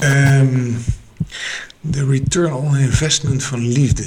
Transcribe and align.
Ehm, 0.00 0.70
de 1.80 2.06
return 2.06 2.52
on 2.52 2.76
investment 2.76 3.42
van 3.42 3.68
liefde. 3.68 4.04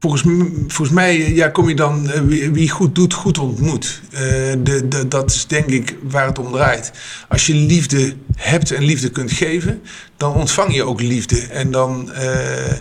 Volgens, 0.00 0.22
volgens 0.66 0.90
mij 0.90 1.34
ja, 1.34 1.48
kom 1.48 1.68
je 1.68 1.74
dan, 1.74 2.10
eh, 2.10 2.20
wie, 2.52 2.70
goed 2.70 2.94
doet, 2.94 3.14
goed 3.14 3.38
ontmoet. 3.38 4.00
Uh, 4.12 4.18
de, 4.18 4.88
de, 4.88 5.08
dat 5.08 5.30
is 5.30 5.46
denk 5.46 5.66
ik 5.66 5.96
waar 6.02 6.26
het 6.26 6.38
om 6.38 6.52
draait. 6.52 6.92
Als 7.28 7.46
je 7.46 7.54
liefde 7.54 8.14
hebt 8.36 8.70
en 8.70 8.82
liefde 8.82 9.10
kunt 9.10 9.32
geven, 9.32 9.82
dan 10.16 10.34
ontvang 10.34 10.74
je 10.74 10.84
ook 10.84 11.00
liefde. 11.00 11.40
En 11.40 11.70
dan, 11.70 12.10
uh, 12.12 12.72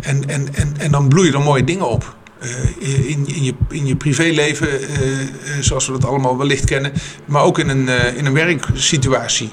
en, 0.00 0.28
en, 0.28 0.54
en, 0.54 0.74
en 0.78 0.90
dan 0.90 1.08
bloeien 1.08 1.34
er 1.34 1.40
mooie 1.40 1.64
dingen 1.64 1.88
op. 1.88 2.16
Uh, 2.46 3.10
in, 3.10 3.26
in, 3.26 3.44
je, 3.44 3.54
in 3.68 3.86
je 3.86 3.96
privéleven, 3.96 4.80
uh, 4.80 4.88
zoals 5.60 5.86
we 5.86 5.92
dat 5.92 6.04
allemaal 6.04 6.38
wellicht 6.38 6.64
kennen, 6.64 6.92
maar 7.24 7.42
ook 7.42 7.58
in 7.58 7.68
een, 7.68 7.88
in 8.16 8.26
een 8.26 8.32
werksituatie. 8.32 9.50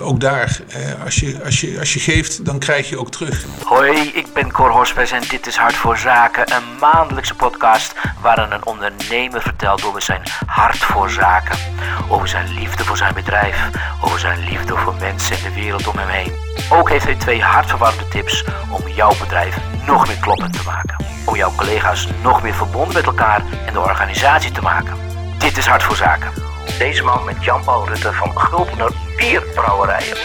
Ook 0.00 0.20
daar, 0.20 0.60
als, 1.04 1.14
je, 1.14 1.44
als, 1.44 1.60
je, 1.60 1.76
als 1.78 1.92
je 1.92 2.00
geeft, 2.00 2.44
dan 2.44 2.58
krijg 2.58 2.88
je 2.88 2.98
ook 2.98 3.10
terug. 3.10 3.44
Hoi, 3.64 4.10
ik 4.14 4.26
ben 4.34 4.52
Cor 4.52 4.70
Hospes 4.70 5.10
en 5.10 5.22
dit 5.28 5.46
is 5.46 5.56
Hart 5.56 5.74
voor 5.74 5.98
Zaken, 5.98 6.52
een 6.52 6.78
maandelijkse 6.80 7.34
podcast 7.34 7.94
waarin 8.22 8.50
een 8.50 8.66
ondernemer 8.66 9.42
vertelt 9.42 9.84
over 9.84 10.02
zijn 10.02 10.22
hart 10.46 10.78
voor 10.78 11.10
zaken, 11.10 11.58
over 12.08 12.28
zijn 12.28 12.54
liefde 12.54 12.84
voor 12.84 12.96
zijn 12.96 13.14
bedrijf, 13.14 13.56
over 14.04 14.18
zijn 14.18 14.44
liefde 14.44 14.76
voor 14.76 14.94
mensen 15.00 15.36
en 15.36 15.42
de 15.42 15.60
wereld 15.60 15.86
om 15.86 15.98
hem 15.98 16.08
heen. 16.08 16.51
Ook 16.70 16.90
heeft 16.90 17.04
hij 17.04 17.16
twee 17.16 17.42
hartverwarmende 17.42 18.08
tips 18.08 18.44
om 18.70 18.88
jouw 18.88 19.12
bedrijf 19.18 19.56
nog 19.86 20.06
meer 20.06 20.18
kloppend 20.20 20.52
te 20.52 20.62
maken. 20.64 21.04
Om 21.26 21.36
jouw 21.36 21.52
collega's 21.56 22.08
nog 22.22 22.42
meer 22.42 22.54
verbonden 22.54 22.94
met 22.94 23.04
elkaar 23.04 23.44
en 23.66 23.72
de 23.72 23.80
organisatie 23.80 24.50
te 24.50 24.60
maken. 24.60 24.94
Dit 25.38 25.56
is 25.56 25.66
Hart 25.66 25.82
voor 25.82 25.96
Zaken. 25.96 26.32
Deze 26.78 27.02
man 27.02 27.24
met 27.24 27.44
Jan-Paul 27.44 27.88
Rutte 27.88 28.12
van 28.12 28.38
Gulpener 28.38 28.92
Bierbrouwerijen. 29.16 30.16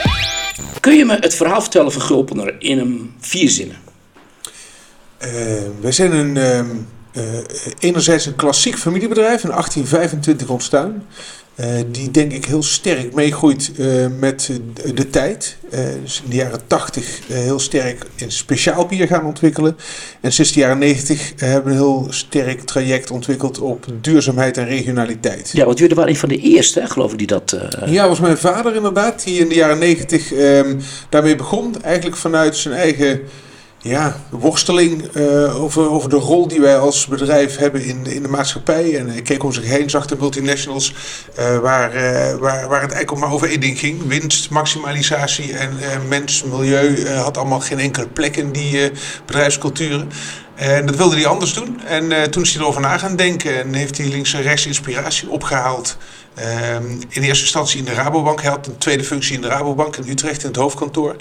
Kun 0.79 0.97
je 0.97 1.05
me 1.05 1.17
het 1.19 1.35
verhaal 1.35 1.61
vertellen 1.61 1.91
van 1.91 2.01
Gulpener 2.01 2.55
in 2.59 2.79
een 2.79 3.15
vier 3.19 3.49
zinnen? 3.49 3.77
Uh, 5.19 5.31
wij 5.81 5.91
zijn 5.91 6.11
een, 6.11 6.35
uh, 6.35 6.75
enerzijds 7.79 8.25
een 8.25 8.35
klassiek 8.35 8.77
familiebedrijf 8.77 9.43
in 9.43 9.49
1825 9.49 10.49
ontstaan. 10.49 11.03
Uh, 11.59 11.65
die 11.91 12.11
denk 12.11 12.31
ik 12.31 12.45
heel 12.45 12.63
sterk 12.63 13.13
meegroeit 13.13 13.71
uh, 13.77 14.05
met 14.19 14.51
de 14.95 15.09
tijd. 15.09 15.57
Uh, 15.73 15.79
dus 16.01 16.21
in 16.23 16.29
de 16.29 16.35
jaren 16.35 16.59
80 16.67 17.19
heel 17.27 17.59
sterk 17.59 18.05
in 18.15 18.31
speciaal 18.31 18.85
bier 18.85 19.07
gaan 19.07 19.25
ontwikkelen. 19.25 19.77
En 20.21 20.31
sinds 20.31 20.51
de 20.51 20.59
jaren 20.59 20.77
90 20.77 21.33
hebben 21.35 21.63
we 21.63 21.69
een 21.69 21.75
heel 21.75 22.07
sterk 22.09 22.61
traject 22.61 23.11
ontwikkeld 23.11 23.59
op 23.59 23.85
duurzaamheid 24.01 24.57
en 24.57 24.65
regionaliteit. 24.65 25.49
Ja, 25.53 25.65
want 25.65 25.77
jullie 25.77 25.95
waren 25.95 26.11
een 26.11 26.17
van 26.17 26.29
de 26.29 26.37
eerste, 26.37 26.79
hè, 26.79 26.87
geloof 26.87 27.11
ik, 27.11 27.17
die 27.17 27.27
dat... 27.27 27.57
Ja, 27.85 28.07
was 28.07 28.19
mijn 28.19 28.37
vader 28.37 28.75
inderdaad, 28.75 29.23
die 29.23 29.39
in 29.39 29.49
de 29.49 29.55
jaren 29.55 29.79
90 29.79 30.33
um, 30.33 30.79
daarmee 31.09 31.35
begon. 31.35 31.81
Eigenlijk 31.81 32.17
vanuit 32.17 32.57
zijn 32.57 32.73
eigen 32.73 33.21
ja, 33.77 34.21
worsteling 34.29 35.15
uh, 35.15 35.61
over, 35.61 35.89
over 35.89 36.09
de 36.09 36.15
rol 36.15 36.47
die 36.47 36.61
wij 36.61 36.77
als 36.77 37.07
bedrijf 37.07 37.57
hebben 37.57 37.83
in, 37.83 38.05
in 38.05 38.21
de 38.21 38.27
maatschappij. 38.27 38.97
En 38.97 39.09
ik 39.09 39.23
keek 39.23 39.43
om 39.43 39.53
zich 39.53 39.65
heen, 39.65 39.89
zag 39.89 40.05
de 40.05 40.15
multinationals, 40.19 40.93
uh, 41.39 41.57
waar, 41.57 41.95
uh, 41.95 42.35
waar, 42.35 42.67
waar 42.67 42.81
het 42.81 42.91
eigenlijk 42.91 43.25
maar 43.25 43.33
over 43.33 43.49
één 43.49 43.59
ding 43.59 43.79
ging: 43.79 44.07
winst, 44.07 44.49
maximalisatie 44.49 45.53
en 45.53 46.07
mens, 46.07 46.43
milieu. 46.43 47.07
had 47.07 47.37
allemaal 47.37 47.59
geen 47.59 47.79
enkele 47.79 48.07
plek 48.07 48.37
in 48.37 48.51
die 48.51 48.91
bedrijfsculturen. 49.25 50.09
En 50.55 50.85
dat 50.85 50.95
wilde 50.95 51.15
hij 51.15 51.25
anders 51.25 51.53
doen. 51.53 51.81
En 51.85 52.31
toen 52.31 52.43
is 52.43 52.53
hij 52.53 52.61
erover 52.61 52.81
na 52.81 52.97
gaan 52.97 53.15
denken 53.15 53.59
en 53.59 53.73
heeft 53.73 53.97
hij 53.97 54.07
links 54.07 54.33
en 54.33 54.41
rechts 54.41 54.65
inspiratie 54.65 55.29
opgehaald. 55.29 55.97
Ehm, 56.33 56.91
in 57.09 57.21
eerste 57.21 57.43
instantie 57.43 57.79
in 57.79 57.85
de 57.85 57.93
Rabobank. 57.93 58.41
Hij 58.41 58.51
had 58.51 58.67
een 58.67 58.77
tweede 58.77 59.03
functie 59.03 59.35
in 59.35 59.41
de 59.41 59.47
Rabobank 59.47 59.97
in 59.97 60.09
Utrecht 60.09 60.41
in 60.41 60.47
het 60.47 60.57
hoofdkantoor. 60.57 61.15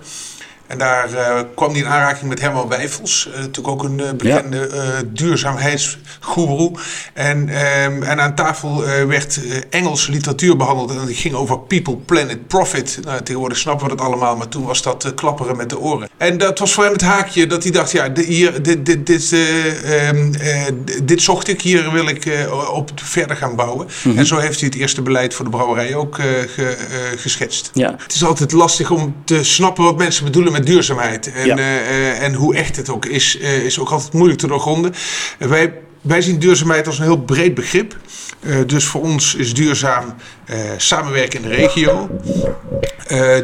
En 0.67 0.79
daar 0.79 1.13
uh, 1.13 1.41
kwam 1.55 1.71
hij 1.71 1.79
in 1.79 1.87
aanraking 1.87 2.29
met 2.29 2.41
Herman 2.41 2.69
Wijfels. 2.69 3.29
Uh, 3.29 3.35
natuurlijk 3.39 3.69
ook 3.69 3.83
een 3.83 3.99
uh, 3.99 4.11
bekende 4.11 4.69
duurzaamheidsgoeroe. 5.13 6.73
En, 7.15 7.49
ehm, 7.49 8.03
en 8.03 8.21
aan 8.21 8.35
tafel 8.35 8.85
werd 9.07 9.41
Engelse 9.71 10.11
literatuur 10.11 10.57
behandeld. 10.57 10.91
En 10.91 11.07
die 11.07 11.15
ging 11.15 11.35
over 11.35 11.59
people, 11.59 11.97
planet, 11.97 12.47
profit. 12.47 12.99
Nou, 13.05 13.23
tegenwoordig 13.23 13.59
snappen 13.59 13.89
we 13.89 13.97
dat 13.97 14.07
allemaal. 14.07 14.37
Maar 14.37 14.49
toen 14.49 14.65
was 14.65 14.83
dat 14.83 15.13
klapperen 15.15 15.57
met 15.57 15.71
de 15.71 15.79
oren. 15.79 16.09
En 16.17 16.39
dat 16.39 16.59
was 16.59 16.73
voor 16.73 16.85
hem 16.85 16.93
het 16.93 17.03
haakje 17.03 17.47
dat 17.47 17.63
hij 17.63 17.73
dacht... 17.73 17.91
Ja, 17.91 18.09
de, 18.09 18.23
hier, 18.23 18.63
dit, 18.63 18.87
dit, 18.87 19.07
dit, 19.07 19.33
um, 20.13 20.33
dit 21.03 21.23
zocht 21.23 21.49
ik. 21.49 21.63
Hier 21.63 21.93
wil 21.93 22.09
ik 22.09 22.49
op 22.73 22.91
verder 22.95 23.37
gaan 23.37 23.57
bouwen. 23.57 23.87
Mm 23.87 23.93
-hmm. 24.03 24.19
En 24.19 24.27
zo 24.27 24.39
heeft 24.39 24.61
hij 24.61 24.69
het 24.69 24.79
eerste 24.79 25.03
beleid 25.03 25.35
voor 25.35 25.45
de 25.45 25.51
brouwerij 25.51 25.95
ook 25.95 26.15
ge, 26.15 27.15
geschetst. 27.17 27.71
Ja. 27.73 27.95
Het 27.99 28.15
is 28.15 28.25
altijd 28.25 28.53
lastig 28.53 28.91
om 28.91 29.15
te 29.25 29.45
snappen 29.45 29.85
wat 29.85 29.97
mensen 29.97 30.25
bedoelen 30.25 30.53
met 30.57 30.67
duurzaamheid. 30.67 31.33
En, 31.33 31.47
ja. 31.47 31.57
uh, 31.57 32.23
en 32.23 32.35
hoe 32.35 32.55
echt 32.55 32.77
het 32.77 32.91
ook 32.91 33.07
is, 33.07 33.39
uh, 33.41 33.65
is 33.65 33.79
ook 33.79 33.91
altijd 33.91 34.13
moeilijk 34.13 34.41
te 34.41 34.47
doorgronden. 34.47 34.95
Wij, 35.39 35.73
wij 36.01 36.23
zien 36.23 36.39
duurzaamheid 36.39 36.87
als 36.87 36.99
een 36.99 37.05
heel 37.05 37.23
breed 37.23 37.55
begrip. 37.55 37.97
Dus 38.67 38.85
voor 38.85 39.01
ons 39.01 39.35
is 39.35 39.55
duurzaam 39.55 40.15
samenwerken 40.77 41.43
in 41.43 41.49
de 41.49 41.55
regio. 41.55 42.09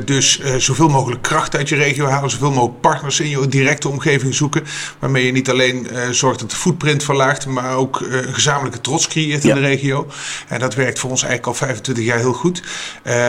dus 0.05 0.41
zoveel 0.57 0.89
mogelijk 0.89 1.23
kracht 1.23 1.57
uit 1.57 1.69
je 1.69 1.77
regio 1.77 2.07
halen, 2.07 2.31
zoveel 2.31 2.51
mogelijk 2.51 2.81
partners 2.81 3.21
in 3.21 3.29
je 3.29 3.49
directe 3.49 3.89
omgeving 3.89 4.35
zoeken. 4.35 4.65
Waarmee 4.99 5.27
je 5.27 5.33
niet 5.33 5.51
alleen 5.51 5.89
zorgt 6.11 6.41
dat 6.41 6.51
de 6.51 6.57
footprint 6.57 7.05
verlaagt, 7.05 7.47
maar 7.47 7.77
ook 7.77 8.01
een 8.01 8.35
gezamenlijke 8.35 8.81
trots 8.81 9.09
creëert 9.09 9.43
ja. 9.43 9.49
in 9.49 9.63
de 9.63 9.69
regio. 9.69 10.07
En 10.49 10.61
dat 10.61 10.75
werkt 10.75 10.99
voor 10.99 11.11
ons 11.11 11.23
eigenlijk 11.23 11.53
al 11.53 11.67
25 11.67 12.05
jaar 12.05 12.19
heel 12.19 12.33
goed. 12.33 12.63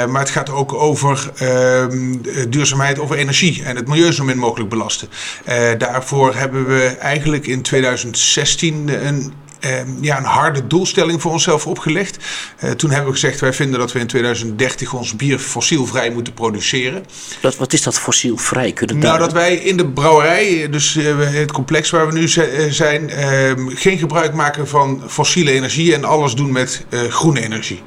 maar 0.10 0.20
het 0.20 0.30
gaat 0.30 0.50
ook 0.50 0.74
over 0.74 1.32
ehm, 1.38 2.16
duurzaamheid, 2.50 3.00
over 3.00 3.16
energie 3.16 3.64
en 3.64 3.76
het 3.76 3.88
milieu 3.88 4.12
zo 4.12 4.24
min 4.24 4.38
mogelijk 4.38 4.70
belasten. 4.70 5.10
daarvoor 5.78 6.36
hebben 6.36 6.68
we 6.68 6.86
eigenlijk 7.00 7.48
in 7.48 7.62
2016 7.62 9.06
een 9.06 9.34
ja, 10.02 10.18
een 10.18 10.24
harde 10.24 10.68
doelstelling 10.68 11.22
voor 11.22 11.32
onszelf 11.32 11.68
opgelegd. 11.68 12.18
Uh, 12.64 12.72
toen 12.72 12.90
hebben 12.90 13.08
we 13.08 13.14
gezegd, 13.14 13.40
wij 13.40 13.54
vinden 13.54 13.80
dat 13.80 13.92
we 13.92 14.00
in 14.00 14.08
2030 14.08 14.94
ons 14.94 15.16
bier 15.16 15.40
fossielvrij 15.40 16.10
moeten 16.10 16.34
produceren. 16.34 17.06
Dat, 17.42 17.58
wat 17.58 17.74
is 17.74 17.82
dat 17.82 18.00
fossielvrij? 18.00 18.72
Kunnen 18.72 18.98
nou, 18.98 19.20
dat 19.20 19.34
wij 19.34 19.56
in 19.56 19.78
de 19.78 19.88
brouwerij, 19.88 20.70
dus 20.70 20.96
uh, 20.96 21.16
het 21.20 21.52
complex 21.52 21.90
waar 21.90 22.08
we 22.08 22.14
nu 22.14 22.28
zijn, 22.70 23.10
ehm, 23.10 23.68
geen 23.68 23.98
gebruik 23.98 24.34
maken 24.34 24.68
van 24.68 25.04
fossiele 25.08 25.52
energie 25.52 25.94
en 25.94 26.04
alles 26.04 26.34
doen 26.34 26.52
met 26.52 26.86
groene 27.10 27.42
energie. 27.42 27.82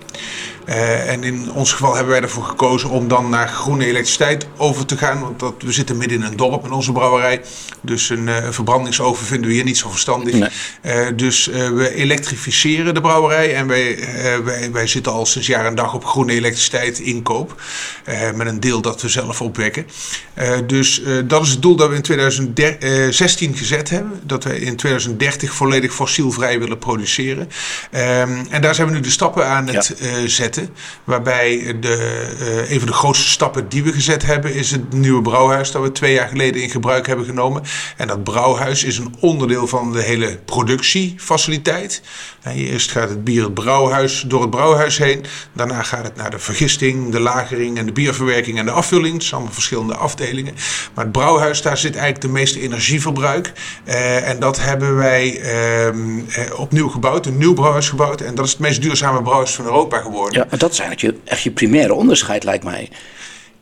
Uh, 0.68 1.10
en 1.10 1.24
in 1.24 1.52
ons 1.52 1.72
geval 1.72 1.94
hebben 1.94 2.12
wij 2.12 2.22
ervoor 2.22 2.44
gekozen 2.44 2.90
om 2.90 3.08
dan 3.08 3.28
naar 3.28 3.48
groene 3.48 3.86
elektriciteit 3.86 4.46
over 4.56 4.86
te 4.86 4.96
gaan. 4.96 5.20
Want 5.20 5.38
dat, 5.38 5.54
we 5.58 5.72
zitten 5.72 5.96
midden 5.96 6.18
in 6.18 6.24
een 6.24 6.36
dorp 6.36 6.64
in 6.64 6.72
onze 6.72 6.92
brouwerij. 6.92 7.40
Dus 7.80 8.10
een, 8.10 8.26
uh, 8.26 8.36
verbrandingsoven 8.50 9.26
vinden 9.26 9.48
we 9.48 9.54
hier 9.54 9.64
niet 9.64 9.76
zo 9.76 9.90
verstandig. 9.90 10.34
Nee. 10.34 10.48
Uh, 10.82 11.16
dus 11.16 11.46
we 11.46 11.94
elektrificeren 11.94 12.94
de 12.94 13.00
brouwerij. 13.00 13.54
En 13.54 13.66
wij, 13.66 13.98
wij, 14.44 14.72
wij 14.72 14.86
zitten 14.86 15.12
al 15.12 15.26
sinds 15.26 15.46
jaar 15.46 15.66
en 15.66 15.74
dag 15.74 15.94
op 15.94 16.04
groene 16.04 16.32
elektriciteit 16.32 16.98
inkoop. 16.98 17.62
met 18.34 18.46
een 18.46 18.60
deel 18.60 18.80
dat 18.80 19.02
we 19.02 19.08
zelf 19.08 19.42
opwekken. 19.42 19.86
dus 20.66 21.02
dat 21.24 21.42
is 21.42 21.50
het 21.50 21.62
doel 21.62 21.76
dat 21.76 21.88
we 21.88 21.94
in 21.94 22.02
2016 22.02 23.56
gezet 23.56 23.90
hebben. 23.90 24.20
Dat 24.22 24.44
we 24.44 24.60
in 24.60 24.76
2030 24.76 25.52
volledig 25.52 25.94
fossielvrij 25.94 26.58
willen 26.58 26.78
produceren. 26.78 27.50
en 27.90 28.60
daar 28.60 28.74
zijn 28.74 28.88
we 28.88 28.94
nu 28.94 29.00
de 29.00 29.10
stappen 29.10 29.46
aan 29.46 29.66
het 29.66 29.94
ja. 29.98 30.26
zetten. 30.26 30.55
Waarbij 31.04 31.76
de, 31.80 32.30
uh, 32.40 32.70
een 32.70 32.78
van 32.78 32.88
de 32.88 32.94
grootste 32.94 33.28
stappen 33.28 33.68
die 33.68 33.82
we 33.82 33.92
gezet 33.92 34.26
hebben 34.26 34.54
is 34.54 34.70
het 34.70 34.92
nieuwe 34.92 35.22
brouwhuis 35.22 35.70
dat 35.70 35.82
we 35.82 35.92
twee 35.92 36.12
jaar 36.12 36.28
geleden 36.28 36.62
in 36.62 36.70
gebruik 36.70 37.06
hebben 37.06 37.26
genomen. 37.26 37.62
En 37.96 38.06
dat 38.06 38.24
brouwhuis 38.24 38.84
is 38.84 38.98
een 38.98 39.14
onderdeel 39.20 39.66
van 39.66 39.92
de 39.92 40.02
hele 40.02 40.38
productiefaciliteit. 40.44 42.02
En 42.42 42.52
eerst 42.52 42.90
gaat 42.90 43.08
het 43.08 43.24
bier 43.24 43.42
het 43.42 43.54
brouwhuis 43.54 44.24
door 44.26 44.40
het 44.40 44.50
brouwhuis 44.50 44.98
heen. 44.98 45.24
Daarna 45.52 45.82
gaat 45.82 46.04
het 46.04 46.16
naar 46.16 46.30
de 46.30 46.38
vergisting, 46.38 47.12
de 47.12 47.20
lagering 47.20 47.78
en 47.78 47.86
de 47.86 47.92
bierverwerking 47.92 48.58
en 48.58 48.64
de 48.64 48.70
afvulling. 48.70 49.14
Het 49.14 49.22
zijn 49.22 49.34
allemaal 49.34 49.54
verschillende 49.54 49.94
afdelingen. 49.94 50.54
Maar 50.94 51.04
het 51.04 51.12
brouwhuis, 51.12 51.62
daar 51.62 51.78
zit 51.78 51.94
eigenlijk 51.96 52.24
de 52.24 52.32
meeste 52.32 52.60
energieverbruik. 52.60 53.52
Uh, 53.84 54.28
en 54.28 54.40
dat 54.40 54.60
hebben 54.60 54.96
wij 54.96 55.40
uh, 55.88 56.58
opnieuw 56.58 56.88
gebouwd, 56.88 57.26
een 57.26 57.38
nieuw 57.38 57.54
brouwhuis 57.54 57.88
gebouwd. 57.88 58.20
En 58.20 58.34
dat 58.34 58.44
is 58.44 58.50
het 58.50 58.60
meest 58.60 58.82
duurzame 58.82 59.22
brouwhuis 59.22 59.54
van 59.54 59.64
Europa 59.64 59.98
geworden. 59.98 60.45
Maar 60.50 60.58
dat 60.58 60.72
is 60.72 60.78
eigenlijk 60.78 61.16
je, 61.16 61.30
echt 61.30 61.42
je 61.42 61.50
primaire 61.50 61.94
onderscheid, 61.94 62.44
lijkt 62.44 62.64
mij. 62.64 62.88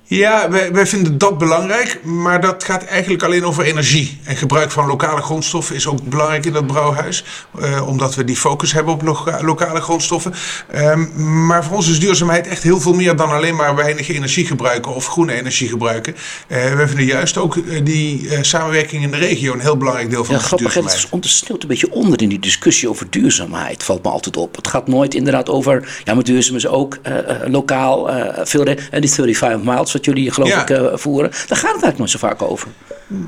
Ja, 0.07 0.51
wij, 0.51 0.73
wij 0.73 0.87
vinden 0.87 1.19
dat 1.19 1.39
belangrijk, 1.39 2.01
maar 2.05 2.41
dat 2.41 2.65
gaat 2.65 2.85
eigenlijk 2.85 3.23
alleen 3.23 3.45
over 3.45 3.65
energie. 3.65 4.19
En 4.25 4.37
gebruik 4.37 4.71
van 4.71 4.87
lokale 4.87 5.23
grondstoffen 5.23 5.77
is 5.77 5.87
ook 5.87 6.03
belangrijk 6.03 6.47
in 6.47 6.53
dat 6.53 6.67
brouwhuis, 6.67 7.25
uh, 7.61 7.89
omdat 7.89 8.15
we 8.15 8.25
die 8.25 8.37
focus 8.37 8.73
hebben 8.73 8.93
op 8.93 9.03
loka 9.03 9.39
lokale 9.43 9.81
grondstoffen. 9.81 10.35
Um, 10.75 11.47
maar 11.47 11.65
voor 11.65 11.77
ons 11.77 11.91
is 11.91 12.01
duurzaamheid 12.01 12.47
echt 12.47 12.63
heel 12.63 12.81
veel 12.81 12.95
meer 12.95 13.17
dan 13.17 13.31
alleen 13.31 13.57
maar 13.57 13.75
weinig 13.75 14.09
energie 14.09 14.47
gebruiken 14.47 14.95
of 14.95 15.07
groene 15.07 15.33
energie 15.33 15.69
gebruiken. 15.69 16.15
Uh, 16.49 16.75
wij 16.75 16.87
vinden 16.87 17.07
juist 17.07 17.37
ook 17.37 17.55
uh, 17.57 17.85
die 17.85 18.29
samenwerking 18.41 19.03
in 19.03 19.11
de 19.11 19.17
regio 19.17 19.53
een 19.53 19.61
heel 19.61 19.77
belangrijk 19.77 20.11
deel 20.11 20.25
van 20.25 20.35
ja, 20.35 20.41
de 20.41 20.47
grappig, 20.47 20.73
duurzaamheid. 20.73 21.03
Het 21.03 21.13
onderstelt 21.13 21.63
een 21.63 21.69
beetje 21.69 21.93
onder 21.93 22.23
in 22.23 22.29
die 22.29 22.39
discussie 22.39 22.89
over 22.89 23.07
duurzaamheid, 23.11 23.83
valt 23.83 24.03
me 24.03 24.09
altijd 24.09 24.37
op. 24.37 24.57
Het 24.57 24.69
gaat 24.69 24.89
nooit 24.89 25.15
inderdaad 25.15 25.49
over, 25.49 26.01
ja, 26.05 26.15
maar 26.15 26.25
duurzaam 26.25 26.57
is 26.57 26.67
ook 26.67 26.99
lokaal, 27.47 28.11
veel 28.45 28.65
en 28.65 29.01
die 29.01 29.11
35 29.11 29.63
miles 29.63 29.94
wat 29.95 30.05
jullie 30.05 30.31
geloof 30.31 30.49
Ja. 30.49 30.63
ik 30.63 30.71
eh, 30.71 30.87
voeren. 30.95 31.31
Daar 31.31 31.39
gaat 31.41 31.49
het 31.49 31.63
eigenlijk 31.83 31.99
nooit 31.99 32.11
zo 32.11 32.19
vaak 32.19 32.43
over. 32.43 32.69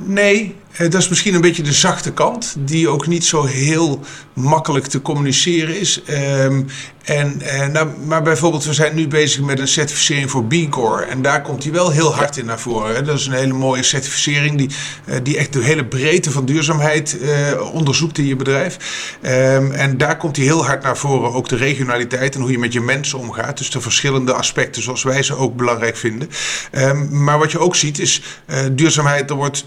Nee, 0.05 0.55
eh, 0.77 0.91
dat 0.91 1.01
is 1.01 1.09
misschien 1.09 1.35
een 1.35 1.41
beetje 1.41 1.63
de 1.63 1.73
zachte 1.73 2.13
kant, 2.13 2.57
die 2.59 2.89
ook 2.89 3.07
niet 3.07 3.25
zo 3.25 3.45
heel 3.45 4.01
makkelijk 4.33 4.87
te 4.87 5.03
communiceren 5.03 5.81
is. 5.81 6.03
Ehm, 6.07 6.63
en, 7.05 7.41
eh, 7.41 7.67
nou, 7.67 7.89
maar 8.07 8.23
bijvoorbeeld, 8.23 8.65
we 8.65 8.73
zijn 8.73 8.95
nu 8.95 9.09
bezig 9.09 9.41
met 9.41 9.59
een 9.59 9.69
certificering 9.69 10.31
voor 10.31 10.45
B 10.45 10.55
Corp. 10.71 11.09
En 11.09 11.23
daar 11.23 11.43
komt 11.43 11.63
hij 11.63 11.73
wel 11.73 11.91
heel 11.91 12.15
hard 12.15 12.37
in 12.37 12.45
naar 12.45 12.61
voren. 12.61 12.95
Hè. 12.95 13.03
Dat 13.03 13.19
is 13.19 13.27
een 13.27 13.33
hele 13.33 13.53
mooie 13.53 13.83
certificering 13.83 14.59
die, 14.59 14.71
eh, 15.05 15.17
die 15.23 15.37
echt 15.37 15.53
de 15.53 15.63
hele 15.63 15.85
breedte 15.85 16.31
van 16.31 16.45
duurzaamheid 16.45 17.17
onderzoekt 17.73 18.19
in 18.19 18.27
je 18.27 18.37
bedrijf. 18.37 18.77
Ehm, 19.21 19.71
en 19.73 19.99
daar 19.99 20.17
komt 20.17 20.37
hij 20.37 20.45
heel 20.45 20.65
hard 20.65 20.83
naar 20.83 20.97
voren. 20.97 21.33
Ook 21.33 21.49
de 21.49 21.57
regionaliteit 21.57 22.35
en 22.35 22.41
hoe 22.41 22.51
je 22.51 22.59
met 22.59 22.73
je 22.73 22.81
mensen 22.81 23.19
omgaat. 23.19 23.59
Dus 23.59 23.71
de 23.71 23.81
verschillende 23.81 24.33
aspecten 24.33 24.83
zoals 24.83 25.03
wij 25.03 25.23
ze 25.23 25.37
ook 25.37 25.57
belangrijk 25.57 25.97
vinden. 25.97 26.31
Ehm, 26.71 27.23
maar 27.23 27.39
wat 27.39 27.53
je 27.53 27.59
ook 27.59 27.77
ziet 27.77 27.99
is 27.99 28.23
duurzaamheid, 28.73 29.31
er 29.31 29.37
wordt 29.37 29.67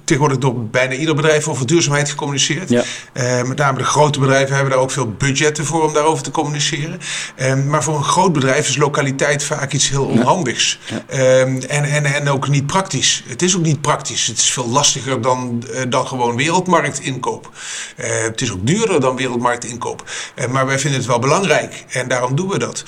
tegenwoordig 0.03 0.37
door 0.37 0.65
bijna 0.65 0.93
ieder 0.93 1.15
bedrijf 1.15 1.47
over 1.47 1.65
duurzaamheid 1.67 2.09
gecommuniceerd. 2.09 2.69
Ja. 2.69 2.83
Eh, 3.13 3.43
met 3.43 3.57
name 3.57 3.77
de 3.77 3.83
grote 3.83 4.19
bedrijven 4.19 4.53
hebben 4.55 4.73
daar 4.73 4.81
ook 4.81 4.91
veel 4.91 5.11
budgetten 5.11 5.65
voor 5.65 5.83
om 5.83 5.93
daarover 5.93 6.23
te 6.23 6.31
communiceren. 6.31 6.99
Ehm, 7.35 7.67
maar 7.67 7.83
voor 7.83 7.95
een 7.95 8.03
groot 8.03 8.33
bedrijf 8.33 8.67
is 8.67 8.77
lokaliteit 8.77 9.43
vaak 9.43 9.73
iets 9.73 9.89
heel 9.89 10.05
onhandigs. 10.05 10.79
Ehm, 11.07 11.61
en, 11.67 11.83
en, 11.83 12.05
en 12.05 12.29
ook 12.29 12.47
niet 12.47 12.67
praktisch. 12.67 13.23
Het 13.27 13.41
is 13.41 13.55
ook 13.55 13.61
niet 13.63 13.81
praktisch. 13.81 14.27
Het 14.27 14.37
is 14.37 14.51
veel 14.51 14.69
lastiger 14.69 15.21
dan, 15.21 15.63
eh, 15.73 15.81
dan 15.89 16.07
gewoon 16.07 16.35
wereldmarktinkoop. 16.35 17.51
Eh, 17.95 18.09
het 18.21 18.41
is 18.41 18.51
ook 18.51 18.67
duurder 18.67 18.99
dan 18.99 19.15
wereldmarktinkoop. 19.15 20.09
Maar 20.49 20.65
wij 20.65 20.79
vinden 20.79 20.99
het 20.99 21.09
wel 21.09 21.19
belangrijk 21.19 21.85
en 21.89 22.07
daarom 22.07 22.35
doen 22.35 22.49
we 22.49 22.59
dat. 22.59 22.83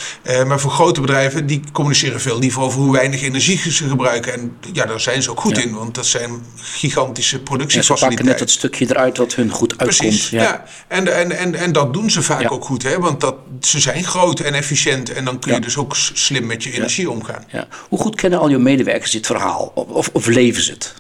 Maar 0.48 0.60
voor 0.60 0.72
grote 0.72 1.02
bedrijven, 1.02 1.48
die 1.48 1.62
communiceren 1.72 2.22
veel 2.22 2.40
liever 2.40 2.62
over 2.62 2.80
hoe 2.80 2.92
weinig 2.92 3.22
energie 3.22 3.72
ze 3.72 3.88
gebruiken. 3.88 4.34
En 4.34 4.58
ja, 4.74 4.86
daar 4.86 5.00
zijn 5.00 5.22
ze 5.22 5.32
ook 5.32 5.40
goed 5.40 5.56
Ja. 5.56 5.64
in, 5.64 5.74
want 5.74 5.96
dat 5.96 6.06
zijn 6.06 6.46
gigantische 6.56 7.12
En 7.18 7.24
ze 7.84 7.94
pakken 7.94 8.26
net 8.26 8.40
dat 8.40 8.50
stukje 8.50 8.86
eruit 8.90 9.18
wat 9.18 9.36
hun 9.36 9.50
goed 9.50 9.78
uitkomt. 9.78 10.00
Precies, 10.00 10.30
ja. 10.30 10.64
En, 10.88 11.16
en, 11.16 11.32
en, 11.38 11.56
en 11.56 11.72
dat 11.72 11.94
doen 11.94 12.10
ze 12.12 12.22
vaak 12.22 12.42
Ja. 12.42 12.48
ook 12.50 12.66
goed, 12.66 12.84
hè? 12.84 13.00
want 13.00 13.22
dat, 13.22 13.36
ze 13.62 13.80
zijn 13.80 14.04
groot 14.04 14.40
en 14.40 14.54
efficiënt 14.54 15.14
en 15.14 15.26
dan 15.26 15.40
kun 15.40 15.54
je 15.54 15.60
dus 15.60 15.78
ook 15.78 15.96
slim 15.96 16.46
met 16.46 16.64
je 16.64 16.72
energie 16.72 17.10
omgaan. 17.10 17.44
Ja. 17.52 17.68
Hoe 17.90 18.00
goed 18.00 18.16
kennen 18.16 18.40
al 18.40 18.50
je 18.50 18.58
medewerkers 18.58 19.12
dit 19.12 19.26
verhaal? 19.26 19.72
Of, 19.76 20.10
of 20.14 20.26
leven 20.26 20.64
ze 20.64 20.72
het? 20.72 20.94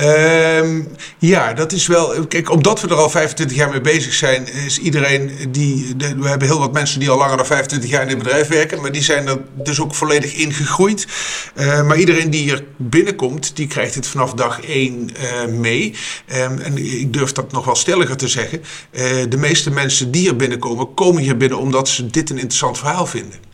Ehm, 0.00 0.82
ja, 1.18 1.52
dat 1.52 1.72
is 1.72 1.86
wel. 1.86 2.26
Kijk, 2.26 2.50
omdat 2.50 2.80
we 2.80 2.88
er 2.88 2.94
al 2.94 3.10
25 3.10 3.56
jaar 3.56 3.70
mee 3.70 3.80
bezig 3.80 4.14
zijn, 4.14 4.52
is 4.52 4.78
iedereen 4.78 5.30
die. 5.48 5.94
we 6.18 6.28
hebben 6.28 6.48
heel 6.48 6.58
wat 6.58 6.72
mensen 6.72 7.00
die 7.00 7.10
al 7.10 7.18
langer 7.18 7.36
dan 7.36 7.46
25 7.46 7.90
jaar 7.90 8.02
in 8.02 8.08
het 8.08 8.18
bedrijf 8.18 8.48
werken, 8.48 8.80
maar 8.80 8.92
die 8.92 9.02
zijn 9.02 9.26
er 9.26 9.38
dus 9.54 9.80
ook 9.80 9.94
volledig 9.94 10.34
ingegroeid. 10.34 11.06
Eh, 11.54 11.86
maar 11.86 11.96
iedereen 11.98 12.30
die 12.30 12.42
hier 12.42 12.64
binnenkomt, 12.76 13.56
die 13.56 13.66
krijgt 13.66 13.94
het 13.94 14.06
vanaf 14.06 14.32
dag 14.34 14.60
1 14.62 15.10
eh, 15.16 15.46
mee. 15.46 15.94
Ehm, 16.26 16.58
en 16.58 16.78
ik 17.00 17.12
durf 17.12 17.32
dat 17.32 17.52
nog 17.52 17.64
wel 17.64 17.76
stelliger 17.76 18.16
te 18.16 18.28
zeggen. 18.28 18.62
Eh, 18.90 19.04
de 19.28 19.36
meeste 19.36 19.70
mensen 19.70 20.10
die 20.10 20.20
hier 20.20 20.36
binnenkomen, 20.36 20.94
komen 20.94 21.22
hier 21.22 21.36
binnen 21.36 21.58
omdat 21.58 21.88
ze 21.88 22.06
dit 22.06 22.30
een 22.30 22.38
interessant 22.38 22.78
verhaal 22.78 23.06
vinden. 23.06 23.48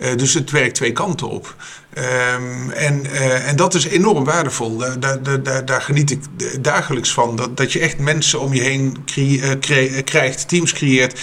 Eh, 0.00 0.16
dus 0.16 0.34
het 0.34 0.50
werkt 0.50 0.74
twee 0.74 0.92
kanten 0.92 1.28
op. 1.28 1.54
Ehm, 1.94 2.70
en, 2.70 3.06
eh, 3.12 3.48
en 3.48 3.56
dat 3.56 3.74
is 3.74 3.86
enorm 3.86 4.24
waardevol. 4.24 4.76
Daar, 4.76 5.00
daar, 5.22 5.42
daar- 5.42 5.64
daar, 5.64 5.82
geniet 5.82 6.10
ik 6.10 6.20
dagelijks 6.60 7.12
van. 7.12 7.36
Dat, 7.36 7.56
dat 7.56 7.72
je 7.72 7.78
echt 7.78 7.98
mensen 7.98 8.40
om 8.40 8.54
je 8.54 8.60
heen 8.60 8.96
eh, 9.16 9.50
eh, 9.52 10.04
krijgt, 10.04 10.48
teams 10.48 10.72
creëert, 10.72 11.20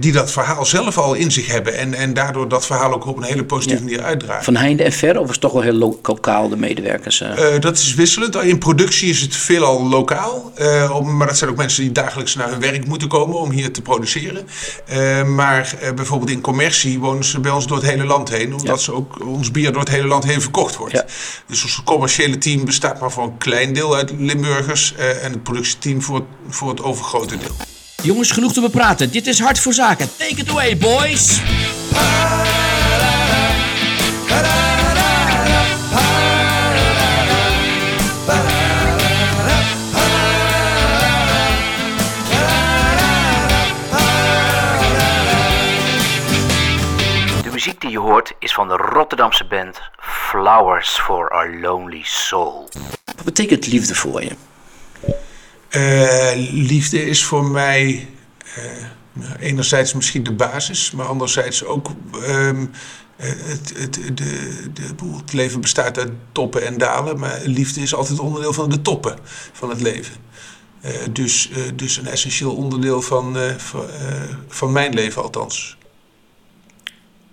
die 0.00 0.12
dat 0.12 0.30
verhaal 0.32 0.64
zelf 0.66 0.98
al 0.98 1.14
in 1.14 1.30
zich 1.32 1.46
hebben. 1.46 1.76
En, 1.76 1.94
en 1.94 2.14
daardoor 2.14 2.48
dat 2.48 2.66
verhaal 2.66 2.92
ook 2.94 3.06
op 3.06 3.16
een 3.16 3.22
hele 3.22 3.44
positieve 3.44 3.82
Ja. 3.82 3.88
manier 3.90 4.04
uitdragen. 4.04 4.44
Van 4.44 4.56
heinde 4.56 4.82
en 4.82 4.92
ver? 4.92 5.18
Of 5.18 5.24
is 5.24 5.30
het 5.30 5.40
toch 5.40 5.52
wel 5.52 5.62
heel 5.62 5.72
lo- 5.72 5.98
lokaal 6.02 6.48
de 6.48 6.56
medewerkers? 6.56 7.22
dat 7.60 7.76
is 7.78 7.94
wisselend. 7.94 8.36
In 8.36 8.58
productie 8.58 9.08
is 9.10 9.20
het 9.20 9.36
veelal 9.36 9.88
lokaal. 9.88 10.52
Om- 10.92 11.16
maar 11.16 11.26
dat 11.26 11.38
zijn 11.38 11.50
ook 11.50 11.56
mensen 11.56 11.82
die 11.82 11.92
dagelijks 11.92 12.34
naar 12.34 12.50
hun 12.50 12.60
werk 12.60 12.86
moeten 12.86 13.08
komen 13.08 13.38
om 13.38 13.50
hier 13.50 13.72
te 13.72 13.82
produceren. 13.82 14.46
Maar 15.34 15.74
bijvoorbeeld 15.94 16.30
in 16.30 16.40
commercie 16.40 16.98
wonen 16.98 17.24
ze 17.24 17.40
bij 17.40 17.50
ons 17.50 17.66
door 17.66 17.76
het 17.76 17.86
hele 17.86 18.04
land 18.04 18.28
heen. 18.28 18.52
Omdat 18.54 18.66
Ja. 18.76 18.82
ze 18.82 18.92
ook 18.92 19.26
ons 19.26 19.50
bier 19.50 19.72
door 19.72 19.84
het 19.86 19.96
hele 19.96 20.08
land 20.08 20.24
heen 20.24 20.40
verkocht 20.40 20.76
wordt. 20.76 20.92
Ja. 20.94 21.04
Dus 21.46 21.62
ons 21.62 21.82
commerciële 21.84 22.38
team 22.38 22.64
bestaat 22.64 23.00
maar 23.00 23.10
voor 23.10 23.24
een 23.24 23.38
klein 23.38 23.72
deel 23.72 23.94
uit 23.96 24.10
Limburgers. 24.18 24.94
eh, 24.94 25.24
en 25.24 25.32
het 25.32 25.42
productieteam 25.42 26.02
voor, 26.02 26.14
het- 26.16 26.24
voor 26.48 26.68
het 26.68 26.82
overgrote 26.82 27.38
deel. 27.38 27.56
Jongens, 28.02 28.30
genoeg 28.30 28.52
te 28.52 28.60
bepraten. 28.60 29.10
Dit 29.10 29.26
is 29.26 29.40
Hart 29.40 29.58
voor 29.58 29.72
Zaken. 29.72 30.08
Take 30.16 30.36
it 30.40 30.48
away, 30.50 30.76
boys. 30.76 31.40
Muziek 47.76 47.80
die 47.80 48.02
je 48.02 48.12
hoort 48.12 48.34
is 48.38 48.54
van 48.54 48.68
de 48.68 48.76
Rotterdamse 48.76 49.46
band 49.46 49.80
Flowers 49.98 50.88
for 50.88 51.30
Our 51.30 51.60
Lonely 51.60 52.02
Soul. 52.02 52.68
Wat 53.04 53.24
betekent 53.24 53.66
liefde 53.66 53.94
voor 53.94 54.22
je? 54.22 54.30
Eh, 55.68 56.52
liefde 56.52 57.06
is 57.06 57.24
voor 57.24 57.44
mij 57.44 58.08
eh, 58.54 58.64
nou, 59.12 59.34
enerzijds 59.38 59.94
misschien 59.94 60.22
de 60.22 60.32
basis, 60.32 60.90
maar 60.90 61.06
anderzijds 61.06 61.64
ook 61.64 61.90
ehm, 62.22 62.66
eh, 63.16 63.28
het, 63.28 63.72
het, 63.76 63.94
de, 63.94 64.72
de, 64.72 65.16
het 65.16 65.32
leven 65.32 65.60
bestaat 65.60 65.98
uit 65.98 66.10
toppen 66.32 66.66
en 66.66 66.78
dalen, 66.78 67.18
maar 67.18 67.40
liefde 67.44 67.80
is 67.80 67.94
altijd 67.94 68.18
onderdeel 68.18 68.52
van 68.52 68.70
de 68.70 68.82
toppen 68.82 69.18
van 69.52 69.68
het 69.68 69.80
leven. 69.80 70.14
Eh, 70.80 70.92
dus, 71.12 71.50
eh, 71.50 71.62
dus 71.74 71.96
een 71.96 72.06
essentieel 72.06 72.54
onderdeel 72.54 73.02
van, 73.02 73.36
van, 73.56 73.90
eh, 73.90 74.22
van 74.48 74.72
mijn 74.72 74.94
leven 74.94 75.22
althans. 75.22 75.76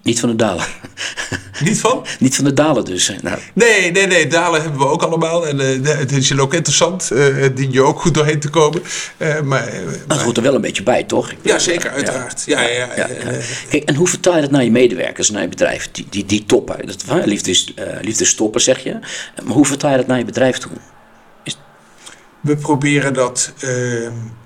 Niet 0.03 0.19
van 0.19 0.29
de 0.29 0.35
dalen. 0.35 0.65
Niet 1.63 1.79
van? 1.79 2.05
Niet 2.19 2.35
van 2.35 2.43
de 2.43 2.53
dalen 2.53 2.85
dus. 2.85 3.11
Nou, 3.21 3.39
Nee, 3.53 3.91
nee, 3.91 4.07
nee, 4.07 4.27
dalen 4.27 4.61
hebben 4.61 4.79
we 4.79 4.85
ook 4.87 5.01
allemaal. 5.01 5.47
En 5.47 5.59
eh, 5.59 5.97
het 5.97 6.11
is 6.11 6.37
ook 6.39 6.53
interessant. 6.53 7.11
eh 7.11 7.49
dien 7.55 7.71
je 7.71 7.81
ook 7.81 7.99
goed 8.01 8.13
doorheen 8.13 8.39
te 8.39 8.49
komen. 8.49 8.81
Eh, 9.17 9.41
maar, 9.41 9.71
dat 9.71 10.07
maar- 10.07 10.23
hoort 10.23 10.37
er 10.37 10.43
wel 10.43 10.55
een 10.55 10.61
beetje 10.61 10.83
bij, 10.83 11.03
toch? 11.03 11.31
Ja, 11.41 11.59
zeker, 11.59 11.89
uiteraard. 11.89 12.43
Ja, 12.45 12.61
ja, 12.61 12.89
ja. 12.95 13.09
Kijk, 13.69 13.83
en 13.83 13.95
hoe 13.95 14.07
vertaal 14.07 14.35
je 14.35 14.41
dat 14.41 14.51
naar 14.51 14.63
je 14.63 14.71
medewerkers, 14.71 15.29
naar 15.29 15.41
je 15.41 15.47
bedrijf? 15.47 15.89
Die, 15.91 16.07
die, 16.09 16.25
die 16.25 16.45
toppen. 16.45 16.85
Dat, 16.87 17.03
hè, 17.07 17.23
liefde, 17.25 17.49
is, 17.49 17.73
eh, 17.75 17.85
liefde 18.01 18.23
is 18.23 18.35
toppen, 18.35 18.61
zeg 18.61 18.83
je. 18.83 18.99
Maar 19.43 19.53
hoe 19.53 19.65
vertaal 19.65 19.91
je 19.91 19.97
dat 19.97 20.07
naar 20.07 20.17
je 20.17 20.25
bedrijf 20.25 20.57
toe? 20.57 20.71
We 22.41 22.55
proberen 22.55 23.13
dat 23.13 23.53
eh, 23.59 23.69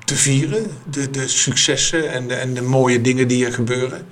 te 0.06 0.16
vieren, 0.16 0.72
de, 0.90 1.10
de 1.12 1.28
successen 1.28 2.12
en 2.12 2.28
de, 2.28 2.34
en 2.36 2.54
de 2.54 2.62
mooie 2.62 3.02
dingen 3.02 3.28
die 3.28 3.46
er 3.46 3.54
gebeuren. 3.54 4.08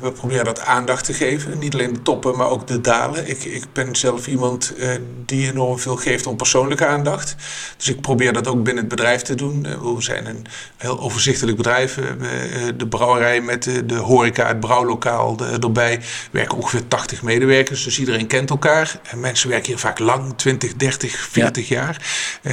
We 0.00 0.12
proberen 0.12 0.44
dat 0.44 0.60
aandacht 0.60 1.04
te 1.04 1.12
geven. 1.12 1.58
Niet 1.58 1.74
alleen 1.74 1.92
de 1.92 2.02
toppen, 2.02 2.36
maar 2.36 2.50
ook 2.50 2.66
de 2.66 2.80
dalen. 2.80 3.28
Ik, 3.28 3.44
ik 3.44 3.64
ben 3.72 3.96
zelf 3.96 4.26
iemand 4.26 4.74
eh, 4.78 4.88
die 5.24 5.50
enorm 5.50 5.78
veel 5.78 5.96
geeft 5.96 6.26
om 6.26 6.36
persoonlijke 6.36 6.86
aandacht. 6.86 7.36
Dus 7.76 7.88
ik 7.88 8.00
probeer 8.00 8.32
dat 8.32 8.46
ook 8.46 8.62
binnen 8.62 8.84
het 8.84 8.88
bedrijf 8.94 9.22
te 9.22 9.34
doen. 9.34 9.66
Eh, 9.66 9.80
we 9.80 10.02
zijn 10.02 10.26
een 10.26 10.46
heel 10.76 11.00
overzichtelijk 11.00 11.56
bedrijf. 11.56 11.94
We 11.94 12.02
hebben 12.02 12.30
eh, 12.30 12.60
de 12.76 12.86
brouwerij 12.88 13.40
met 13.40 13.62
de, 13.62 13.86
de 13.86 13.94
horeca, 13.96 14.46
het 14.46 14.60
brouwlokaal 14.60 15.36
de- 15.36 15.58
erbij. 15.60 16.00
werken 16.30 16.56
ongeveer 16.56 16.88
80 16.88 17.22
medewerkers, 17.22 17.84
dus 17.84 17.98
iedereen 17.98 18.26
kent 18.26 18.50
elkaar. 18.50 19.00
En 19.10 19.20
mensen 19.20 19.48
werken 19.48 19.66
hier 19.68 19.78
vaak 19.78 19.98
lang, 19.98 20.36
20, 20.36 20.74
30, 20.74 21.18
40 21.30 21.68
jaar. 21.68 22.02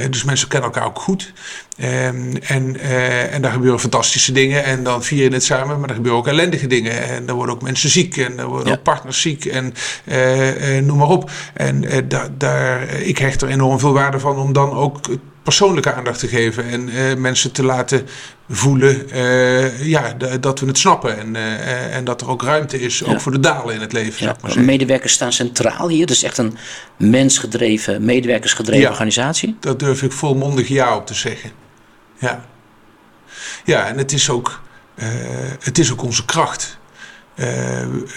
Dus 0.10 0.24
mensen 0.24 0.48
kennen 0.48 0.70
elkaar 0.72 0.88
ook 0.88 1.00
goed. 1.00 1.34
Ehm, 1.78 2.36
en, 2.36 2.80
en 3.32 3.42
daar 3.42 3.52
gebeuren 3.52 3.80
fantastische 3.80 4.32
dingen 4.32 4.64
en 4.64 4.84
dan 4.84 5.04
vier 5.04 5.24
je 5.24 5.34
het 5.34 5.44
samen, 5.44 5.80
maar 5.80 5.90
er 5.90 5.96
gebeuren 5.96 6.20
ook 6.20 6.28
ellendige 6.28 6.68
dingen. 6.68 7.04
En 7.04 7.23
er 7.28 7.34
worden 7.34 7.56
ook 7.56 7.62
mensen 7.62 7.90
ziek 7.90 8.18
en 8.18 8.40
er 8.40 8.46
worden 8.46 8.68
Ja. 8.68 8.74
ook 8.74 8.84
partners 8.84 9.22
ziek 9.22 9.46
en 9.46 9.74
eh, 10.06 10.78
eh, 10.78 10.86
noem 10.86 10.98
maar 10.98 11.10
op. 11.10 11.32
En 11.54 11.84
eh, 11.86 12.02
daar, 12.08 12.28
daar, 12.38 12.90
ik 12.90 13.18
hecht 13.18 13.42
er 13.42 13.50
enorm 13.50 13.80
veel 13.80 13.94
waarde 13.94 14.20
van 14.20 14.38
om 14.38 14.54
dan 14.54 14.72
ook 14.72 15.00
persoonlijke 15.44 15.94
aandacht 15.94 16.20
te 16.20 16.28
geven 16.28 16.70
en 16.70 17.22
mensen 17.22 17.52
te 17.52 17.64
laten 17.64 18.08
voelen 18.50 19.08
ja, 19.88 20.14
dat 20.40 20.60
we 20.60 20.66
het 20.68 20.78
snappen 20.78 21.18
en, 21.18 21.36
en 21.92 22.04
dat 22.06 22.22
er 22.22 22.30
ook 22.30 22.42
ruimte 22.44 22.80
is, 22.80 23.04
ook 23.04 23.22
voor 23.22 23.32
de 23.32 23.40
dalen 23.40 23.76
in 23.76 23.82
het 23.82 23.94
leven. 23.94 24.26
Ja, 24.26 24.36
maar 24.42 24.60
medewerkers 24.62 25.14
staan 25.14 25.34
centraal 25.34 25.90
hier. 25.90 26.06
Dus 26.06 26.24
echt 26.24 26.38
een 26.38 26.58
mensgedreven, 26.98 28.06
medewerkersgedreven 28.06 28.84
Ja. 28.84 28.90
organisatie. 28.90 29.56
Daar 29.60 29.78
durf 29.78 30.02
ik 30.02 30.12
volmondig 30.12 30.68
ja 30.68 30.96
op 30.96 31.08
te 31.08 31.14
zeggen. 31.14 31.52
Ja, 32.20 32.46
ja 33.66 33.86
en 33.88 33.98
het 33.98 34.12
is 34.12 34.30
ook, 34.30 34.62
het 35.60 35.78
is 35.80 35.92
ook 35.92 36.04
onze 36.04 36.26
kracht. 36.26 36.78
Eh, 37.36 37.48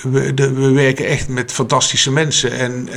we, 0.03 0.35
de- 0.35 0.53
we 0.53 0.71
werken 0.71 1.07
echt 1.07 1.29
met 1.29 1.53
fantastische 1.53 2.13
mensen. 2.13 2.53
En 2.53 2.89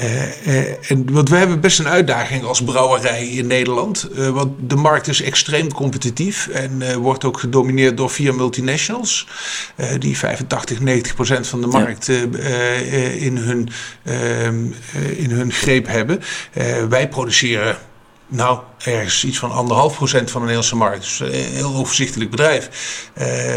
Uh, 0.00 0.90
en, 0.90 1.12
want 1.12 1.28
we 1.28 1.36
hebben 1.36 1.60
best 1.60 1.78
een 1.78 1.88
uitdaging 1.88 2.44
als 2.44 2.62
brouwerij 2.62 3.28
in 3.28 3.46
Nederland. 3.46 4.08
Want 4.14 4.52
de 4.70 4.76
markt 4.76 5.08
is 5.08 5.22
extreem 5.22 5.72
competitief 5.72 6.48
en 6.48 6.98
wordt 6.98 7.24
ook 7.24 7.38
gedomineerd 7.38 7.96
door 7.96 8.10
vier 8.10 8.34
multinationals. 8.34 9.26
die 9.98 10.18
85, 10.18 10.80
90 10.80 11.14
procent 11.14 11.46
van 11.46 11.60
de 11.60 11.66
markt 11.66 12.06
ja. 12.06 12.14
in, 13.18 13.36
hun, 13.36 13.68
ehm, 14.04 14.64
in 15.16 15.30
hun 15.30 15.52
greep 15.52 15.86
hebben. 15.86 16.20
wij 16.88 17.08
produceren 17.08 17.78
nou, 18.28 18.60
ergens 18.78 19.24
iets 19.24 19.38
van 19.38 19.50
anderhalf 19.50 19.96
procent 19.96 20.30
van 20.30 20.40
de 20.40 20.46
Nederlandse 20.46 20.76
markt. 20.76 21.00
Dus 21.00 21.20
een 21.20 21.32
heel 21.32 21.74
overzichtelijk 21.74 22.30
bedrijf. 22.30 22.70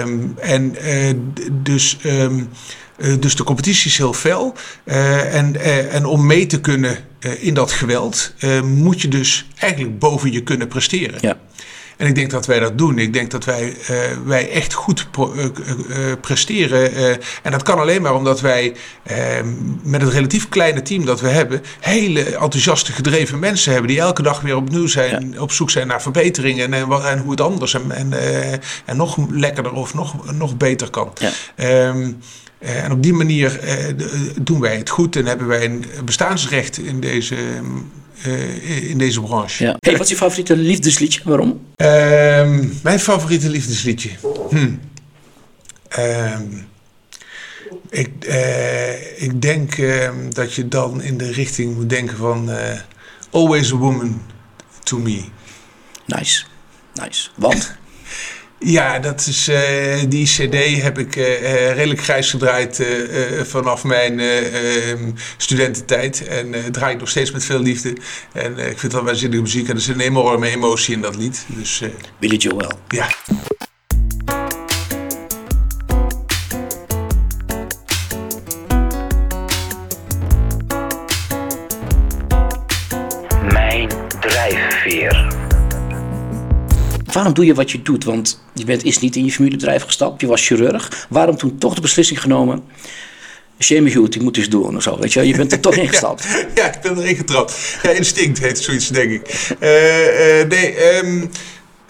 Um, 0.02 0.36
en 0.40 0.76
dus... 1.52 1.98
Um, 2.06 2.50
uh, 2.98 3.16
dus 3.20 3.36
de 3.36 3.44
competitie 3.44 3.90
is 3.90 3.98
heel 3.98 4.14
fel. 4.14 4.56
En, 4.84 5.62
en 5.92 6.06
om 6.06 6.26
mee 6.26 6.46
te 6.46 6.60
kunnen 6.62 6.98
in 7.40 7.54
dat 7.54 7.72
geweld, 7.72 8.34
moet 8.64 9.02
je 9.02 9.08
dus 9.08 9.46
eigenlijk 9.58 10.00
boven 10.00 10.32
je 10.32 10.44
kunnen 10.44 10.68
presteren. 10.68 11.18
Ja. 11.22 11.38
En 12.02 12.08
ik 12.08 12.16
denk 12.16 12.30
dat 12.30 12.46
wij 12.46 12.60
dat 12.60 12.78
doen. 12.78 12.98
Ik 12.98 13.14
denk 13.14 13.32
dat 13.32 13.46
wij, 13.46 13.76
wij 14.26 14.50
echt 14.50 14.74
goed 14.74 15.08
presteren. 16.22 16.94
en 17.44 17.52
dat 17.52 17.64
kan 17.64 17.80
alleen 17.80 18.02
maar 18.02 18.16
omdat 18.16 18.42
wij 18.42 18.76
met 19.84 20.02
het 20.02 20.12
relatief 20.12 20.50
kleine 20.50 20.82
team 20.82 21.06
dat 21.06 21.22
we 21.22 21.28
hebben, 21.28 21.62
hele 21.80 22.24
enthousiaste, 22.24 22.92
gedreven 22.92 23.40
mensen 23.40 23.72
hebben 23.72 23.90
die 23.90 24.00
elke 24.00 24.22
dag 24.22 24.42
weer 24.42 24.56
opnieuw 24.56 24.88
zijn, 24.88 25.40
op 25.40 25.52
zoek 25.52 25.70
zijn 25.70 25.88
naar 25.88 26.02
verbeteringen 26.02 26.74
en, 26.74 26.92
en, 26.92 27.06
en 27.06 27.20
hoe 27.20 27.32
het 27.32 27.42
anders 27.42 27.74
en, 27.74 27.92
en, 27.92 28.14
en 28.86 28.98
nog 28.98 29.18
lekkerder 29.30 29.74
of 29.74 29.94
nog, 29.94 30.34
nog 30.34 30.58
beter 30.58 30.90
kan. 30.90 31.14
Ja. 31.56 31.88
Um, 31.88 32.18
uh, 32.64 32.84
en 32.84 32.92
op 32.92 33.04
die 33.04 33.14
manier 33.14 33.60
uh, 33.64 34.08
doen 34.42 34.60
wij 34.60 34.78
het 34.78 34.90
goed 34.90 35.16
en 35.16 35.26
hebben 35.26 35.48
wij 35.48 35.66
een 35.66 35.86
bestaansrecht 36.06 36.78
in 36.78 37.00
deze, 37.00 37.36
uh, 38.28 38.90
in 38.90 38.98
deze 38.98 39.22
branche. 39.22 39.64
Ja. 39.64 39.76
Hey, 39.80 39.94
wat 39.94 40.02
is 40.02 40.10
je 40.10 40.16
favoriete 40.16 40.56
liefdesliedje? 40.56 41.22
Waarom? 41.24 41.62
Ehm, 41.76 42.68
mijn 42.84 43.00
favoriete 43.00 43.50
liefdesliedje? 43.50 44.10
Hm. 44.50 44.72
Ehm, 45.88 46.44
ik, 47.90 48.10
ik 49.16 49.42
denk 49.42 49.74
ehm, 49.74 50.30
dat 50.30 50.54
je 50.54 50.68
dan 50.68 51.02
in 51.02 51.18
de 51.18 51.32
richting 51.32 51.76
moet 51.76 51.90
denken 51.90 52.18
van 52.18 52.50
Always 53.32 53.72
a 53.74 53.76
Woman 53.76 54.22
to 54.84 54.98
Me. 54.98 55.24
Nice, 56.06 56.44
nice. 56.94 57.30
Want? 57.36 57.72
Ja, 58.64 59.00
dat 59.00 59.28
is, 59.28 59.50
uh, 59.50 59.58
die 60.08 60.26
CD 60.26 60.82
heb 60.82 60.98
ik 61.00 61.16
uh, 61.16 61.74
redelijk 61.74 62.02
grijs 62.02 62.30
gedraaid 62.30 62.80
uh, 62.80 63.42
vanaf 63.44 63.84
mijn 63.84 64.20
ehm, 64.20 65.12
studententijd. 65.38 66.28
En 66.28 66.72
draai 66.72 66.94
ik 66.94 67.00
nog 67.00 67.10
steeds 67.10 67.32
met 67.32 67.44
veel 67.44 67.60
liefde. 67.60 67.98
En 68.34 68.58
ik 68.58 68.80
vind 68.80 68.92
dat 68.92 69.04
waanzinnige 69.04 69.42
muziek. 69.42 69.70
En 69.70 69.76
er 69.76 69.82
zit 69.82 69.96
een 69.96 70.02
enorme 70.02 70.50
emotie 70.50 70.96
in 70.96 71.02
dat 71.02 71.16
lied. 71.16 71.46
Dus, 71.48 71.84
Billy 72.20 72.36
Joel. 72.36 72.72
Ja. 72.88 73.08
Waarom 87.22 87.40
doe 87.40 87.50
je 87.50 87.54
wat 87.60 87.72
je 87.72 87.82
doet? 87.82 88.04
Want 88.04 88.42
je 88.54 88.66
bent 88.66 88.84
eerst 88.84 89.02
niet 89.02 89.16
in 89.16 89.26
je 89.26 89.32
familiebedrijf 89.32 89.84
gestapt, 89.84 90.22
je 90.22 90.28
was 90.28 90.46
chirurg. 90.46 91.08
Waarom 91.10 91.38
toen 91.38 91.58
toch 91.58 91.76
de 91.76 91.82
beslissing 91.82 92.22
genomen? 92.22 92.64
Shame 93.60 93.94
goed, 93.94 94.16
ik 94.16 94.22
moet 94.22 94.38
eens 94.38 94.50
doen 94.50 94.76
of 94.76 94.84
zo. 94.84 95.00
Weet 95.00 95.14
je, 95.14 95.28
je 95.28 95.36
bent 95.36 95.52
er 95.52 95.60
toch 95.60 95.76
ingestapt. 95.86 96.24
ja, 96.24 96.46
ja, 96.56 96.74
ik 96.74 96.82
ben 96.82 96.98
erin 96.98 97.16
getrapt. 97.16 97.78
Ja, 97.84 97.90
instinct 97.90 98.40
heet 98.40 98.60
zoiets, 98.60 98.88
denk 98.88 99.12
ik. 99.12 99.56
Uh, 99.60 100.40
uh, 100.40 100.48
nee, 100.48 100.96
um, 100.98 101.30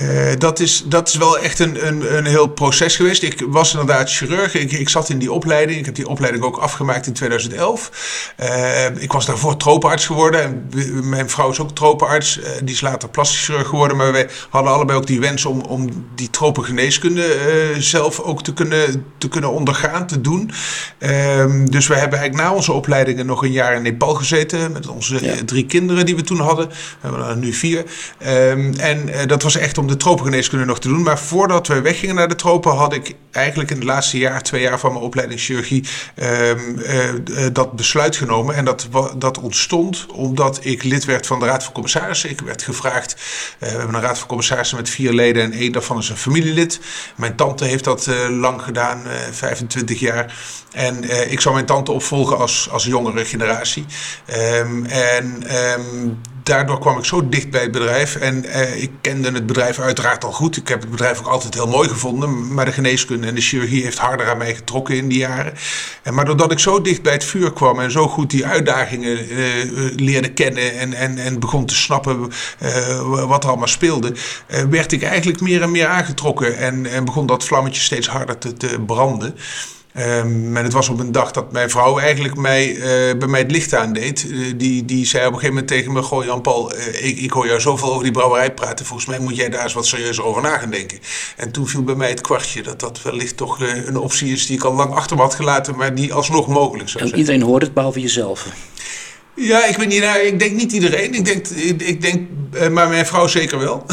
uh, 0.02 0.32
dat, 0.38 0.60
is, 0.60 0.84
dat 0.86 1.08
is 1.08 1.16
wel 1.16 1.40
echt 1.40 1.60
een, 1.60 1.88
een, 1.88 2.18
een 2.18 2.26
heel 2.26 2.48
proces 2.48 2.96
geweest. 2.96 3.24
Ik 3.24 3.44
was 3.48 3.72
inderdaad 3.72 4.12
chirurg. 4.12 4.54
Ik, 4.54 4.72
ik 4.72 4.90
zat 4.90 5.10
in 5.10 5.18
die 5.18 5.32
opleiding. 5.32 5.80
Ik 5.80 5.86
heb 5.86 5.96
die 5.96 6.08
opleiding 6.08 6.44
ook 6.44 6.58
afgemaakt 6.58 7.08
in 7.08 7.14
2011. 7.14 8.34
Uh, 8.40 9.02
ik 9.02 9.12
was 9.12 9.26
daarvoor 9.26 9.58
tropenarts 9.58 10.06
geworden. 10.06 10.42
En 10.42 11.10
mijn 11.10 11.30
vrouw 11.30 11.50
is 11.50 11.60
ook 11.60 11.76
tropenarts. 11.76 12.40
Uh, 12.40 12.46
die 12.64 12.74
is 12.74 12.82
later 12.82 13.10
plastisch 13.10 13.46
chirurg 13.46 13.68
geworden. 13.68 13.98
Maar 13.98 14.12
wij 14.12 14.30
hadden 14.50 14.72
allebei 14.72 14.98
ook 14.98 15.08
die 15.08 15.20
wens 15.20 15.46
om, 15.46 15.62
om 15.62 15.90
die 16.16 16.30
tropengeneeskunde 16.30 17.40
zelf 17.78 18.20
ook 18.20 18.44
te 18.44 18.54
kunnen, 18.54 19.06
te 19.18 19.28
kunnen 19.28 19.52
ondergaan, 19.52 20.08
te 20.08 20.22
doen. 20.22 20.52
Ehm, 20.98 21.66
dus 21.66 21.88
we 21.88 21.96
hebben 21.96 22.20
eigenlijk 22.20 22.50
na 22.50 22.56
onze 22.56 22.72
opleidingen 22.72 23.26
nog 23.26 23.44
een 23.44 23.52
jaar 23.52 23.76
in 23.76 23.82
Nepal 23.82 24.14
gezeten. 24.14 24.72
Met 24.72 24.88
onze 24.88 25.26
ja. 25.26 25.34
drie 25.46 25.66
kinderen 25.66 26.06
die 26.06 26.16
we 26.16 26.22
toen 26.22 26.40
hadden. 26.40 26.68
We 26.68 26.76
hebben 27.00 27.28
er 27.28 27.38
nu 27.38 27.54
vier. 27.54 27.84
Um, 28.28 28.74
en 28.74 29.28
dat 29.28 29.44
was 29.44 29.58
echt 29.58 29.78
om 29.78 29.88
de 29.92 29.98
tropengeneeskunde 29.98 30.66
nog 30.66 30.80
te 30.80 30.88
doen. 30.88 31.02
Maar 31.02 31.20
voordat 31.20 31.68
we 31.68 31.82
weggingen 31.82 32.16
naar 32.16 32.28
de 32.28 32.36
tropen, 32.36 32.76
had 32.76 32.94
ik 32.94 33.16
eigenlijk 33.32 33.70
in 33.70 33.76
het 33.76 33.86
laatste 33.86 34.18
jaar, 34.18 34.42
twee 34.42 34.62
jaar 34.62 34.80
van 34.80 34.92
mijn 34.92 35.04
opleiding 35.04 35.40
chirurgie, 35.40 35.88
um, 36.16 36.80
uh, 36.80 37.46
dat 37.54 37.72
besluit 37.72 38.16
genomen. 38.16 38.56
En 38.56 38.66
dat, 38.66 38.88
dat 39.18 39.40
ontstond 39.40 40.06
omdat 40.06 40.60
ik 40.62 40.84
lid 40.84 41.06
werd 41.06 41.28
van 41.28 41.40
de 41.40 41.46
Raad 41.46 41.64
van 41.64 41.74
Commissarissen. 41.74 42.30
Ik 42.30 42.42
werd 42.42 42.62
gevraagd, 42.62 43.14
uh, 43.14 43.20
we 43.60 43.78
hebben 43.78 43.96
een 43.96 44.02
Raad 44.02 44.18
van 44.18 44.28
Commissarissen 44.28 44.78
met 44.78 44.90
vier 44.90 45.14
leden 45.14 45.44
en 45.44 45.52
één 45.52 45.72
daarvan 45.72 45.98
is 45.98 46.10
een 46.10 46.18
familielid. 46.18 46.80
Mijn 47.16 47.36
tante 47.36 47.66
heeft 47.66 47.84
dat 47.84 48.10
lang 48.30 48.62
gedaan, 48.62 49.04
25 49.32 50.00
jaar. 50.00 50.36
En 50.72 51.30
ik 51.32 51.42
zou 51.42 51.54
mijn 51.54 51.66
tante 51.66 51.92
opvolgen 51.92 52.38
als, 52.38 52.70
als 52.72 52.86
jongere 52.86 53.26
generatie. 53.26 53.86
Um, 54.38 54.86
en 54.86 55.44
um, 55.80 56.22
daardoor 56.44 56.80
kwam 56.80 56.98
ik 56.98 57.06
zo 57.06 57.30
dicht 57.30 57.50
bij 57.50 57.62
het 57.62 57.72
bedrijf. 57.72 58.16
En 58.16 58.46
uh, 58.46 58.82
ik 58.82 58.92
kende 59.02 59.32
het 59.32 59.46
bedrijf 59.46 59.80
uiteraard 59.80 60.24
al 60.24 60.32
goed. 60.32 60.58
Ik 60.58 60.68
heb 60.68 60.82
het 60.82 60.90
bedrijf 60.90 61.20
ook 61.20 61.28
altijd 61.28 61.54
heel 61.54 61.68
mooi 61.68 61.90
gevonden. 61.90 62.54
Maar 62.54 62.66
de 62.66 62.72
geneeskunde 62.72 63.28
en 63.28 63.36
de 63.36 63.42
chirurgie 63.42 63.84
heeft 63.84 63.98
harder 63.98 64.30
aan 64.30 64.38
mij 64.38 64.56
getrokken 64.56 64.96
in 64.96 65.08
die 65.08 65.18
jaren. 65.18 65.54
En 66.04 66.14
maar 66.14 66.26
doordat 66.26 66.52
ik 66.52 66.60
zo 66.60 66.82
dicht 66.82 67.02
bij 67.02 67.14
het 67.14 67.26
vuur 67.26 67.54
kwam 67.54 67.80
en 67.80 67.92
zo 67.92 68.08
goed 68.08 68.30
die 68.30 68.46
uitdagingen 68.46 69.32
uh, 69.32 69.46
leerde 69.96 70.34
kennen. 70.34 70.80
En, 70.80 70.94
en, 70.94 71.18
en 71.18 71.40
begon 71.40 71.66
te 71.66 71.76
snappen 71.76 72.32
wat 73.28 73.44
er 73.44 73.50
allemaal 73.50 73.68
speelde. 73.68 74.14
werd 74.70 74.92
ik 74.92 75.04
eigenlijk 75.04 75.42
meer 75.42 75.62
en 75.62 75.72
meer 75.72 75.88
aangetrokken. 75.88 76.58
En, 76.58 76.86
en 76.86 77.06
begon 77.06 77.26
dat 77.26 77.44
vlammetje 77.44 77.82
steeds 77.82 78.08
harder 78.08 78.38
te, 78.38 78.54
te 78.54 78.80
branden. 78.86 79.36
Um, 79.98 80.58
en 80.58 80.64
het 80.64 80.74
was 80.74 80.90
op 80.90 81.00
een 81.00 81.12
dag 81.12 81.32
dat 81.32 81.52
mijn 81.52 81.70
vrouw 81.70 82.00
eigenlijk 82.00 82.36
mij, 82.36 82.76
uh, 82.76 82.82
bij 83.18 83.28
mij 83.28 83.40
het 83.40 83.52
licht 83.52 83.74
aandeed. 83.74 84.26
Uh, 84.30 84.54
die, 84.56 84.86
die 84.86 85.06
zei 85.06 85.26
op 85.26 85.34
een 85.34 85.40
gegeven 85.40 85.54
moment 85.54 85.68
tegen 85.68 85.92
me: 85.94 86.02
Goh, 86.02 86.26
Jan-Paul, 86.26 86.76
uh, 86.76 87.08
ik, 87.08 87.18
ik 87.18 87.32
hoor 87.32 87.48
jou 87.48 87.60
zoveel 87.60 87.90
over 87.90 88.04
die 88.04 88.12
brouwerij 88.12 88.54
praten. 88.54 88.86
Volgens 88.86 89.08
mij 89.08 89.20
moet 89.20 89.36
jij 89.36 89.50
daar 89.50 89.64
eens 89.64 89.74
wat 89.74 89.86
serieuzer 89.86 90.24
over 90.24 90.42
na 90.42 90.58
gaan 90.58 90.70
denken. 90.70 91.00
En 91.38 91.52
toen 91.52 91.68
viel 91.68 91.84
bij 91.84 91.96
mij 91.96 92.10
het 92.10 92.22
kwartje 92.22 92.62
dat 92.64 92.80
dat 92.80 93.02
wellicht 93.02 93.38
toch 93.38 93.60
een 93.60 93.98
optie 93.98 94.32
is 94.32 94.46
die 94.46 94.58
ik 94.58 94.64
al 94.64 94.74
lang 94.74 94.94
achter 94.94 95.16
me 95.16 95.22
had 95.22 95.36
gelaten, 95.36 95.76
maar 95.76 95.96
die 95.96 96.14
alsnog 96.14 96.48
mogelijk 96.48 96.90
zou 96.90 97.00
zijn. 97.00 97.14
En 97.14 97.20
iedereen 97.20 97.42
hoort 97.42 97.62
het 97.62 97.74
behalve 97.74 98.00
jezelf. 98.00 98.48
Ja, 99.42 99.66
ik 99.66 99.78
weet 99.78 99.88
niet, 99.88 100.02
nou, 100.02 100.20
ik 100.20 100.40
denk 100.40 100.56
niet 100.56 100.72
iedereen. 100.72 101.14
Ik 101.14 101.26
denk, 101.26 101.48
ik, 101.48 102.02
denk 102.02 102.28
uh, 102.54 102.68
maar 102.68 102.90
mijn 102.90 103.06
vrouw 103.06 103.28
zeker 103.28 103.60
wel. 103.60 103.86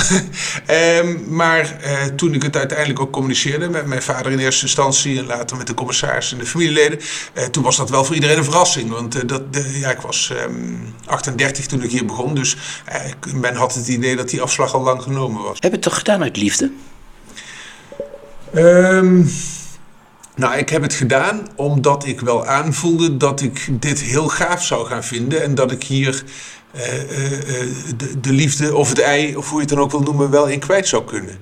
um, 1.00 1.24
maar 1.36 1.78
uh, 1.84 2.04
toen 2.04 2.34
ik 2.34 2.42
het 2.42 2.56
uiteindelijk 2.56 3.00
ook 3.00 3.10
communiceerde 3.10 3.68
met 3.68 3.86
mijn 3.86 4.02
vader 4.02 4.32
in 4.32 4.38
eerste 4.38 4.62
instantie 4.62 5.18
en 5.18 5.26
later 5.26 5.56
met 5.56 5.66
de 5.66 5.74
commissaris 5.74 6.32
en 6.32 6.38
de 6.38 6.46
familieleden, 6.46 6.98
uh, 7.34 7.44
toen 7.44 7.62
was 7.62 7.76
dat 7.76 7.90
wel 7.90 8.04
voor 8.04 8.14
iedereen 8.14 8.38
een 8.38 8.44
verrassing. 8.44 8.90
Want 8.90 9.28
dat, 9.28 9.42
ja, 9.72 9.90
ik 9.90 10.00
was 10.00 10.32
um, 10.44 10.94
38 11.06 11.66
toen 11.66 11.82
ik 11.82 11.90
hier 11.90 12.06
begon, 12.06 12.34
dus 12.34 12.56
men 13.34 13.54
had 13.54 13.74
het 13.74 13.88
idee 13.88 14.16
dat 14.16 14.28
die 14.28 14.42
afslag 14.42 14.74
al 14.74 14.82
lang 14.82 15.02
genomen 15.02 15.42
was. 15.42 15.58
Heb 15.60 15.70
je 15.70 15.76
het 15.76 15.82
toch 15.82 15.98
gedaan 15.98 16.22
uit 16.22 16.36
liefde? 16.36 16.70
Um, 18.54 19.30
nou, 20.38 20.56
ik 20.56 20.68
heb 20.68 20.82
het 20.82 20.94
gedaan 20.94 21.48
omdat 21.56 22.06
ik 22.06 22.20
wel 22.20 22.46
aanvoelde 22.46 23.16
dat 23.16 23.40
ik 23.40 23.68
dit 23.70 24.00
heel 24.00 24.28
gaaf 24.28 24.64
zou 24.64 24.86
gaan 24.86 25.04
vinden. 25.04 25.42
En 25.42 25.54
dat 25.54 25.72
ik 25.72 25.84
hier 25.84 26.24
uh, 26.76 26.82
uh, 26.82 27.74
de, 27.96 28.20
de, 28.20 28.32
liefde 28.32 28.74
of 28.76 28.88
het 28.88 29.00
ei, 29.00 29.36
of 29.36 29.48
hoe 29.48 29.54
je 29.54 29.60
het 29.60 29.74
dan 29.74 29.78
ook 29.80 29.90
wil 29.90 30.00
noemen, 30.00 30.30
wel 30.30 30.46
in 30.46 30.58
kwijt 30.58 30.88
zou 30.88 31.04
kunnen. 31.04 31.38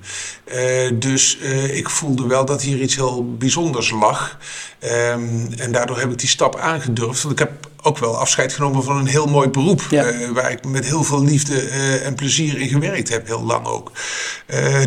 Dus 0.99 1.37
ik 1.71 1.89
voelde 1.89 2.27
wel 2.27 2.45
dat 2.45 2.61
hier 2.61 2.81
iets 2.81 2.95
heel 2.95 3.35
bijzonders 3.37 3.91
lag. 3.91 4.37
Um, 4.83 5.47
en 5.57 5.71
daardoor 5.71 5.99
heb 5.99 6.11
ik 6.11 6.19
die 6.19 6.29
stap 6.29 6.55
aangedurfd. 6.55 7.21
Want 7.21 7.39
ik 7.39 7.47
heb 7.47 7.51
ook 7.81 7.97
wel 7.97 8.17
afscheid 8.17 8.53
genomen 8.53 8.83
van 8.83 8.97
een 8.97 9.07
heel 9.07 9.27
mooi 9.27 9.49
beroep. 9.49 9.81
Ja. 9.89 10.31
waar 10.33 10.51
ik 10.51 10.65
met 10.65 10.85
heel 10.85 11.03
veel 11.03 11.23
liefde 11.23 11.59
en 12.03 12.15
plezier 12.15 12.57
in 12.57 12.67
gewerkt 12.67 13.09
heb, 13.09 13.27
heel 13.27 13.43
lang 13.43 13.65
ook. 13.65 13.91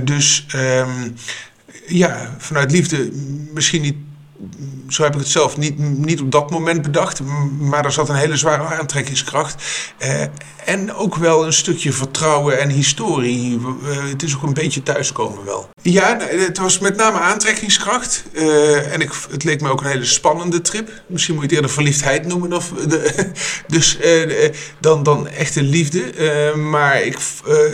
dus. 0.03 0.47
Um, 0.55 1.17
ja, 1.87 2.35
vanuit 2.39 2.73
liefde 2.73 3.11
misschien 3.55 3.83
niet 3.83 3.97
zo 4.89 5.03
heb 5.03 5.13
ik 5.13 5.21
het 5.21 5.29
zelf 5.29 5.57
niet, 5.57 5.79
niet 5.79 6.21
op 6.21 6.31
dat 6.31 6.51
moment 6.51 6.83
bedacht. 6.83 7.21
Maar 7.59 7.85
er 7.85 7.93
zat 7.93 8.09
een 8.09 8.15
hele 8.15 8.37
zware 8.37 8.63
aantrekkingskracht. 8.63 9.63
Eh, 9.99 10.23
en 10.65 10.95
ook 10.95 11.17
wel 11.17 11.47
een 11.47 11.53
stukje 11.53 11.93
vertrouwen 11.93 12.61
en 12.61 12.69
historie. 12.69 13.61
Eh, 13.85 14.09
het 14.09 14.23
is 14.23 14.37
ook 14.37 14.43
een 14.43 14.55
beetje 14.55 14.83
thuiskomen 14.83 15.45
wel. 15.45 15.69
Ja, 15.83 16.17
het 16.19 16.59
was 16.59 16.79
met 16.79 16.97
name 16.97 17.19
aantrekkingskracht. 17.19 18.25
Eh, 18.33 18.93
en 18.93 19.01
ik, 19.01 19.11
het 19.31 19.45
leek 19.45 19.61
me 19.61 19.69
ook 19.69 19.81
een 19.81 19.91
hele 19.91 20.05
spannende 20.05 20.61
trip. 20.61 20.91
Misschien 21.07 21.35
moet 21.35 21.43
je 21.43 21.49
het 21.49 21.57
eerder 21.57 21.75
verliefdheid 21.75 22.27
noemen. 22.27 22.53
Of 22.53 22.73
de, 22.89 23.31
dus 23.67 23.99
eh, 23.99 24.53
dan, 24.81 25.03
dan 25.03 25.29
echte 25.29 25.63
liefde. 25.63 26.03
Eh, 26.03 26.55
maar 26.55 27.03
ik, 27.03 27.19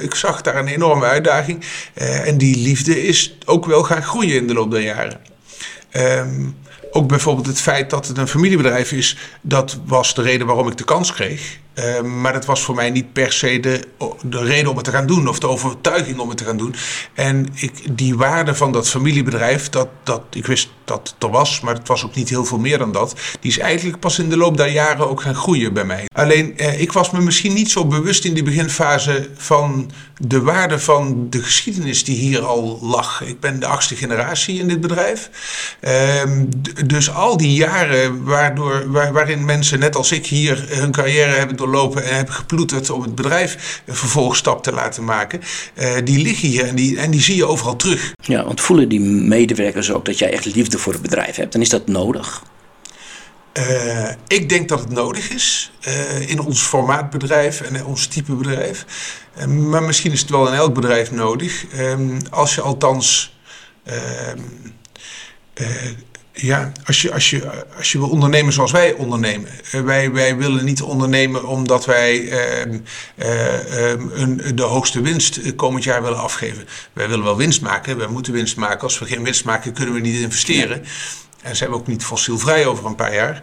ik 0.00 0.14
zag 0.14 0.42
daar 0.42 0.56
een 0.56 0.68
enorme 0.68 1.04
uitdaging. 1.04 1.64
En 1.94 2.38
die 2.38 2.56
liefde 2.56 3.06
is 3.06 3.38
ook 3.44 3.66
wel 3.66 3.82
gaan 3.82 4.02
groeien 4.02 4.36
in 4.36 4.46
de 4.46 4.54
loop 4.54 4.70
der 4.70 4.82
jaren. 4.82 5.20
Ehm, 5.96 6.46
ook 6.90 7.08
bijvoorbeeld 7.08 7.46
het 7.46 7.60
feit 7.60 7.90
dat 7.90 8.06
het 8.06 8.18
een 8.18 8.28
familiebedrijf 8.28 8.92
is, 8.92 9.16
dat 9.40 9.78
was 9.84 10.14
de 10.14 10.22
reden 10.22 10.46
waarom 10.46 10.68
ik 10.68 10.76
de 10.76 10.84
kans 10.84 11.12
kreeg. 11.12 11.58
Ehm, 11.76 12.20
maar 12.20 12.32
dat 12.32 12.44
was 12.44 12.62
voor 12.62 12.74
mij 12.74 12.90
niet 12.90 13.12
per 13.12 13.32
se 13.32 13.60
de, 13.60 13.80
de 14.22 14.44
reden 14.44 14.70
om 14.70 14.76
het 14.76 14.84
te 14.84 14.90
gaan 14.90 15.06
doen 15.06 15.28
of 15.28 15.38
de 15.38 15.48
overtuiging 15.48 16.18
om 16.18 16.28
het 16.28 16.38
te 16.38 16.44
gaan 16.44 16.56
doen. 16.56 16.74
En 17.14 17.48
ik, 17.54 17.96
die 17.96 18.16
waarde 18.16 18.54
van 18.54 18.72
dat 18.72 18.88
familiebedrijf, 18.88 19.68
dat, 19.68 19.88
dat, 20.02 20.22
ik 20.30 20.46
wist 20.46 20.68
dat 20.84 21.14
het 21.14 21.22
er 21.22 21.30
was, 21.30 21.60
maar 21.60 21.74
het 21.74 21.88
was 21.88 22.04
ook 22.04 22.14
niet 22.14 22.28
heel 22.28 22.44
veel 22.44 22.58
meer 22.58 22.78
dan 22.78 22.92
dat. 22.92 23.14
Die 23.40 23.50
is 23.50 23.58
eigenlijk 23.58 24.00
pas 24.00 24.18
in 24.18 24.28
de 24.28 24.36
loop 24.36 24.56
der 24.56 24.68
jaren 24.68 25.08
ook 25.08 25.20
gaan 25.22 25.34
groeien 25.34 25.72
bij 25.72 25.84
mij. 25.84 26.04
Alleen 26.14 26.58
eh, 26.58 26.80
ik 26.80 26.92
was 26.92 27.10
me 27.10 27.20
misschien 27.20 27.54
niet 27.54 27.70
zo 27.70 27.84
bewust 27.84 28.24
in 28.24 28.34
die 28.34 28.42
beginfase 28.42 29.28
van 29.36 29.90
de 30.18 30.40
waarde 30.40 30.78
van 30.78 31.26
de 31.30 31.42
geschiedenis 31.42 32.04
die 32.04 32.16
hier 32.16 32.44
al 32.44 32.78
lag. 32.82 33.22
Ik 33.22 33.40
ben 33.40 33.60
de 33.60 33.66
achtste 33.66 33.96
generatie 33.96 34.58
in 34.58 34.68
dit 34.68 34.80
bedrijf. 34.80 35.30
Ehm, 35.80 36.44
dus 36.86 37.10
al 37.10 37.36
die 37.36 37.52
jaren 37.52 38.24
waardoor, 38.24 38.90
waar, 38.90 39.12
waarin 39.12 39.44
mensen 39.44 39.78
net 39.78 39.96
als 39.96 40.12
ik 40.12 40.26
hier 40.26 40.64
hun 40.68 40.92
carrière 40.92 41.32
hebben 41.32 41.56
doorlopen 41.66 42.04
en 42.04 42.14
hebben 42.14 42.34
geploeterd 42.34 42.90
om 42.90 43.02
het 43.02 43.14
bedrijf 43.14 43.82
een 43.86 43.94
vervolgstap 43.94 44.62
te 44.62 44.72
laten 44.72 45.04
maken, 45.04 45.40
eh, 45.74 45.94
die 46.04 46.18
liggen 46.18 46.48
hier 46.48 46.66
en 46.66 46.76
die, 46.76 46.98
en 46.98 47.10
die 47.10 47.20
zie 47.20 47.36
je 47.36 47.44
overal 47.44 47.76
terug. 47.76 48.12
Ja, 48.20 48.44
want 48.44 48.60
voelen 48.60 48.88
die 48.88 49.00
medewerkers 49.00 49.92
ook 49.92 50.04
dat 50.04 50.18
jij 50.18 50.32
echt 50.32 50.44
liefde 50.44 50.78
voor 50.78 50.92
het 50.92 51.02
bedrijf 51.02 51.36
hebt? 51.36 51.54
En 51.54 51.60
is 51.60 51.68
dat 51.68 51.86
nodig? 51.86 52.42
Eh, 53.52 54.10
ik 54.26 54.48
denk 54.48 54.68
dat 54.68 54.80
het 54.80 54.90
nodig 54.90 55.30
is 55.30 55.72
eh, 55.80 56.28
in 56.28 56.40
ons 56.40 56.60
formaatbedrijf 56.60 57.60
en 57.60 57.74
in 57.74 57.84
ons 57.84 58.06
type 58.06 58.32
bedrijf. 58.32 58.84
Maar 59.46 59.82
misschien 59.82 60.12
is 60.12 60.20
het 60.20 60.30
wel 60.30 60.48
in 60.48 60.54
elk 60.54 60.74
bedrijf 60.74 61.10
nodig. 61.10 61.66
Ehm, 61.66 62.20
als 62.30 62.54
je 62.54 62.60
althans. 62.60 63.34
Ja, 66.38 66.72
als 66.84 67.02
je, 67.02 67.12
als, 67.12 67.30
je, 67.30 67.64
als 67.76 67.92
je 67.92 67.98
wil 67.98 68.08
ondernemen 68.08 68.52
zoals 68.52 68.72
wij 68.72 68.92
ondernemen. 68.92 69.48
Eh, 69.70 69.80
wij, 69.80 70.12
wij 70.12 70.36
willen 70.36 70.64
niet 70.64 70.82
ondernemen 70.82 71.44
omdat 71.44 71.84
wij 71.84 72.28
ehm, 72.28 72.78
eh, 73.14 73.90
ehm, 73.90 74.08
een, 74.12 74.42
de 74.54 74.62
hoogste 74.62 75.00
winst 75.00 75.36
eh, 75.36 75.56
komend 75.56 75.84
jaar 75.84 76.02
willen 76.02 76.18
afgeven. 76.18 76.68
Wij 76.92 77.08
willen 77.08 77.24
wel 77.24 77.36
winst 77.36 77.60
maken, 77.60 77.98
wij 77.98 78.06
moeten 78.06 78.32
winst 78.32 78.56
maken. 78.56 78.80
Als 78.80 78.98
we 78.98 79.06
geen 79.06 79.22
winst 79.22 79.44
maken, 79.44 79.72
kunnen 79.72 79.94
we 79.94 80.00
niet 80.00 80.20
investeren. 80.20 80.84
En 81.42 81.56
zijn 81.56 81.70
we 81.70 81.76
ook 81.76 81.86
niet 81.86 82.04
fossielvrij 82.04 82.66
over 82.66 82.86
een 82.86 82.94
paar 82.94 83.14
jaar. 83.14 83.40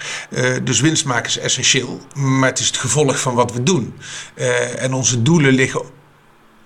Dus 0.63 0.81
winst 0.81 1.05
maken 1.05 1.25
is 1.25 1.37
essentieel. 1.37 2.01
Maar 2.13 2.49
het 2.49 2.59
is 2.59 2.67
het 2.67 2.77
gevolg 2.77 3.19
van 3.19 3.33
wat 3.33 3.51
we 3.53 3.63
doen. 3.63 3.93
En 4.77 4.93
onze 4.93 5.21
doelen 5.21 5.53
liggen 5.53 5.81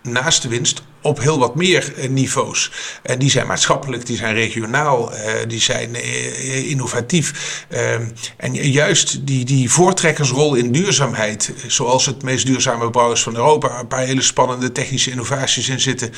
naast 0.01 0.41
de 0.41 0.47
winst 0.47 0.83
op 1.01 1.19
heel 1.19 1.39
wat 1.39 1.55
meer 1.55 1.93
eh, 1.95 2.09
niveaus. 2.09 2.71
En 3.01 3.19
die 3.19 3.29
zijn 3.29 3.47
maatschappelijk, 3.47 4.05
die 4.05 4.17
zijn 4.17 4.33
regionaal, 4.33 5.13
eh, 5.13 5.33
die 5.47 5.59
zijn 5.59 5.95
eh, 5.95 6.69
innovatief. 6.69 7.65
Ehm, 7.69 8.05
en 8.37 8.53
juist 8.53 9.27
die, 9.27 9.45
die 9.45 9.71
voortrekkersrol 9.71 10.55
in 10.55 10.71
duurzaamheid, 10.71 11.53
zoals 11.67 12.05
het 12.05 12.23
meest 12.23 12.45
duurzame 12.45 12.89
bouw 12.89 13.11
is 13.11 13.23
van 13.23 13.35
Europa, 13.35 13.79
een 13.79 13.87
paar 13.87 14.03
hele 14.03 14.21
spannende 14.21 14.71
technische 14.71 15.11
innovaties 15.11 15.69
in 15.69 15.79
zitten. 15.79 16.13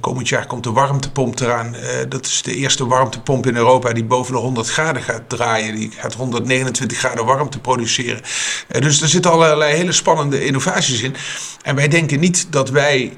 Komend 0.00 0.28
jaar 0.28 0.46
komt 0.46 0.64
de 0.64 0.70
warmtepomp 0.70 1.40
eraan. 1.40 1.76
Dat 2.08 2.26
is 2.26 2.42
de 2.42 2.54
eerste 2.54 2.86
warmtepomp 2.86 3.46
in 3.46 3.56
Europa 3.56 3.92
die 3.92 4.04
boven 4.04 4.32
de 4.32 4.38
100 4.38 4.68
graden 4.68 5.02
gaat 5.02 5.28
draaien. 5.28 5.74
Die 5.74 5.90
gaat 5.96 6.14
129 6.14 6.98
graden 6.98 7.24
warmte 7.24 7.58
produceren. 7.58 8.20
Dus 8.68 9.02
er 9.02 9.08
zitten 9.08 9.30
allerlei 9.30 9.74
hele 9.74 9.92
spannende 9.92 10.44
innovaties 10.44 11.02
in. 11.02 11.14
En 11.62 11.74
wij 11.74 11.88
denken 11.88 12.20
niet 12.20 12.46
dat 12.50 12.70
wij 12.70 13.12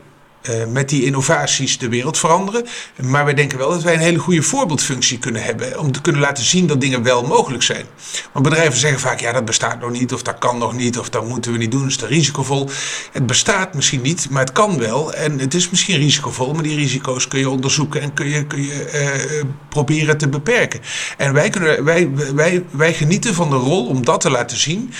eh, 0.45 0.67
met 0.67 0.89
die 0.89 1.05
innovaties 1.05 1.79
de 1.79 1.89
wereld 1.89 2.19
veranderen. 2.19 2.67
Maar 3.03 3.25
wij 3.25 3.35
denken 3.35 3.59
wel 3.59 3.71
dat 3.71 3.83
wij 3.83 3.95
een 3.95 4.01
hele 4.01 4.19
goede 4.19 4.43
voorbeeldfunctie 4.43 5.19
kunnen 5.19 5.43
hebben. 5.43 5.79
Om 5.79 5.93
te 5.93 6.01
kunnen 6.01 6.21
laten 6.21 6.45
zien 6.45 6.67
dat 6.67 6.81
dingen 6.81 7.03
wel 7.03 7.23
mogelijk 7.23 7.63
zijn. 7.63 7.85
Want 8.33 8.45
bedrijven 8.45 8.79
zeggen 8.79 9.01
vaak: 9.01 9.21
ja, 9.21 9.33
dat 9.33 9.45
bestaat 9.45 9.81
nog 9.81 9.91
niet. 9.91 10.13
Of 10.13 10.23
dat 10.23 10.39
kan 10.39 10.59
nog 10.59 10.73
niet. 10.73 10.99
Of 10.99 11.09
dat 11.09 11.29
moeten 11.29 11.53
we 11.53 11.59
niet 11.59 11.71
doen. 11.71 11.87
Is 11.87 11.97
te 11.97 12.07
risicovol. 12.07 12.69
Het 13.13 13.27
bestaat 13.27 13.75
misschien 13.75 14.03
niet, 14.03 14.31
maar 14.31 14.41
het 14.41 14.53
kan 14.53 14.79
wel. 14.79 15.13
En 15.13 15.38
het 15.38 15.55
is 15.55 15.71
misschien 15.71 15.97
risicovol. 15.97 16.53
Maar 16.55 16.62
die 16.62 16.77
risico's 16.77 17.29
kun 17.29 17.38
je 17.38 17.51
onderzoeken 17.51 18.01
en 18.01 18.14
kun 18.14 18.29
je, 18.29 18.47
kun 18.47 18.62
je 18.62 18.85
eh, 18.85 19.45
proberen 19.68 20.18
te 20.18 20.29
beperken. 20.29 20.81
En 21.16 21.33
wij, 21.33 21.51
kunnen, 21.51 21.85
wij, 21.85 22.11
wij, 22.35 22.64
wij 22.71 22.95
genieten 22.95 23.35
van 23.35 23.51
de 23.51 23.57
rol 23.57 23.87
om 23.87 24.05
dat 24.05 24.21
te 24.21 24.31
laten 24.31 24.57
zien. 24.57 24.92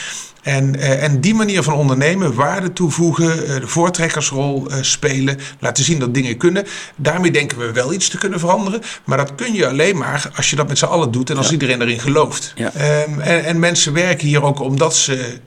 En, 0.45 0.77
eh, 0.81 1.03
en 1.03 1.21
die 1.21 1.35
manier 1.35 1.63
van 1.63 1.75
ondernemen, 1.75 2.35
waarde 2.35 2.73
toevoegen, 2.73 3.47
eh, 3.47 3.61
de 3.61 3.67
voortrekkersrol 3.67 4.67
eh, 4.71 4.77
spelen, 4.81 5.39
laten 5.59 5.85
zien 5.85 5.99
dat 5.99 6.15
dingen 6.15 6.37
kunnen. 6.37 6.67
Daarmee 6.97 7.31
denken 7.31 7.59
we 7.59 7.73
wel 7.73 7.93
iets 7.93 8.09
te 8.09 8.19
kunnen 8.19 8.41
veranderen. 8.41 8.83
Maar 9.05 9.17
dat 9.17 9.35
kun 9.35 9.55
je 9.55 9.69
alleen 9.69 9.97
maar 9.97 10.31
als 10.37 10.51
je 10.51 10.57
dat 10.57 10.69
met 10.69 10.79
z'n 10.79 10.85
allen 10.85 11.11
doet 11.11 11.31
en 11.31 11.37
als 11.37 11.53
iedereen 11.53 11.83
erin 11.83 12.01
gelooft. 12.01 12.53
Ja. 12.55 12.73
Ehm, 12.73 13.21
en, 13.21 13.45
en 13.45 13.59
mensen 13.59 13.93
werken 13.93 14.27
hier 14.27 14.43
ook 14.43 14.61
omdat 14.61 14.97
ze, 14.97 15.39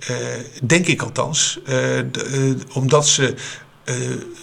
denk 0.63 0.87
ik 0.87 1.01
althans, 1.01 1.59
omdat 2.73 3.07
ze 3.07 3.33
eh, 3.87 3.95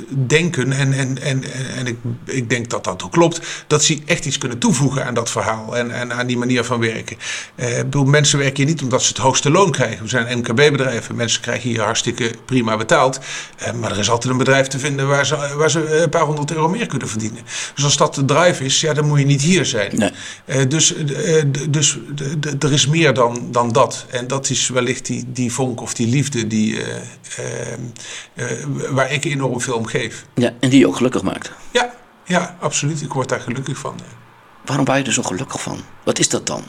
denken, 0.09 0.73
en, 0.73 0.93
en, 0.93 1.23
en, 1.23 1.45
en 1.77 1.87
ik, 1.87 1.97
ik 2.25 2.49
denk 2.49 2.71
dat 2.71 2.85
dat 2.85 3.03
ook 3.03 3.13
klopt, 3.13 3.41
dat 3.67 3.85
ze 3.85 4.03
echt 4.07 4.25
iets 4.25 4.39
kunnen 4.39 4.59
toevoegen 4.59 5.05
aan 5.05 5.15
dat 5.15 5.31
verhaal 5.31 5.77
en, 5.77 5.91
en 5.91 6.13
aan 6.13 6.27
die 6.27 6.39
manier 6.39 6.65
van 6.65 6.81
werken. 6.81 7.17
Eh, 7.55 7.79
ik 7.79 7.85
bedoel, 7.85 8.05
mensen 8.05 8.39
werken 8.39 8.57
hier 8.57 8.67
niet 8.67 8.83
omdat 8.83 9.03
ze 9.03 9.09
het 9.09 9.19
hoogste 9.19 9.51
loon 9.51 9.71
krijgen. 9.71 10.03
We 10.03 10.09
zijn 10.09 10.39
MKB-bedrijven, 10.39 11.15
mensen 11.15 11.41
krijgen 11.41 11.71
hier 11.71 11.81
hartstikke 11.81 12.31
prima 12.45 12.77
betaald. 12.77 13.21
Eh, 13.57 13.73
maar 13.73 13.91
er 13.91 13.99
is 13.99 14.11
altijd 14.11 14.33
een 14.33 14.39
bedrijf 14.39 14.67
te 14.67 14.79
vinden 14.79 15.09
waar 15.09 15.27
ze, 15.27 15.55
waar 15.57 15.71
ze 15.71 16.03
een 16.03 16.09
paar 16.09 16.25
honderd 16.25 16.53
euro 16.53 16.69
meer 16.69 16.87
kunnen 16.87 17.09
verdienen. 17.09 17.43
Dus 17.75 17.85
als 17.85 17.97
dat 17.97 18.15
de 18.15 18.25
drive 18.25 18.65
is, 18.65 18.81
ja, 18.81 18.93
dan 18.93 19.07
moet 19.07 19.19
je 19.19 19.25
niet 19.25 19.43
hier 19.43 19.65
zijn. 19.65 19.93
Nee. 19.97 20.67
Dus 20.67 20.95
dus 21.71 21.99
er 22.59 22.73
is 22.73 22.87
meer 22.87 23.15
dan, 23.15 23.49
dan 23.51 23.73
dat. 23.73 24.07
En 24.11 24.27
dat 24.27 24.51
is 24.51 24.69
wellicht 24.69 25.07
die, 25.07 25.25
die 25.27 25.53
vonk 25.53 25.81
of 25.81 25.95
die 25.95 26.07
liefde 26.07 26.47
die, 26.47 26.79
waar 28.91 29.13
ik 29.13 29.25
enorm 29.35 29.61
veel 29.61 29.77
om 29.77 29.87
geef. 29.87 30.25
Ja, 30.35 30.53
en 30.61 30.69
die 30.69 30.79
je 30.79 30.87
ook 30.87 30.97
gelukkig 30.97 31.23
maakt. 31.23 31.53
Ja, 31.71 31.95
ja, 32.25 32.57
absoluut. 32.61 33.03
Ik 33.03 33.13
word 33.13 33.29
daar 33.29 33.41
gelukkig 33.41 33.79
van. 33.79 34.01
Waarom 34.65 34.85
ben 34.85 34.99
je 34.99 35.05
er 35.05 35.13
zo 35.13 35.23
gelukkig 35.23 35.63
van? 35.63 35.79
Wat 36.05 36.19
is 36.19 36.29
dat 36.29 36.47
dan? 36.47 36.63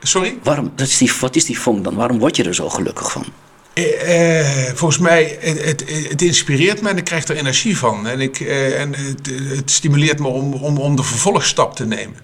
Sorry? 0.00 0.38
Waarom, 0.42 0.72
dat 0.74 0.86
is 0.86 0.98
die, 0.98 1.12
wat 1.20 1.36
is 1.36 1.44
die 1.44 1.58
vonk 1.58 1.84
dan? 1.84 1.94
Waarom 1.94 2.18
word 2.18 2.36
je 2.36 2.44
er 2.44 2.54
zo 2.54 2.68
gelukkig 2.68 3.12
van? 3.12 3.24
Eh, 3.72 4.68
eh, 4.68 4.74
volgens 4.74 4.98
mij, 4.98 5.38
het, 5.40 5.64
het, 5.64 5.84
het 6.08 6.22
inspireert 6.22 6.82
me 6.82 6.88
en 6.88 6.96
ik 6.96 7.04
krijg 7.04 7.24
er 7.24 7.36
energie 7.36 7.78
van. 7.78 8.06
En, 8.06 8.20
ik, 8.20 8.40
eh, 8.40 8.80
en 8.80 8.94
het, 8.94 9.30
het 9.56 9.70
stimuleert 9.70 10.18
me 10.18 10.26
om, 10.26 10.52
om, 10.52 10.78
om 10.78 10.96
de 10.96 11.02
vervolgstap 11.02 11.76
te 11.76 11.86
nemen. 11.86 12.16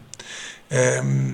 Ehm, 0.68 1.30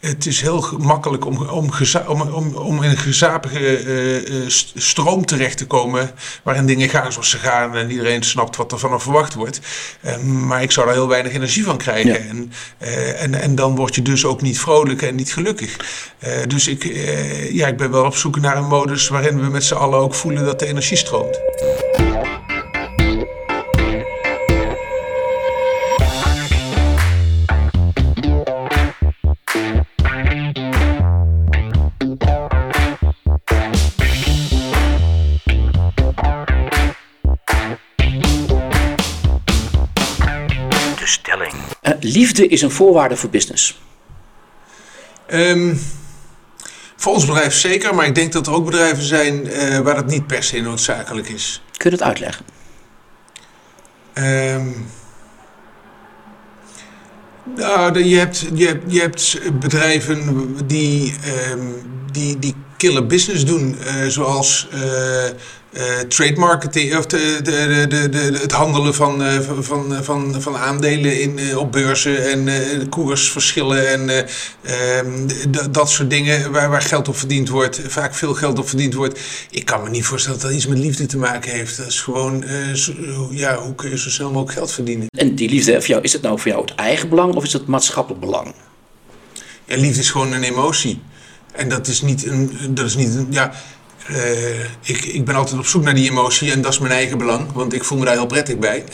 het 0.00 0.26
is 0.26 0.40
heel 0.40 0.68
makkelijk 0.78 1.24
om, 1.26 1.36
om, 1.36 1.70
om, 2.06 2.54
om, 2.54 2.82
in 2.82 2.90
een 2.90 2.96
gezapige 2.96 3.76
eh, 3.76 4.16
eh, 4.16 4.48
st- 4.48 4.72
stroom 4.74 5.26
terecht 5.26 5.56
te 5.56 5.66
komen. 5.66 6.10
waarin 6.42 6.66
dingen 6.66 6.88
gaan 6.88 7.12
zoals 7.12 7.30
ze 7.30 7.38
gaan 7.38 7.76
en 7.76 7.90
iedereen 7.90 8.22
snapt 8.22 8.56
wat 8.56 8.72
er 8.72 8.78
van 8.78 8.90
hem 8.90 9.00
verwacht 9.00 9.34
wordt. 9.34 9.60
Ehm, 10.02 10.46
maar 10.46 10.62
ik 10.62 10.70
zou 10.70 10.86
daar 10.86 10.94
heel 10.94 11.08
weinig 11.08 11.32
energie 11.32 11.64
van 11.64 11.76
krijgen. 11.76 12.10
Ja. 12.10 12.16
En, 12.16 12.52
eh, 12.78 13.22
en, 13.22 13.34
en 13.34 13.54
dan 13.54 13.76
word 13.76 13.94
je 13.94 14.02
dus 14.02 14.24
ook 14.24 14.42
niet 14.42 14.60
vrolijk 14.60 15.02
en 15.02 15.14
niet 15.14 15.32
gelukkig. 15.32 15.76
Dus 16.46 16.68
ik, 16.68 16.84
ja, 17.52 17.66
ik 17.66 17.76
ben 17.76 17.90
wel 17.90 18.04
op 18.04 18.16
zoek 18.16 18.40
naar 18.40 18.56
een 18.56 18.66
modus 18.66 19.08
waarin 19.08 19.40
we 19.40 19.48
met 19.48 19.64
z'n 19.64 19.74
allen 19.74 19.98
ook 19.98 20.14
voelen 20.14 20.44
dat 20.44 20.58
de 20.58 20.66
energie 20.66 20.96
stroomt. 20.96 21.40
Liefde 42.08 42.46
is 42.46 42.62
een 42.62 42.70
voorwaarde 42.70 43.16
voor 43.16 43.30
business. 43.30 43.80
Ehm, 45.26 45.74
voor 46.96 47.12
ons 47.12 47.26
bedrijf 47.26 47.54
zeker, 47.54 47.94
maar 47.94 48.06
ik 48.06 48.14
denk 48.14 48.32
dat 48.32 48.46
er 48.46 48.52
ook 48.52 48.64
bedrijven 48.64 49.04
zijn 49.04 49.46
eh, 49.46 49.78
waar 49.78 49.94
dat 49.94 50.06
niet 50.06 50.26
per 50.26 50.42
se 50.42 50.60
noodzakelijk 50.60 51.28
is. 51.28 51.62
Kun 51.76 51.90
je 51.90 51.96
dat 51.96 52.06
uitleggen? 52.06 52.44
Ehm, 54.12 54.68
Nou, 57.56 58.04
je 58.04 58.16
hebt, 58.16 58.46
je 58.54 58.66
hebt, 58.66 58.92
je 58.92 59.00
hebt 59.00 59.40
bedrijven 59.60 60.56
die, 60.66 61.14
ehm, 61.24 61.66
die, 62.12 62.38
die 62.38 62.54
killer 62.76 63.06
business 63.06 63.44
doen, 63.44 63.78
eh, 63.78 64.06
zoals 64.06 64.68
eh, 64.72 64.80
eh, 65.72 65.98
trade 66.08 66.36
marketing, 66.38 66.96
of 66.96 67.06
de, 67.06 67.40
de, 67.42 67.86
de, 67.88 68.08
de, 68.08 68.38
het 68.40 68.52
handelen 68.52 68.94
van, 68.94 69.22
eh, 69.22 69.40
van, 69.40 70.04
van, 70.04 70.42
van 70.42 70.56
aandelen 70.56 71.20
in, 71.20 71.38
eh, 71.38 71.56
op 71.58 71.72
beurzen 71.72 72.30
en 72.30 72.88
koersverschillen 72.88 73.88
en 73.88 74.08
eh, 74.08 74.98
ehm, 74.98 75.28
dat 75.70 75.90
soort 75.90 76.10
dingen 76.10 76.52
waar, 76.52 76.70
waar 76.70 76.82
geld 76.82 77.08
op 77.08 77.16
verdiend 77.16 77.48
wordt, 77.48 77.80
vaak 77.86 78.14
veel 78.14 78.34
geld 78.34 78.58
op 78.58 78.68
verdiend 78.68 78.94
wordt. 78.94 79.20
Ik 79.50 79.64
kan 79.64 79.82
me 79.82 79.90
niet 79.90 80.04
voorstellen 80.04 80.38
dat 80.38 80.48
dat 80.48 80.56
iets 80.56 80.66
met 80.66 80.78
liefde 80.78 81.06
te 81.06 81.18
maken 81.18 81.50
heeft. 81.52 81.76
Dat 81.76 81.86
is 81.86 82.00
gewoon, 82.00 82.44
zo- 82.74 83.28
ja, 83.30 83.56
hoe 83.56 83.74
kun 83.74 83.90
je 83.90 83.98
zo 83.98 84.10
snel 84.10 84.28
mogelijk 84.30 84.52
geld 84.58 84.72
verdienen? 84.72 85.06
En 85.18 85.34
die 85.34 85.48
liefde 85.50 85.72
voor 85.72 85.88
jou, 85.88 86.02
is 86.02 86.12
het 86.12 86.22
nou 86.22 86.38
voor 86.38 86.50
jou 86.50 86.60
het 86.62 86.74
eigen 86.74 87.08
belang 87.08 87.34
of 87.34 87.44
is 87.44 87.52
het 87.52 87.66
maatschappelijk 87.66 88.20
belang? 88.20 88.54
Ja, 89.64 89.76
liefde 89.76 90.00
is 90.00 90.10
gewoon 90.10 90.32
een 90.32 90.42
emotie. 90.42 91.00
En 91.52 91.68
dat 91.68 91.86
is 91.86 92.02
niet 92.02 92.26
een. 92.26 92.50
Dat 92.70 92.86
is 92.86 92.96
niet 92.96 93.14
een 93.14 93.26
ja, 93.30 93.52
eh, 94.08 94.60
ik, 94.82 95.04
ik 95.04 95.24
ben 95.24 95.34
altijd 95.34 95.58
op 95.58 95.66
zoek 95.66 95.82
naar 95.82 95.94
die 95.94 96.10
emotie 96.10 96.52
en 96.52 96.62
dat 96.62 96.72
is 96.72 96.78
mijn 96.78 96.92
eigen 96.92 97.18
belang, 97.18 97.52
want 97.52 97.72
ik 97.72 97.84
voel 97.84 97.98
me 97.98 98.04
daar 98.04 98.14
heel 98.14 98.26
prettig 98.26 98.58
bij. 98.58 98.84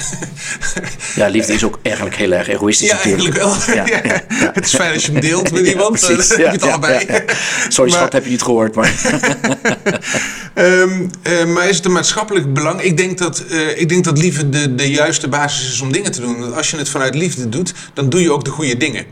Ja, 1.14 1.26
liefde 1.28 1.52
is 1.52 1.64
ook 1.64 1.78
eigenlijk 1.82 2.16
heel 2.16 2.32
erg 2.32 2.48
egoïstisch 2.48 2.88
ja, 2.88 2.94
natuurlijk. 2.94 3.36
eigenlijk 3.38 3.66
wel. 3.66 3.74
Ja, 3.76 3.86
Ja, 3.86 4.00
ja, 4.14 4.24
ja. 4.40 4.50
Het 4.52 4.64
is 4.64 4.74
fijn 4.74 4.92
als 4.94 5.06
je 5.06 5.12
hem 5.12 5.20
deelt 5.20 5.52
met 5.52 5.66
iemand, 5.72 6.00
dan 6.00 6.10
heb 6.16 6.36
je 6.36 6.44
het 6.44 6.62
allebei. 6.62 7.06
Sorry 7.68 7.90
Maar- 7.90 7.98
schat, 7.98 8.12
heb 8.12 8.24
je 8.24 8.30
niet 8.30 8.42
gehoord. 8.42 8.74
Maar 8.74 8.92
Ehm, 10.54 11.06
eh, 11.22 11.44
maar 11.44 11.68
is 11.68 11.76
het 11.76 11.84
een 11.84 11.92
maatschappelijk 11.92 12.52
belang? 12.52 12.80
Ik 12.80 12.96
denk 12.96 13.18
dat, 13.18 13.38
eh, 13.50 13.80
ik 13.80 13.88
denk 13.88 14.04
dat 14.04 14.18
liefde 14.18 14.48
de, 14.48 14.74
de 14.74 14.90
juiste 14.90 15.28
basis 15.28 15.72
is 15.72 15.80
om 15.80 15.92
dingen 15.92 16.12
te 16.12 16.20
doen. 16.20 16.40
Want 16.40 16.54
als 16.54 16.70
je 16.70 16.76
het 16.76 16.88
vanuit 16.88 17.14
liefde 17.14 17.48
doet, 17.48 17.72
dan 17.94 18.08
doe 18.08 18.20
je 18.20 18.32
ook 18.32 18.44
de 18.44 18.50
goede 18.50 18.76
dingen. 18.76 19.04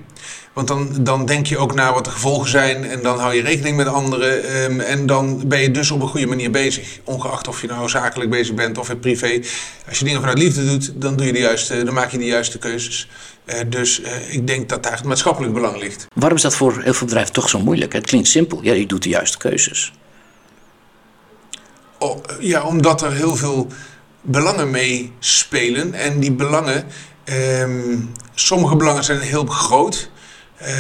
Want 0.52 0.68
dan, 0.68 0.88
dan 1.00 1.26
denk 1.26 1.46
je 1.46 1.58
ook 1.58 1.74
naar 1.74 1.92
wat 1.92 2.04
de 2.04 2.10
gevolgen 2.10 2.48
zijn 2.48 2.84
en 2.84 3.02
dan 3.02 3.18
hou 3.18 3.34
je 3.34 3.42
rekening 3.42 3.76
met 3.76 3.86
anderen. 3.86 4.44
ehm, 4.44 4.80
en 4.80 5.06
dan 5.06 5.48
ben 5.48 5.60
je 5.60 5.70
dus 5.70 5.90
op 5.90 6.02
een 6.02 6.08
goede 6.08 6.26
manier 6.26 6.50
bezig. 6.50 6.98
Ongeacht 7.04 7.48
of 7.48 7.60
je 7.60 7.66
nou 7.66 7.88
zakelijk 7.88 8.30
bezig 8.30 8.54
bent 8.54 8.78
of 8.78 8.88
het 8.88 9.00
privé. 9.00 9.40
Als 9.88 9.98
je 9.98 10.04
dingen 10.04 10.20
vanuit 10.20 10.38
liefde 10.38 10.64
doet, 10.64 10.92
dan, 10.94 11.16
doe 11.16 11.26
je 11.26 11.32
de 11.32 11.38
juiste, 11.38 11.82
dan 11.84 11.94
maak 11.94 12.10
je 12.10 12.18
de 12.18 12.24
juiste 12.24 12.58
keuzes. 12.58 13.08
Eh, 13.44 13.60
dus 13.66 14.02
eh, 14.02 14.34
ik 14.34 14.46
denk 14.46 14.68
dat 14.68 14.82
daar 14.82 14.96
het 14.96 15.04
maatschappelijk 15.04 15.54
belang 15.54 15.76
ligt. 15.80 16.06
waarom 16.14 16.36
is 16.36 16.42
dat 16.42 16.54
voor 16.54 16.82
heel 16.82 16.94
veel 16.94 17.06
bedrijven 17.06 17.32
toch 17.32 17.48
zo 17.48 17.58
moeilijk? 17.58 17.92
Het 17.92 18.06
klinkt 18.06 18.28
simpel. 18.28 18.58
Ja, 18.62 18.72
je 18.72 18.86
doet 18.86 19.02
de 19.02 19.08
juiste 19.08 19.38
keuzes. 19.38 19.92
Oh, 21.98 22.18
ja, 22.40 22.62
omdat 22.62 23.02
er 23.02 23.12
heel 23.12 23.36
veel 23.36 23.66
belangen 24.20 24.70
mee 24.70 25.12
spelen. 25.18 25.94
En 25.94 26.20
die 26.20 26.32
belangen, 26.32 26.84
ehm, 27.24 27.98
sommige 28.34 28.76
belangen 28.76 29.04
zijn 29.04 29.20
heel 29.20 29.44
groot. 29.46 30.10
Eh, 30.62 30.74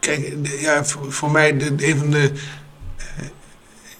kijk, 0.00 0.32
ja, 0.60 0.84
voor, 1.08 1.30
mij 1.30 1.56
de, 1.56 1.74
een 1.78 1.98
van 1.98 2.10
de. 2.10 2.30
eh, 3.16 3.24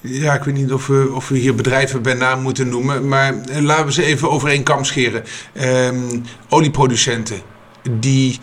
ja, 0.01 0.35
ik 0.35 0.43
weet 0.45 0.55
niet 0.55 0.73
of 0.73 0.87
we, 0.87 1.11
of 1.15 1.29
we 1.29 1.39
hier 1.39 1.55
bedrijven 1.55 2.03
bij 2.03 2.15
naam 2.15 2.41
moeten 2.43 2.69
noemen. 2.69 3.09
Maar 3.09 3.41
eh, 3.41 3.61
laten 3.63 3.87
we 3.87 3.93
ze 3.93 4.05
even 4.05 4.31
over 4.31 4.49
één 4.49 4.63
kam 4.63 4.85
scheren. 4.85 5.25
Ehm, 5.53 6.19
olieproducenten. 6.49 7.41
Die, 7.91 8.41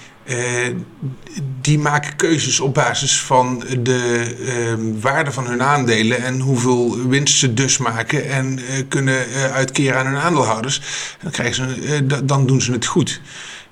die 1.62 1.80
maken 1.80 2.15
keuzes 2.15 2.60
op 2.60 2.74
basis 2.74 3.22
van 3.22 3.63
de 3.80 4.36
ehm, 4.48 5.00
waarde 5.00 5.32
van 5.32 5.48
hun 5.48 5.63
aandelen 5.63 6.24
en 6.24 6.39
hoeveel 6.39 7.08
winst 7.08 7.38
ze 7.38 7.54
dus 7.54 7.78
maken 7.78 8.30
en 8.30 8.60
kunnen 8.88 9.26
uitkeren 9.54 10.00
aan 10.00 10.06
hun 10.06 10.22
aandeelhouders. 10.22 10.82
Dan, 11.22 11.32
krijgen 11.32 11.56
ze, 11.82 12.06
da- 12.06 12.22
dan 12.22 12.46
doen 12.46 12.62
ze 12.62 12.72
het 12.72 12.86
goed. 12.86 13.22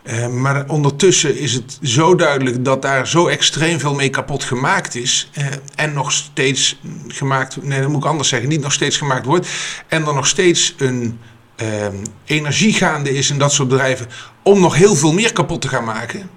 Eh, 0.04 0.28
maar 0.28 0.64
ondertussen 0.68 1.38
is 1.38 1.54
het 1.54 1.80
zo 1.82 2.16
duidelijk 2.16 2.66
dat 2.66 2.82
daar 2.82 3.08
zo 3.08 3.28
extreem 3.28 3.80
veel 3.80 3.94
mee 3.94 4.10
kapot 4.10 4.44
gemaakt 4.44 4.96
is. 4.96 5.30
eh, 5.34 5.46
en 5.76 5.94
nog 5.94 6.12
steeds 6.12 6.80
gemaakt, 7.08 7.64
nee, 7.64 7.82
dat 7.82 7.90
moet 7.90 8.04
ik 8.04 8.10
anders 8.10 8.30
zeggen, 8.30 8.50
niet 8.50 8.62
nog 8.62 8.74
steeds 8.74 8.98
gemaakt 8.98 9.26
wordt. 9.26 9.48
En 9.88 10.06
er 10.06 10.14
nog 10.14 10.28
steeds 10.28 10.76
een 10.78 11.20
ehm, 11.56 11.96
energie 12.26 12.74
gaande 12.74 13.18
is 13.18 13.30
in 13.30 13.38
dat 13.38 13.52
soort 13.52 13.70
bedrijven 13.70 14.08
om 14.44 14.60
nog 14.60 14.76
heel 14.76 14.96
veel 14.96 15.14
meer 15.14 15.34
kapot 15.34 15.62
te 15.62 15.68
gaan 15.68 15.84
maken. 15.84 16.30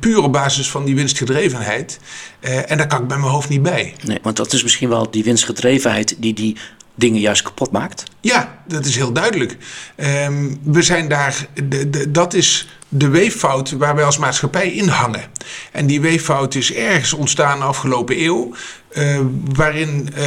Puur 0.00 0.22
op 0.22 0.32
basis 0.32 0.70
van 0.70 0.84
die 0.84 0.94
winstgedrevenheid. 0.94 1.98
En 2.40 2.76
daar 2.76 2.86
kan 2.86 3.02
ik 3.02 3.08
bij 3.08 3.18
mijn 3.18 3.30
hoofd 3.30 3.48
niet 3.48 3.62
bij. 3.62 3.94
Nee, 4.04 4.18
want 4.22 4.36
dat 4.36 4.52
is 4.52 4.62
misschien 4.62 4.88
wel 4.88 5.10
die 5.10 5.24
winstgedrevenheid 5.24 6.16
die 6.18 6.34
die 6.34 6.56
dingen 6.96 7.20
juist 7.20 7.42
kapot 7.42 7.70
maakt. 7.70 8.02
Ja, 8.20 8.62
dat 8.66 8.84
is 8.84 8.96
heel 8.96 9.12
duidelijk. 9.12 9.56
Ehm, 9.96 10.54
we 10.62 10.82
zijn 10.82 11.08
daar, 11.08 11.46
de, 11.54 11.90
de, 11.90 12.10
dat 12.10 12.34
is 12.34 12.68
de 12.88 13.08
weeffout 13.08 13.70
waar 13.70 13.94
wij 13.94 14.04
als 14.04 14.18
maatschappij 14.18 14.68
in 14.68 14.88
hangen. 14.88 15.24
En 15.72 15.86
die 15.86 16.00
weeffout 16.00 16.54
is 16.54 16.72
ergens 16.72 17.12
ontstaan 17.12 17.58
de 17.58 17.64
afgelopen 17.64 18.22
eeuw, 18.22 18.54
eh, 18.88 19.20
waarin 19.54 20.08
eh, 20.14 20.24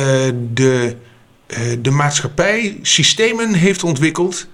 de, 0.53 0.95
eh, 1.47 1.59
de 1.79 1.91
maatschappij 1.91 2.79
systemen 2.81 3.53
heeft 3.53 3.83
ontwikkeld. 3.83 4.47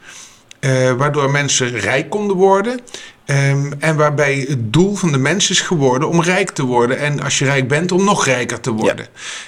waardoor 0.97 1.31
mensen 1.31 1.79
rijk 1.79 2.09
konden 2.09 2.35
worden. 2.35 2.79
Ehm, 3.25 3.71
en 3.79 3.95
waarbij 3.95 4.45
het 4.47 4.73
doel 4.73 4.95
van 4.95 5.11
de 5.11 5.17
mens 5.17 5.49
is 5.49 5.61
geworden 5.61 6.09
om 6.09 6.21
rijk 6.21 6.51
te 6.51 6.65
worden. 6.65 6.99
En 6.99 7.23
als 7.23 7.39
je 7.39 7.45
rijk 7.45 7.67
bent, 7.67 7.91
om 7.91 8.03
nog 8.03 8.25
rijker 8.25 8.59
te 8.59 8.71
worden. 8.71 9.07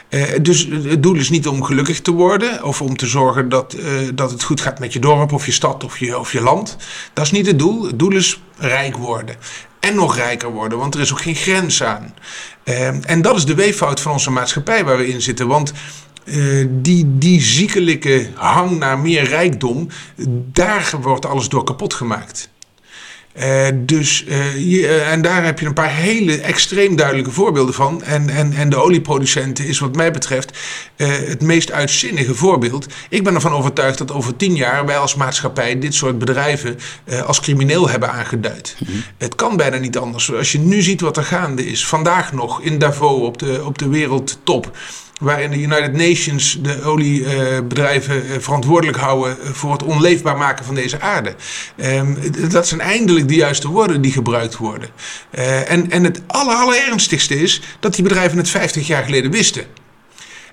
Eh, 0.09 0.23
dus 0.41 0.67
het 0.83 1.03
doel 1.03 1.15
is 1.15 1.29
niet 1.29 1.47
om 1.47 1.63
gelukkig 1.63 2.01
te 2.01 2.11
worden. 2.11 2.63
Of 2.63 2.81
om 2.81 2.97
te 2.97 3.05
zorgen 3.05 3.49
dat, 3.49 3.73
eh, 3.73 3.85
dat 4.13 4.31
het 4.31 4.43
goed 4.43 4.61
gaat 4.61 4.79
met 4.79 4.93
je 4.93 4.99
dorp 4.99 5.31
of 5.31 5.45
je 5.45 5.51
stad 5.51 5.83
of 5.83 5.97
je, 5.97 6.19
of 6.19 6.31
je 6.31 6.41
land. 6.41 6.77
Dat 7.13 7.25
is 7.25 7.31
niet 7.31 7.47
het 7.47 7.59
doel. 7.59 7.85
Het 7.85 7.99
doel 7.99 8.13
is 8.13 8.41
rijk 8.57 8.97
worden. 8.97 9.35
En 9.79 9.95
nog 9.95 10.15
rijker 10.15 10.51
worden, 10.51 10.77
want 10.77 10.95
er 10.95 11.01
is 11.01 11.11
ook 11.11 11.21
geen 11.21 11.35
grens 11.35 11.83
aan. 11.83 12.13
Ehm, 12.63 13.01
en 13.05 13.21
dat 13.21 13.35
is 13.35 13.45
de 13.45 13.55
weeffout 13.55 14.01
van 14.01 14.11
onze 14.11 14.31
maatschappij 14.31 14.85
waar 14.85 14.97
we 14.97 15.07
in 15.07 15.21
zitten. 15.21 15.47
Want 15.47 15.73
eh, 16.23 16.65
die, 16.69 17.17
die 17.17 17.41
ziekelijke 17.41 18.29
hang 18.33 18.77
naar 18.77 18.99
meer 18.99 19.23
rijkdom, 19.23 19.87
daar 20.51 20.93
wordt 21.01 21.25
alles 21.25 21.49
door 21.49 21.63
kapot 21.63 21.93
gemaakt. 21.93 22.49
Eh, 23.37 23.67
dus, 23.73 24.25
eh, 24.25 24.55
je- 24.71 24.87
eh, 24.87 25.11
en 25.11 25.21
daar 25.21 25.45
heb 25.45 25.59
je 25.59 25.65
een 25.65 25.73
paar 25.73 25.93
hele 25.95 26.37
extreem 26.41 26.95
duidelijke 26.95 27.31
voorbeelden 27.31 27.73
van. 27.73 28.03
En, 28.03 28.29
en, 28.29 28.53
en 28.53 28.69
de 28.69 28.75
olieproducenten 28.75 29.65
is 29.67 29.79
wat 29.79 29.95
mij 29.95 30.11
betreft 30.11 30.57
het 30.95 31.41
meest 31.41 31.71
uitzinnige 31.71 32.35
voorbeeld. 32.35 32.87
Ik 33.09 33.23
ben 33.23 33.35
ervan 33.35 33.51
overtuigd 33.51 33.97
dat 33.97 34.11
over 34.11 34.35
tien 34.35 34.55
jaar 34.55 34.85
wij 34.85 34.97
als 34.97 35.15
maatschappij 35.15 35.79
dit 35.79 35.93
soort 35.93 36.19
bedrijven 36.19 36.77
als 37.25 37.39
crimineel 37.39 37.89
hebben 37.89 38.11
aangeduid. 38.11 38.75
Het 39.17 39.35
kan 39.35 39.57
bijna 39.57 39.77
niet 39.77 39.97
anders. 39.97 40.33
Als 40.33 40.51
je 40.51 40.59
nu 40.59 40.81
ziet 40.81 41.01
wat 41.01 41.17
er 41.17 41.23
gaande 41.23 41.65
is, 41.65 41.87
vandaag 41.87 42.33
nog 42.33 42.61
in 42.61 42.77
Davos 42.79 43.21
op 43.21 43.37
de, 43.37 43.61
op 43.65 43.77
de 43.77 43.87
wereldtop 43.89 44.71
waarin 45.19 45.51
de 45.51 45.61
United 45.61 45.93
Nations 45.93 46.57
de 46.61 46.83
oliebedrijven 46.83 48.29
eh, 48.29 48.39
verantwoordelijk 48.39 48.97
houden 48.97 49.37
voor 49.55 49.71
het 49.71 49.83
onleefbaar 49.83 50.37
maken 50.37 50.65
van 50.65 50.75
deze 50.75 50.99
aarde. 50.99 51.35
Ehm, 51.75 52.15
dat 52.49 52.67
zijn 52.67 52.81
eindelijk 52.81 53.27
de 53.27 53.35
juiste 53.35 53.67
woorden 53.67 54.01
die 54.01 54.11
gebruikt 54.11 54.57
worden. 54.57 54.89
Eh, 55.29 55.71
en, 55.71 56.03
het 56.03 56.21
aller, 56.27 56.55
allerernstigste 56.55 57.41
is 57.41 57.61
dat 57.79 57.95
die 57.95 58.03
bedrijven 58.03 58.37
het 58.37 58.49
50 58.49 58.87
jaar 58.87 59.03
geleden 59.03 59.31
wisten. 59.31 59.65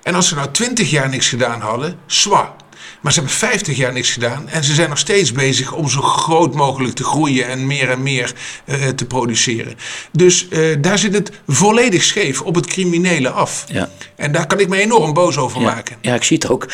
En 0.03 0.15
als 0.15 0.27
ze 0.27 0.35
nou 0.35 0.51
20 0.51 0.89
jaar 0.89 1.09
niks 1.09 1.29
gedaan 1.29 1.61
hadden, 1.61 1.97
zwa. 2.05 2.55
Maar 3.01 3.13
ze 3.13 3.19
hebben 3.19 3.37
50 3.37 3.77
jaar 3.77 3.93
niks 3.93 4.11
gedaan 4.11 4.49
en 4.49 4.63
ze 4.63 4.73
zijn 4.73 4.89
nog 4.89 4.97
steeds 4.97 5.31
bezig 5.31 5.71
om 5.73 5.89
zo 5.89 6.01
groot 6.01 6.53
mogelijk 6.53 6.95
te 6.95 7.03
groeien 7.03 7.47
en 7.47 7.67
meer 7.67 7.89
en 7.89 8.03
meer 8.03 8.33
eh, 8.65 8.87
te 8.87 9.05
produceren. 9.05 9.75
Dus 10.11 10.47
eh, 10.47 10.61
daar 10.79 10.97
zit 10.97 11.13
het 11.13 11.31
volledig 11.47 12.03
scheef 12.03 12.41
op 12.41 12.55
het 12.55 12.65
criminele 12.65 13.29
af. 13.29 13.65
Ja. 13.67 13.89
En 14.15 14.31
daar 14.31 14.47
kan 14.47 14.59
ik 14.59 14.69
me 14.69 14.77
enorm 14.81 15.13
boos 15.13 15.37
over 15.37 15.61
Ja, 15.61 15.65
maken. 15.65 15.97
ja 16.01 16.15
ik 16.15 16.23
zie 16.23 16.37
het 16.37 16.49
ook. 16.49 16.67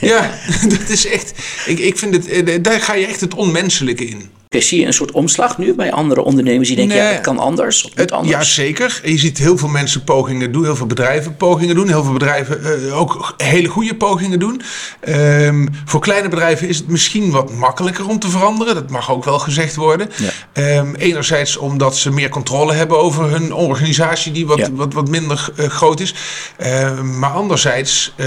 Ja, 0.00 0.30
dat 0.78 0.88
is 0.88 1.06
echt. 1.06 1.32
Ik, 1.66 1.78
ik 1.78 1.98
vind 1.98 2.14
het, 2.14 2.28
eh, 2.28 2.58
daar 2.62 2.80
ga 2.80 2.94
je 2.94 3.06
echt 3.06 3.20
het 3.20 3.34
onmenselijke 3.34 4.04
in. 4.04 4.30
Zie 4.48 4.80
je 4.80 4.86
een 4.86 4.92
soort 4.92 5.10
omslag 5.10 5.58
nu 5.58 5.74
bij 5.74 5.92
andere 5.92 6.22
ondernemers 6.22 6.68
die 6.68 6.76
denken, 6.76 6.96
ja, 6.96 7.02
het 7.02 7.20
kan 7.20 7.38
anders 7.38 7.82
moet 7.82 7.92
Het, 7.94 8.12
anders? 8.12 8.36
ja, 8.36 8.42
zeker. 8.42 9.00
Je 9.04 9.18
ziet 9.18 9.38
heel 9.38 9.58
veel 9.58 9.68
mensen 9.68 10.04
pogingen 10.04 10.52
doen, 10.52 10.64
heel 10.64 10.76
veel 10.76 10.86
bedrijven 10.86 11.36
pogingen 11.36 11.74
doen, 11.74 11.88
heel 11.88 12.04
veel 12.04 12.12
bedrijven 12.12 12.64
eh, 12.86 12.98
ook 13.00 13.34
hele 13.36 13.68
goede 13.68 13.94
pogingen 13.94 14.38
doen. 14.38 14.62
Ehm, 15.00 15.66
voor 15.84 16.00
kleine 16.00 16.28
bedrijven 16.28 16.68
is 16.68 16.76
het 16.78 16.88
misschien 16.88 17.30
wat 17.30 17.52
makkelijker 17.52 18.08
om 18.08 18.18
te 18.18 18.28
veranderen, 18.28 18.74
dat 18.74 18.90
mag 18.90 19.10
ook 19.10 19.24
wel 19.24 19.38
gezegd 19.38 19.74
worden. 19.76 20.10
Ja. 20.16 20.30
Ehm, 20.52 20.94
enerzijds 20.94 21.56
omdat 21.56 21.96
ze 21.96 22.10
meer 22.12 22.28
controle 22.28 22.72
hebben 22.72 22.98
over 22.98 23.30
hun 23.30 23.52
organisatie, 23.54 24.32
die 24.32 24.46
wat, 24.46 24.58
Ja. 24.58 24.72
wat, 24.72 24.92
wat 24.92 25.08
minder 25.08 25.48
eh, 25.56 25.66
groot 25.66 26.00
is. 26.00 26.14
Ehm, 26.56 27.18
maar 27.18 27.30
anderzijds 27.30 28.12
eh, 28.16 28.26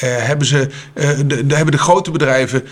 hebben, 0.00 0.46
ze, 0.46 0.68
de, 1.26 1.46
de- 1.46 1.54
hebben 1.54 1.72
de 1.74 1.78
grote 1.82 2.10
bedrijven 2.10 2.64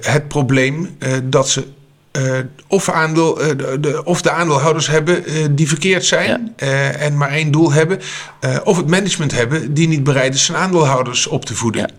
het 0.00 0.28
probleem 0.28 0.96
eh, 0.98 1.12
dat 1.24 1.48
ze 1.48 1.64
eh, 2.10 2.22
of, 2.66 2.88
aandeel, 2.88 3.40
eh, 3.40 3.48
de, 3.56 3.80
de- 3.80 4.04
of 4.04 4.22
de 4.22 4.30
aandeelhouders 4.30 4.86
hebben 4.86 5.24
eh, 5.26 5.34
die 5.50 5.68
verkeerd 5.68 6.04
zijn 6.04 6.52
eh, 6.56 7.02
en 7.02 7.16
maar 7.16 7.30
één 7.30 7.50
doel 7.50 7.72
hebben. 7.72 8.00
eh, 8.40 8.56
of 8.64 8.76
het 8.76 8.86
management 8.86 9.32
hebben 9.32 9.74
die 9.74 9.88
niet 9.88 10.04
bereid 10.04 10.34
is 10.34 10.44
zijn 10.44 10.58
aandeelhouders 10.58 11.26
op 11.26 11.44
te 11.44 11.54
voeden. 11.54 11.92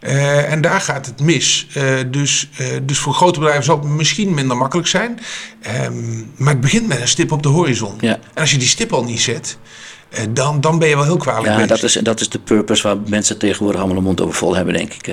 Eh, 0.00 0.52
en 0.52 0.60
daar 0.60 0.80
gaat 0.80 1.06
het 1.06 1.20
mis. 1.20 1.66
Eh, 1.74 1.84
dus, 2.10 2.48
eh, 2.58 2.66
dus 2.82 2.98
voor 2.98 3.14
grote 3.14 3.38
bedrijven 3.38 3.64
zal 3.64 3.78
het 3.78 3.88
misschien 3.88 4.34
minder 4.34 4.56
makkelijk 4.56 4.88
zijn. 4.88 5.18
Ehm, 5.62 5.94
maar 6.36 6.52
het 6.52 6.60
begint 6.60 6.88
met 6.88 7.00
een 7.00 7.08
stip 7.08 7.32
op 7.32 7.42
de 7.42 7.48
horizon. 7.48 7.94
Ja. 8.00 8.18
En 8.34 8.40
als 8.40 8.50
je 8.50 8.58
die 8.58 8.68
stip 8.68 8.92
al 8.92 9.04
niet 9.04 9.20
zet, 9.20 9.58
eh, 10.10 10.24
dan, 10.30 10.60
dan 10.60 10.78
ben 10.78 10.88
je 10.88 10.94
wel 10.96 11.04
heel 11.04 11.16
kwalijk 11.16 11.46
Ja, 11.46 11.52
bezig. 11.54 11.68
dat 11.68 11.82
is, 11.82 11.92
dat 12.02 12.20
is 12.20 12.28
de 12.28 12.38
purpose 12.38 12.82
waar 12.82 12.96
mensen 13.06 13.38
tegenwoordig 13.38 13.80
allemaal 13.80 13.98
de 13.98 14.04
mond 14.06 14.20
over 14.20 14.34
vol 14.34 14.54
hebben, 14.56 14.74
denk 14.74 14.92
ik. 14.94 15.06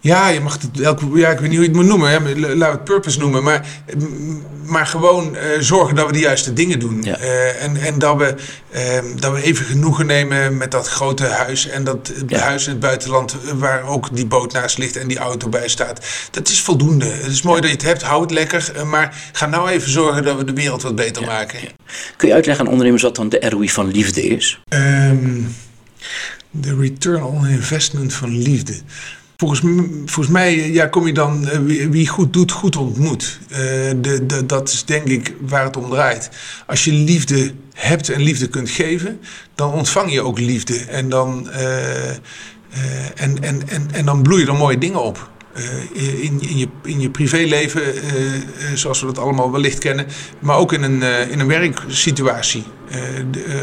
Ja, 0.00 0.28
je 0.28 0.40
mag 0.40 0.58
het 0.60 0.80
elke, 0.80 1.06
ja, 1.14 1.30
ik 1.30 1.38
weet 1.38 1.48
niet 1.48 1.58
hoe 1.58 1.66
je 1.68 1.72
het 1.72 1.80
moet 1.80 1.86
noemen. 1.88 2.40
Laten 2.40 2.58
we 2.58 2.64
het 2.64 2.84
purpose 2.84 3.18
noemen. 3.18 3.42
Maar, 3.42 3.66
maar 4.66 4.86
gewoon 4.86 5.36
eh, 5.36 5.60
zorgen 5.60 5.94
dat 5.96 6.06
we 6.06 6.12
de 6.12 6.18
juiste 6.18 6.52
dingen 6.52 6.78
doen. 6.78 7.02
Ja. 7.02 7.16
Eh, 7.18 7.62
en 7.62 7.76
en 7.76 7.98
dat, 7.98 8.16
we, 8.16 8.34
ehm, 8.72 9.04
dat 9.16 9.32
we 9.32 9.42
even 9.42 9.64
genoegen 9.64 10.06
nemen 10.06 10.56
met 10.56 10.70
dat 10.70 10.88
grote 10.88 11.26
huis. 11.26 11.68
En 11.68 11.84
dat 11.84 12.12
Ja. 12.26 12.38
huis 12.38 12.64
in 12.64 12.70
het 12.70 12.80
buitenland 12.80 13.32
eh, 13.32 13.50
waar 13.56 13.82
ook 13.88 14.08
die 14.16 14.26
boot 14.26 14.52
naast 14.52 14.78
ligt 14.78 14.96
en 14.96 15.08
die 15.08 15.18
auto 15.18 15.48
bij 15.48 15.68
staat. 15.68 16.06
Dat 16.30 16.48
is 16.48 16.60
voldoende. 16.60 17.06
Het 17.06 17.32
is 17.32 17.42
mooi 17.42 17.60
dat 17.60 17.70
je 17.70 17.76
het 17.76 17.84
hebt. 17.86 18.02
Hou 18.02 18.22
het 18.22 18.30
lekker. 18.30 18.72
maar 18.86 19.30
ga 19.32 19.46
nou 19.46 19.68
even 19.68 19.90
zorgen 19.90 20.22
dat 20.24 20.36
we 20.36 20.44
de 20.44 20.52
wereld 20.52 20.82
wat 20.82 20.94
beter 20.94 21.24
maken. 21.24 21.58
Kun 22.16 22.28
je 22.28 22.34
uitleggen 22.34 22.64
aan 22.64 22.70
ondernemers 22.70 23.02
wat 23.02 23.16
dan 23.16 23.28
de 23.28 23.48
ROI 23.48 23.70
van 23.70 23.90
liefde 23.90 24.22
is? 24.26 24.60
Ehm, 24.68 25.40
de 26.50 26.76
return 26.76 27.22
on 27.22 27.46
investment 27.46 28.12
van 28.14 28.38
liefde. 28.38 28.74
Volgens, 29.40 29.60
volgens 30.04 30.28
mij 30.28 30.70
ja, 30.70 30.86
kom 30.86 31.06
je 31.06 31.12
dan, 31.12 31.48
eh, 31.48 31.58
wie, 31.90 32.08
goed 32.08 32.32
doet, 32.32 32.52
goed 32.52 32.76
ontmoet. 32.76 33.38
Eh, 33.48 33.58
de, 33.96 34.26
de, 34.26 34.46
dat 34.46 34.68
is 34.68 34.84
denk 34.84 35.06
ik 35.06 35.34
waar 35.40 35.64
het 35.64 35.76
om 35.76 35.90
draait. 35.90 36.30
Als 36.66 36.84
je 36.84 36.92
liefde 36.92 37.52
hebt 37.72 38.08
en 38.08 38.20
liefde 38.20 38.48
kunt 38.48 38.70
geven, 38.70 39.20
dan 39.54 39.72
ontvang 39.72 40.12
je 40.12 40.22
ook 40.22 40.38
liefde. 40.38 40.78
En 40.78 41.08
dan, 41.08 41.50
eh, 41.50 42.10
en, 43.14 43.42
en, 43.42 43.68
en, 43.68 43.88
en 43.92 44.04
dan 44.04 44.22
bloeien 44.22 44.48
er 44.48 44.54
mooie 44.54 44.78
dingen 44.78 45.02
op. 45.02 45.30
In, 45.92 46.40
in, 46.40 46.58
je, 46.58 46.68
in 46.84 47.00
je 47.00 47.10
privéleven, 47.10 47.82
zoals 48.74 49.00
we 49.00 49.06
dat 49.06 49.18
allemaal 49.18 49.52
wellicht 49.52 49.78
kennen, 49.78 50.06
maar 50.38 50.56
ook 50.56 50.72
in 50.72 50.82
een, 50.82 51.02
in 51.30 51.40
een 51.40 51.46
werksituatie. 51.46 52.64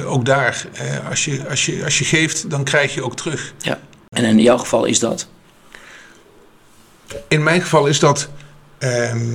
Ook 0.06 0.26
daar, 0.26 0.68
als, 1.10 1.26
je, 1.26 1.50
als, 1.50 1.66
je, 1.66 1.84
als 1.84 1.98
je 1.98 2.06
geeft, 2.06 2.50
dan 2.50 2.64
krijg 2.64 2.94
je 2.94 3.04
ook 3.04 3.16
terug. 3.16 3.54
Ja. 3.60 3.80
En 4.10 4.24
in 4.24 4.42
jouw 4.42 4.58
geval 4.58 4.86
is 4.86 5.00
dat? 5.00 5.28
In 7.28 7.43
mijn 7.43 7.62
geval 7.62 7.88
is 7.88 7.99
dat 7.99 8.30
ehm, 8.78 9.32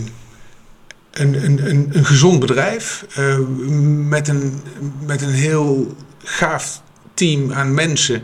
een, 1.10 1.44
een, 1.44 1.70
een, 1.70 1.88
een 1.92 2.04
gezond 2.04 2.40
bedrijf 2.40 3.04
eh, 3.14 3.38
met, 4.08 4.28
een, 4.28 4.60
met 5.06 5.22
een 5.22 5.32
heel 5.32 5.96
gaaf 6.24 6.82
team 7.14 7.52
aan 7.52 7.74
mensen. 7.74 8.22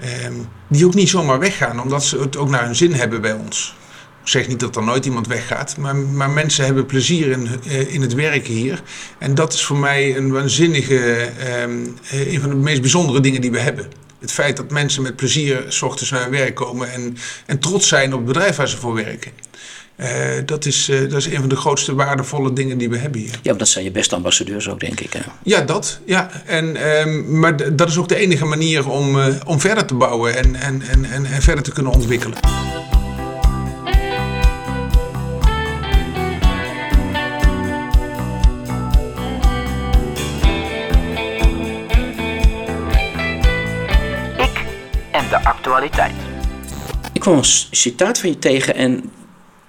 ehm, 0.00 0.34
die 0.68 0.86
ook 0.86 0.94
niet 0.94 1.08
zomaar 1.08 1.38
weggaan, 1.38 1.80
omdat 1.80 2.04
ze 2.04 2.18
het 2.18 2.36
ook 2.36 2.48
naar 2.48 2.64
hun 2.64 2.76
zin 2.76 2.92
hebben 2.92 3.20
bij 3.20 3.32
ons. 3.32 3.76
Ik 4.22 4.32
zeg 4.32 4.48
niet 4.48 4.60
dat 4.60 4.76
er 4.76 4.82
nooit 4.82 5.04
iemand 5.04 5.26
weggaat, 5.26 5.76
maar, 5.76 5.96
maar 5.96 6.30
mensen 6.30 6.64
hebben 6.64 6.86
plezier 6.86 7.30
in, 7.30 7.48
eh, 7.66 7.94
in 7.94 8.00
het 8.00 8.14
werken 8.14 8.52
hier. 8.52 8.82
En 9.18 9.34
dat 9.34 9.52
is 9.52 9.64
voor 9.64 9.76
mij 9.76 10.16
een 10.16 10.30
waanzinnige, 10.30 10.98
ehm, 11.38 11.86
eh, 12.10 12.32
een 12.32 12.40
van 12.40 12.50
de 12.50 12.56
meest 12.56 12.80
bijzondere 12.80 13.20
dingen 13.20 13.40
die 13.40 13.50
we 13.50 13.58
hebben. 13.58 13.86
Het 14.26 14.34
feit 14.34 14.56
dat 14.56 14.70
mensen 14.70 15.02
met 15.02 15.16
plezier 15.16 15.64
s 15.68 15.82
ochtends 15.82 16.10
naar 16.10 16.22
hun 16.22 16.30
werk 16.30 16.54
komen 16.54 16.92
en, 16.92 17.16
en 17.46 17.58
trots 17.58 17.88
zijn 17.88 18.12
op 18.12 18.18
het 18.18 18.26
bedrijf 18.26 18.56
waar 18.56 18.68
ze 18.68 18.76
voor 18.76 18.94
werken. 18.94 19.32
Eh, 19.96 20.08
dat, 20.44 20.64
is, 20.64 20.88
eh, 20.88 21.00
dat 21.00 21.12
is 21.12 21.26
een 21.26 21.40
van 21.40 21.48
de 21.48 21.56
grootste 21.56 21.94
waardevolle 21.94 22.52
dingen 22.52 22.78
die 22.78 22.88
we 22.88 22.98
hebben 22.98 23.20
hier. 23.20 23.38
Ja, 23.42 23.52
dat 23.52 23.68
zijn 23.68 23.84
je 23.84 23.90
beste 23.90 24.14
ambassadeurs 24.14 24.68
ook, 24.68 24.80
denk 24.80 25.00
ik. 25.00 25.12
Hè? 25.12 25.20
Ja, 25.42 25.60
dat. 25.60 26.00
Ja. 26.06 26.30
En, 26.46 26.76
ehm, 26.76 27.38
maar 27.38 27.76
dat 27.76 27.88
is 27.88 27.98
ook 27.98 28.08
de 28.08 28.16
enige 28.16 28.44
manier 28.44 28.88
om, 28.88 29.20
eh, 29.20 29.34
om 29.44 29.60
verder 29.60 29.86
te 29.86 29.94
bouwen 29.94 30.36
en, 30.36 30.54
en, 30.54 30.82
en, 30.82 31.04
en, 31.04 31.26
en 31.26 31.42
verder 31.42 31.64
te 31.64 31.72
kunnen 31.72 31.92
ontwikkelen. 31.92 32.38
Actualiteit. 45.76 46.14
Ik 47.12 47.20
kwam 47.20 47.36
een 47.36 47.44
citaat 47.70 48.18
van 48.18 48.28
je 48.28 48.38
tegen 48.38 48.74
en 48.74 49.10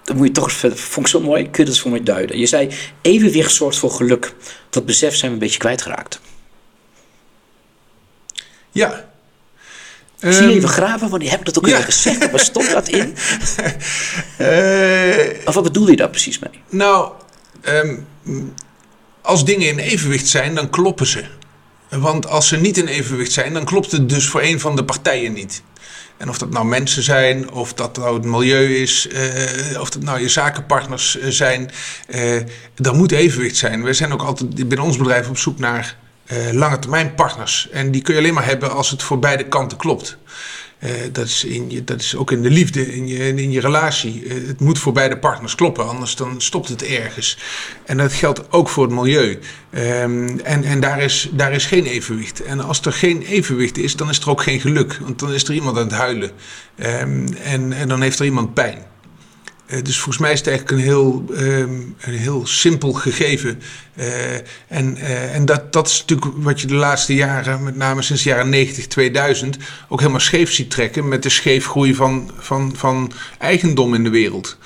dat 0.03 0.15
moet 0.15 0.27
je 0.27 0.33
toch. 0.33 0.51
Vond 0.51 1.05
ik 1.05 1.07
zo 1.07 1.19
mooi. 1.19 1.49
Kun 1.49 1.63
je 1.63 1.69
dat 1.69 1.79
voor 1.79 1.91
mij 1.91 2.03
duiden? 2.03 2.39
Je 2.39 2.45
zei: 2.45 2.69
evenwicht 3.01 3.53
zorgt 3.53 3.77
voor 3.77 3.91
geluk. 3.91 4.33
Dat 4.69 4.85
besef 4.85 5.15
zijn 5.15 5.31
we 5.31 5.37
een 5.37 5.43
beetje 5.43 5.59
kwijtgeraakt. 5.59 6.19
Ja. 8.71 9.05
Zie 10.19 10.31
je 10.31 10.37
Ehm, 10.37 10.49
even 10.49 10.69
graven? 10.69 11.09
Wanneer 11.09 11.29
heb 11.29 11.39
ik 11.39 11.45
dat 11.45 11.57
ook 11.57 11.67
ja. 11.67 11.81
gezegd? 11.81 12.31
Waar 12.31 12.39
stond 12.39 12.71
dat 12.71 12.87
in? 12.87 13.15
eh, 14.37 15.47
Of 15.47 15.53
wat 15.53 15.63
bedoel 15.63 15.89
je 15.89 15.95
daar 15.95 16.09
precies 16.09 16.39
mee? 16.39 16.61
Nou, 16.69 17.11
ehm, 17.61 17.95
als 19.21 19.45
dingen 19.45 19.67
in 19.67 19.79
evenwicht 19.79 20.27
zijn, 20.27 20.55
dan 20.55 20.69
kloppen 20.69 21.05
ze. 21.05 21.23
Want 21.89 22.27
als 22.27 22.47
ze 22.47 22.57
niet 22.57 22.77
in 22.77 22.87
evenwicht 22.87 23.31
zijn, 23.31 23.53
dan 23.53 23.65
klopt 23.65 23.91
het 23.91 24.09
dus 24.09 24.27
voor 24.27 24.41
een 24.41 24.59
van 24.59 24.75
de 24.75 24.83
partijen 24.83 25.33
niet. 25.33 25.63
En 26.17 26.29
of 26.29 26.37
dat 26.37 26.49
nou 26.49 26.65
mensen 26.65 27.03
zijn, 27.03 27.51
of 27.51 27.73
dat 27.73 27.97
nou 27.97 28.13
het 28.13 28.25
milieu 28.25 28.75
is, 28.75 29.07
eh, 29.07 29.81
of 29.81 29.89
dat 29.89 30.01
nou 30.03 30.19
je 30.19 30.29
zakenpartners 30.29 31.17
eh, 31.17 31.29
zijn, 31.29 31.71
eh 32.07 32.35
er 32.75 32.95
moet 32.95 33.11
evenwicht 33.11 33.55
zijn. 33.55 33.83
We 33.83 33.93
zijn 33.93 34.13
ook 34.13 34.21
altijd 34.21 34.55
binnen 34.55 34.85
ons 34.85 34.97
bedrijf 34.97 35.29
op 35.29 35.37
zoek 35.37 35.59
naar 35.59 35.95
eh 36.25 36.51
lange 36.51 36.79
termijn 36.79 37.15
partners. 37.15 37.69
En 37.71 37.91
die 37.91 38.01
kun 38.01 38.13
je 38.13 38.19
alleen 38.19 38.33
maar 38.33 38.45
hebben 38.45 38.71
als 38.71 38.89
het 38.89 39.03
voor 39.03 39.19
beide 39.19 39.47
kanten 39.47 39.77
klopt. 39.77 40.17
Eh, 40.79 40.89
dat, 41.11 41.25
is 41.25 41.43
in 41.43 41.69
je, 41.69 41.83
dat 41.83 42.01
is 42.01 42.15
ook 42.15 42.31
in 42.31 42.41
de 42.41 42.49
liefde, 42.49 42.95
in 42.95 43.07
je, 43.07 43.27
in 43.35 43.51
je 43.51 43.59
relatie. 43.59 44.23
Eh, 44.25 44.47
het 44.47 44.59
moet 44.59 44.79
voor 44.79 44.93
beide 44.93 45.17
partners 45.17 45.55
kloppen, 45.55 45.87
anders 45.87 46.15
dan 46.15 46.41
stopt 46.41 46.67
het 46.67 46.83
ergens. 46.83 47.37
En 47.85 47.97
dat 47.97 48.13
geldt 48.13 48.51
ook 48.51 48.69
voor 48.69 48.83
het 48.83 48.93
milieu. 48.93 49.39
Ehm, 49.69 50.39
en 50.43 50.63
en 50.63 50.79
daar, 50.79 51.01
is, 51.01 51.29
daar 51.31 51.53
is 51.53 51.65
geen 51.65 51.85
evenwicht. 51.85 52.43
En 52.43 52.59
als 52.59 52.81
er 52.81 52.93
geen 52.93 53.21
evenwicht 53.21 53.77
is, 53.77 53.95
dan 53.95 54.09
is 54.09 54.19
er 54.19 54.29
ook 54.29 54.43
geen 54.43 54.59
geluk. 54.59 54.99
Want 55.01 55.19
dan 55.19 55.33
is 55.33 55.43
er 55.43 55.53
iemand 55.53 55.77
aan 55.77 55.83
het 55.83 55.93
huilen. 55.93 56.31
Ehm, 56.75 57.27
en, 57.43 57.73
en 57.73 57.87
dan 57.87 58.01
heeft 58.01 58.19
er 58.19 58.25
iemand 58.25 58.53
pijn. 58.53 58.77
Eh, 59.67 59.83
dus 59.83 59.95
volgens 59.95 60.17
mij 60.17 60.31
is 60.31 60.39
het 60.39 60.47
eigenlijk 60.47 60.77
een 60.77 60.87
heel, 60.87 61.23
ehm, 61.35 61.79
een 61.99 62.17
heel 62.17 62.47
simpel 62.47 62.93
gegeven. 62.93 63.61
Eh, 63.95 64.33
en 64.67 64.97
eh, 64.97 65.35
en 65.35 65.45
dat, 65.45 65.73
dat 65.73 65.87
is 65.87 65.99
natuurlijk 65.99 66.31
wat 66.37 66.61
je 66.61 66.67
de 66.67 66.73
laatste 66.73 67.13
jaren, 67.13 67.63
met 67.63 67.75
name 67.75 68.01
sinds 68.01 68.23
de 68.23 68.29
jaren 68.29 68.49
90, 68.49 68.87
2000, 68.87 69.57
ook 69.87 69.99
helemaal 69.99 70.19
scheef 70.19 70.51
ziet 70.51 70.69
trekken 70.69 71.07
met 71.07 71.23
de 71.23 71.29
scheefgroei 71.29 71.95
van, 71.95 72.31
van, 72.37 72.73
van 72.75 73.11
eigendom 73.37 73.93
in 73.93 74.03
de 74.03 74.09
wereld. 74.09 74.57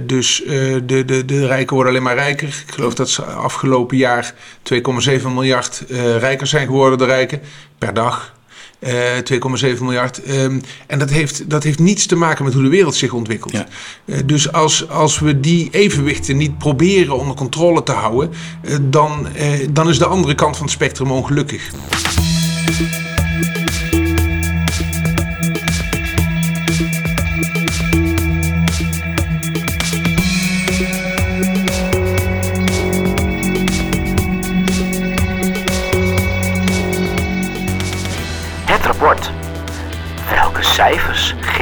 Dus 0.00 0.42
de, 0.46 1.02
de, 1.06 1.24
de 1.24 1.46
rijken 1.46 1.74
worden 1.74 1.92
alleen 1.92 2.04
maar 2.04 2.14
rijker. 2.14 2.48
Ik 2.48 2.74
geloof 2.74 2.94
dat 2.94 3.10
ze 3.10 3.22
afgelopen 3.22 3.96
jaar 3.96 4.34
2,7 4.62 5.22
miljard 5.22 5.82
rijker 6.18 6.46
zijn 6.46 6.66
geworden, 6.66 6.98
de 6.98 7.04
rijken, 7.04 7.40
per 7.78 7.94
dag. 7.94 8.34
Eh, 8.82 9.18
2,7 9.22 9.84
miljard. 9.84 10.22
Ehm, 10.22 10.60
en 10.86 10.98
dat 10.98 11.10
heeft, 11.10 11.50
dat 11.50 11.62
heeft 11.62 11.78
niets 11.78 12.06
te 12.06 12.16
maken 12.16 12.44
met 12.44 12.54
hoe 12.54 12.62
de 12.62 12.68
wereld 12.68 12.94
zich 12.94 13.12
ontwikkelt. 13.12 13.52
Ja. 13.52 13.66
Eh, 14.04 14.18
dus 14.24 14.52
als, 14.52 14.88
als 14.88 15.18
we 15.18 15.40
die 15.40 15.68
evenwichten 15.70 16.36
niet 16.36 16.58
proberen 16.58 17.18
onder 17.18 17.36
controle 17.36 17.82
te 17.82 17.92
houden, 17.92 18.30
eh, 18.62 18.76
dan, 18.82 19.28
eh, 19.34 19.68
dan 19.70 19.88
is 19.88 19.98
de 19.98 20.06
andere 20.06 20.34
kant 20.34 20.56
van 20.56 20.64
het 20.64 20.74
spectrum 20.74 21.10
ongelukkig. 21.10 21.70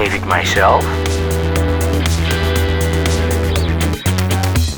Geef 0.04 0.14
ik 0.14 0.24
mijzelf? 0.24 0.84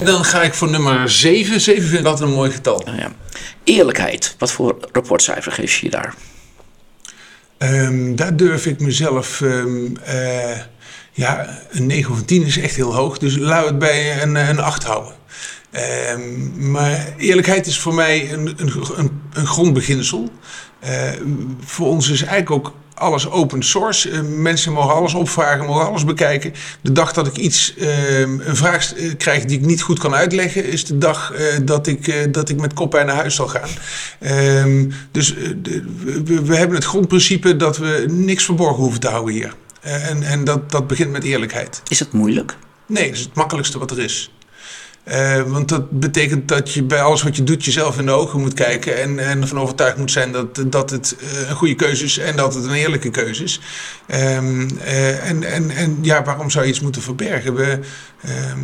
En 0.00 0.06
dan 0.06 0.24
ga 0.24 0.42
ik 0.42 0.54
voor 0.54 0.70
nummer 0.70 1.11
7. 1.11 1.61
7 1.61 1.88
vind 1.88 2.00
ik 2.00 2.06
altijd 2.06 2.28
een 2.28 2.35
mooi 2.35 2.50
getal. 2.50 2.82
Nou 2.85 2.98
ja. 2.98 3.12
Eerlijkheid. 3.64 4.35
Wat 4.38 4.52
voor 4.52 4.76
rapportcijfer 4.92 5.52
geef 5.52 5.76
je 5.76 5.90
daar? 5.90 6.14
Ehm, 7.58 8.14
daar 8.14 8.37
durf 8.37 8.66
ik 8.66 8.80
mezelf. 8.80 9.40
ehm, 9.40 9.96
eh, 10.04 10.58
ja, 11.12 11.58
een 11.70 11.87
9 11.87 12.12
of 12.12 12.18
een 12.18 12.24
10 12.24 12.46
is 12.46 12.58
echt 12.58 12.74
heel 12.74 12.94
hoog. 12.94 13.18
Dus 13.18 13.37
laten 13.37 13.64
we 13.64 13.70
het 13.70 13.78
bij 13.78 14.22
een, 14.22 14.35
een 14.35 14.61
8 14.61 14.85
houden. 14.85 15.14
Ehm, 15.70 16.70
maar 16.70 17.14
eerlijkheid 17.18 17.66
is 17.66 17.78
voor 17.78 17.94
mij 17.94 18.32
een, 18.32 18.46
een, 18.56 18.72
een, 18.96 19.22
een 19.32 19.46
grondbeginsel. 19.46 20.30
Eh, 20.80 21.11
voor 21.64 21.87
ons 21.87 22.08
is 22.08 22.22
eigenlijk 22.22 22.50
ook 22.50 22.74
alles 23.02 23.30
open 23.30 23.62
source. 23.62 24.10
Eh, 24.10 24.20
mensen 24.20 24.72
mogen 24.72 24.94
alles 24.94 25.14
opvragen, 25.14 25.66
mogen 25.66 25.86
alles 25.86 26.04
bekijken. 26.04 26.52
De 26.80 26.92
dag 26.92 27.12
dat 27.12 27.26
ik 27.26 27.36
iets, 27.36 27.74
eh, 27.76 28.20
een 28.20 28.56
vraag 28.56 28.94
eh, 28.94 29.16
krijg 29.16 29.44
die 29.44 29.58
ik 29.58 29.64
niet 29.64 29.82
goed 29.82 29.98
kan 29.98 30.14
uitleggen, 30.14 30.64
is 30.64 30.84
de 30.84 30.98
dag 30.98 31.32
eh, 31.32 31.44
dat, 31.62 31.86
ik, 31.86 32.32
dat 32.34 32.48
ik 32.48 32.60
met 32.60 32.72
koppijn 32.72 33.06
naar 33.06 33.16
huis 33.16 33.34
zal 33.34 33.48
gaan. 33.48 33.68
Ehm, 34.20 34.90
dus 35.10 35.34
we, 35.34 36.42
we 36.44 36.56
hebben 36.56 36.76
het 36.76 36.86
grondprincipe 36.86 37.56
dat 37.56 37.78
we 37.78 38.04
niks 38.08 38.44
verborgen 38.44 38.82
hoeven 38.82 39.00
te 39.00 39.08
houden 39.08 39.34
hier. 39.34 39.54
En 39.80 40.22
en 40.22 40.44
dat, 40.44 40.70
dat 40.70 40.86
begint 40.86 41.10
met 41.10 41.24
eerlijkheid. 41.24 41.82
Is 41.88 41.98
dat 41.98 42.12
moeilijk? 42.12 42.56
Nee, 42.86 43.04
dat 43.04 43.14
is 43.16 43.20
het 43.20 43.34
makkelijkste 43.34 43.78
wat 43.78 43.90
er 43.90 43.98
is. 43.98 44.30
Eh, 45.04 45.42
want 45.42 45.68
dat 45.68 45.90
betekent 45.90 46.48
dat 46.48 46.72
je 46.72 46.82
bij 46.82 47.02
alles 47.02 47.22
wat 47.22 47.36
je 47.36 47.42
doet 47.42 47.64
jezelf 47.64 47.98
in 47.98 48.06
de 48.06 48.12
ogen 48.12 48.40
moet 48.40 48.54
kijken. 48.54 49.00
En, 49.00 49.18
en 49.18 49.40
ervan 49.40 49.60
overtuigd 49.60 49.96
moet 49.96 50.10
zijn 50.10 50.32
dat, 50.32 50.64
dat 50.66 50.90
het 50.90 51.16
eh, 51.20 51.48
een 51.48 51.56
goede 51.56 51.74
keuze 51.74 52.04
is 52.04 52.18
en 52.18 52.36
dat 52.36 52.54
het 52.54 52.64
een 52.64 52.74
eerlijke 52.74 53.10
keuze 53.10 53.42
is. 53.42 53.60
Ehm, 54.06 54.68
eh, 54.78 55.28
en, 55.28 55.44
en, 55.44 55.70
en 55.70 55.98
ja, 56.02 56.24
waarom 56.24 56.50
zou 56.50 56.64
je 56.64 56.70
iets 56.70 56.80
moeten 56.80 57.02
verbergen? 57.02 57.54
We, 57.54 57.78
ehm, 58.22 58.58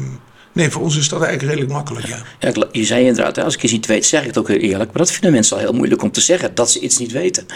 nee, 0.53 0.71
voor 0.71 0.83
ons 0.83 0.97
is 0.97 1.09
dat 1.09 1.23
eigenlijk 1.23 1.55
redelijk 1.55 1.73
makkelijk. 1.73 2.07
Ja. 2.07 2.67
Je 2.73 2.85
zei 2.85 3.07
inderdaad, 3.07 3.39
als 3.39 3.55
ik 3.55 3.63
iets 3.63 3.73
niet 3.73 3.87
weet, 3.87 4.07
zeg 4.07 4.21
ik 4.21 4.27
het 4.27 4.39
ook 4.39 4.49
heel 4.49 4.57
eerlijk. 4.57 4.93
Maar 4.93 5.03
dat 5.03 5.13
vinden 5.13 5.33
mensen 5.33 5.57
al 5.57 5.63
heel 5.63 5.73
moeilijk 5.73 6.03
om 6.03 6.13
te 6.13 6.21
zeggen, 6.21 6.55
dat 6.55 6.71
ze 6.71 6.81
iets 6.81 6.99
niet 6.99 7.13
weten. 7.13 7.47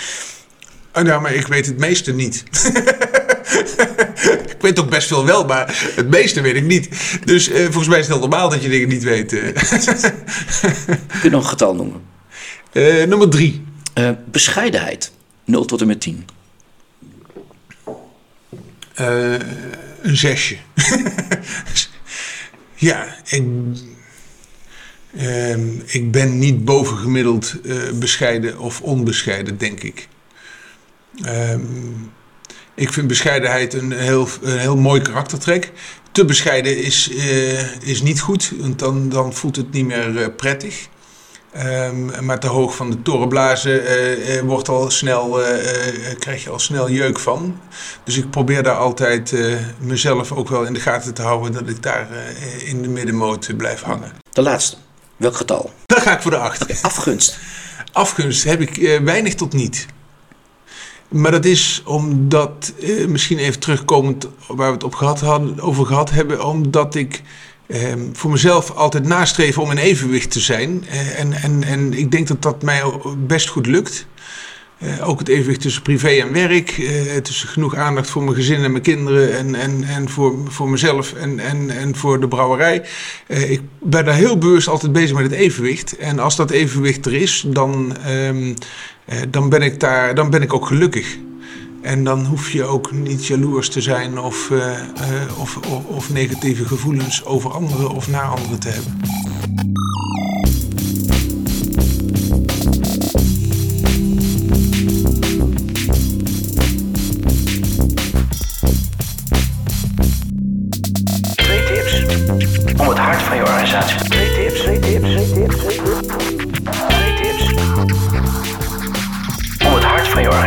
Oh, 0.94 1.02
nou, 1.02 1.22
maar 1.22 1.34
ik 1.34 1.46
weet 1.46 1.66
het 1.66 1.78
meeste 1.78 2.12
niet. 2.12 2.42
ik 4.55 4.61
weet 4.61 4.81
ook 4.81 4.90
best 4.90 5.09
veel 5.09 5.24
wel, 5.24 5.44
maar 5.44 5.90
het 5.94 6.09
meeste 6.09 6.40
weet 6.40 6.57
ik 6.57 6.64
niet. 6.64 6.88
Dus 7.24 7.48
eh, 7.48 7.62
volgens 7.62 7.88
mij 7.88 7.98
is 7.98 8.07
het 8.07 8.14
heel 8.14 8.28
normaal 8.28 8.48
dat 8.48 8.62
je 8.62 8.68
dingen 8.68 8.88
niet 8.88 9.02
weet. 9.02 9.33
eh. 9.33 9.42
Kun 11.09 11.22
je 11.22 11.31
nog 11.31 11.42
een 11.42 11.48
getal 11.48 11.74
noemen? 11.74 12.02
Eh, 12.72 13.05
nummer 13.05 13.28
drie. 13.28 13.64
Eh, 13.94 14.11
bescheidenheid, 14.31 15.12
0 15.44 15.64
tot 15.64 15.81
en 15.81 15.87
met 15.87 16.00
10. 16.00 16.26
Eh, 18.94 19.33
een 20.02 20.16
zesje. 20.16 20.57
ja, 22.74 23.16
ik, 23.24 23.42
ehm, 25.16 25.68
ik 25.87 26.11
ben 26.11 26.38
niet 26.38 26.64
bovengemiddeld 26.64 27.55
bescheiden 27.94 28.59
of 28.59 28.81
onbescheiden, 28.81 29.59
denk 29.59 29.83
ik. 29.83 30.09
Ehm, 31.24 31.61
ik 32.74 32.92
vind 32.92 33.06
bescheidenheid 33.06 33.74
een 33.74 33.92
heel, 33.92 34.28
een 34.42 34.58
heel 34.58 34.76
mooi 34.76 35.00
karaktertrek. 35.00 35.72
Te 36.12 36.24
bescheiden 36.24 36.76
is, 36.76 37.11
eh, 37.11 37.82
is 37.82 38.02
niet 38.02 38.20
goed, 38.20 38.52
want 38.58 38.78
dan, 38.78 39.08
dan 39.08 39.32
voelt 39.32 39.56
het 39.56 39.72
niet 39.72 39.87
meer 39.87 40.22
eh, 40.22 40.26
prettig. 40.37 40.88
Ehm, 41.52 42.24
maar 42.24 42.38
te 42.38 42.46
hoog 42.46 42.76
van 42.76 42.90
de 42.90 43.02
toren 43.02 43.28
blazen 43.28 43.87
eh, 43.87 44.40
wordt 44.40 44.68
al 44.68 44.90
snel, 44.90 45.40
krijg 46.18 46.42
je 46.42 46.50
al 46.50 46.58
snel 46.58 46.90
jeuk 46.90 47.18
van. 47.18 47.61
Dus 48.04 48.16
ik 48.16 48.30
probeer 48.30 48.62
daar 48.62 48.76
altijd 48.76 49.35
mezelf 49.78 50.32
ook 50.32 50.48
wel 50.48 50.64
in 50.64 50.72
de 50.72 50.80
gaten 50.80 51.14
te 51.14 51.22
houden 51.22 51.52
dat 51.52 51.68
ik 51.68 51.82
daar 51.82 52.08
in 52.64 52.82
de 52.82 52.88
middenmoot 52.88 53.56
blijf 53.56 53.82
hangen. 53.82 54.12
De 54.32 54.42
laatste. 54.42 54.76
Welk 55.16 55.37
getal? 55.37 55.72
Dan 55.87 56.00
ga 56.00 56.14
ik 56.14 56.22
voor 56.22 56.30
de 56.30 56.37
acht. 56.37 56.82
Afgunst. 56.82 57.38
Afgunst 57.92 58.44
heb 58.44 58.61
ik 58.61 59.00
weinig 59.04 59.35
tot 59.35 59.52
niet. 59.52 59.87
Maar 61.12 61.31
dat 61.31 61.44
is 61.44 61.83
omdat, 61.85 62.72
eh, 62.81 63.07
misschien 63.07 63.38
even 63.38 63.61
terugkomend 63.61 64.29
waar 64.46 64.66
we 64.68 64.75
het 64.75 64.85
op 64.85 64.94
gehad 64.94 65.20
hadden, 65.20 65.61
over 65.61 65.87
gehad 65.87 66.11
hebben, 66.11 66.46
omdat 66.46 66.94
ik 66.94 67.22
eh, 67.72 67.92
voor 68.12 68.31
mezelf 68.31 68.70
altijd 68.70 69.07
nastreef 69.07 69.59
om 69.59 69.70
in 69.70 69.77
evenwicht 69.77 70.31
te 70.31 70.40
zijn. 70.40 70.85
Eh, 70.88 71.20
en, 71.20 71.33
en, 71.33 71.64
en 71.64 71.92
ik 71.92 72.11
denk 72.11 72.29
dat 72.29 72.42
dat 72.42 72.62
mij 72.62 72.83
best 73.27 73.48
goed 73.48 73.66
lukt. 73.66 74.07
Eh, 74.79 75.09
ook 75.09 75.18
het 75.18 75.29
evenwicht 75.29 75.61
tussen 75.61 75.83
privé 75.83 76.09
en 76.09 76.33
werk. 76.33 76.70
tussen 77.22 77.48
genoeg 77.48 77.77
aandacht 77.77 78.11
voor 78.11 78.22
mijn 78.22 78.37
gezin 78.37 78.62
en 78.62 78.70
mijn 78.70 78.83
kinderen. 78.83 79.37
En, 79.37 79.55
en, 79.55 79.85
en 79.85 80.09
voor, 80.09 80.38
voor 80.48 80.68
mezelf 80.68 81.12
en, 81.12 81.38
en, 81.38 81.70
en 81.70 81.96
voor 81.96 82.20
de 82.20 82.29
brouwerij. 82.29 82.83
Ik 83.27 83.61
ben 83.81 84.05
daar 84.05 84.14
heel 84.14 84.38
bewust 84.38 84.68
altijd 84.68 84.92
bezig 84.92 85.16
met 85.16 85.25
het 85.25 85.40
evenwicht. 85.40 85.96
En 85.96 86.18
als 86.18 86.37
dat 86.37 86.51
evenwicht 86.51 87.07
er 87.07 87.14
is, 87.14 87.44
dan, 87.46 87.96
ehm, 87.96 88.48
eh, 88.48 88.55
dan, 89.30 89.48
ben, 89.48 89.62
ik 89.62 89.80
daar, 89.80 90.14
dan 90.14 90.30
ben 90.30 90.42
ik 90.42 90.54
ook 90.54 90.66
gelukkig. 90.66 91.18
En 91.82 92.04
dan 92.04 92.24
hoef 92.24 92.50
je 92.50 92.64
ook 92.64 92.92
niet 92.92 93.26
jaloers 93.26 93.68
te 93.68 93.80
zijn 93.80 94.18
of, 94.18 94.50
eh, 94.50 94.80
eh, 94.80 95.38
of, 95.38 95.56
of, 95.56 95.84
of 95.84 96.12
negatieve 96.12 96.66
gevoelens 96.66 97.24
over 97.24 97.50
anderen 97.50 97.90
of 97.90 98.08
naar 98.08 98.24
anderen 98.24 98.60
te 98.60 98.68
hebben. 98.68 99.00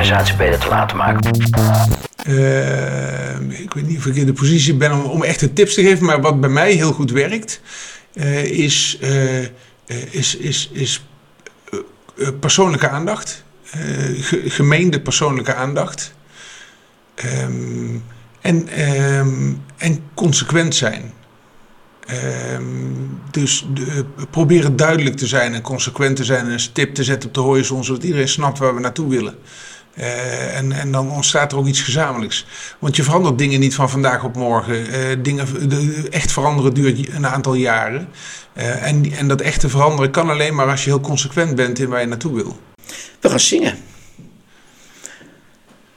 Organisatie 0.05 0.37
beter 0.37 0.59
te 0.59 0.67
laten 0.67 0.97
maken. 0.97 1.31
Eh, 2.15 3.59
ik 3.61 3.73
weet 3.73 3.87
niet 3.87 3.97
of 3.97 4.05
ik 4.05 4.15
in 4.15 4.25
de 4.25 4.33
positie 4.33 4.75
ben 4.75 4.91
om, 4.91 5.01
om 5.03 5.23
echte 5.23 5.53
tips 5.53 5.73
te 5.73 5.81
geven, 5.81 6.05
maar 6.05 6.21
wat 6.21 6.39
bij 6.39 6.49
mij 6.49 6.71
heel 6.71 6.93
goed 6.93 7.11
werkt, 7.11 7.61
eh, 8.13 8.43
is, 8.43 8.97
eh, 9.01 9.43
eh, 9.43 9.49
is, 10.11 10.35
is, 10.37 10.69
is 10.73 11.05
eh, 11.71 12.27
persoonlijke 12.39 12.89
aandacht. 12.89 13.43
Ge- 14.19 14.49
gemeende 14.49 15.01
persoonlijke 15.01 15.53
aandacht. 15.53 16.13
Ehm, 17.15 17.97
en, 18.41 18.67
ehm, 18.67 19.53
en 19.77 19.99
consequent 20.13 20.75
zijn. 20.75 21.13
Ehm, 22.05 22.63
dus 23.31 23.65
de, 23.73 24.05
proberen 24.29 24.75
duidelijk 24.75 25.17
te 25.17 25.27
zijn 25.27 25.53
en 25.53 25.61
consequent 25.61 26.15
te 26.15 26.23
zijn 26.23 26.45
en 26.45 26.51
een 26.51 26.59
stip 26.59 26.93
te 26.95 27.03
zetten 27.03 27.29
op 27.29 27.35
de 27.35 27.41
horizon, 27.41 27.83
zodat 27.83 28.03
iedereen 28.03 28.27
snapt 28.27 28.59
waar 28.59 28.75
we 28.75 28.81
naartoe 28.81 29.09
willen. 29.09 29.35
Eh, 29.95 30.58
en, 30.58 30.71
en 30.71 30.91
dan 30.91 31.12
ontstaat 31.12 31.51
er 31.51 31.58
ook 31.58 31.67
iets 31.67 31.81
gezamenlijks. 31.81 32.45
Want 32.79 32.95
je 32.95 33.03
verandert 33.03 33.38
dingen 33.38 33.60
niet 33.60 33.75
van 33.75 33.89
vandaag 33.89 34.23
op 34.23 34.36
morgen. 34.36 34.91
Eh, 34.91 35.17
dingen, 35.19 35.69
de, 35.69 36.08
echt 36.10 36.31
veranderen 36.31 36.73
duurt 36.73 37.13
een 37.13 37.27
aantal 37.27 37.53
jaren. 37.53 38.08
Eh, 38.53 38.88
en, 38.88 39.12
en 39.12 39.27
dat 39.27 39.41
echte 39.41 39.69
veranderen 39.69 40.12
kan 40.12 40.29
alleen 40.29 40.55
maar 40.55 40.69
als 40.69 40.84
je 40.84 40.89
heel 40.89 40.99
consequent 40.99 41.55
bent 41.55 41.79
in 41.79 41.89
waar 41.89 42.01
je 42.01 42.08
naartoe 42.08 42.36
wil. 42.36 42.60
We 43.19 43.29
gaan 43.29 43.39
zingen. 43.39 43.77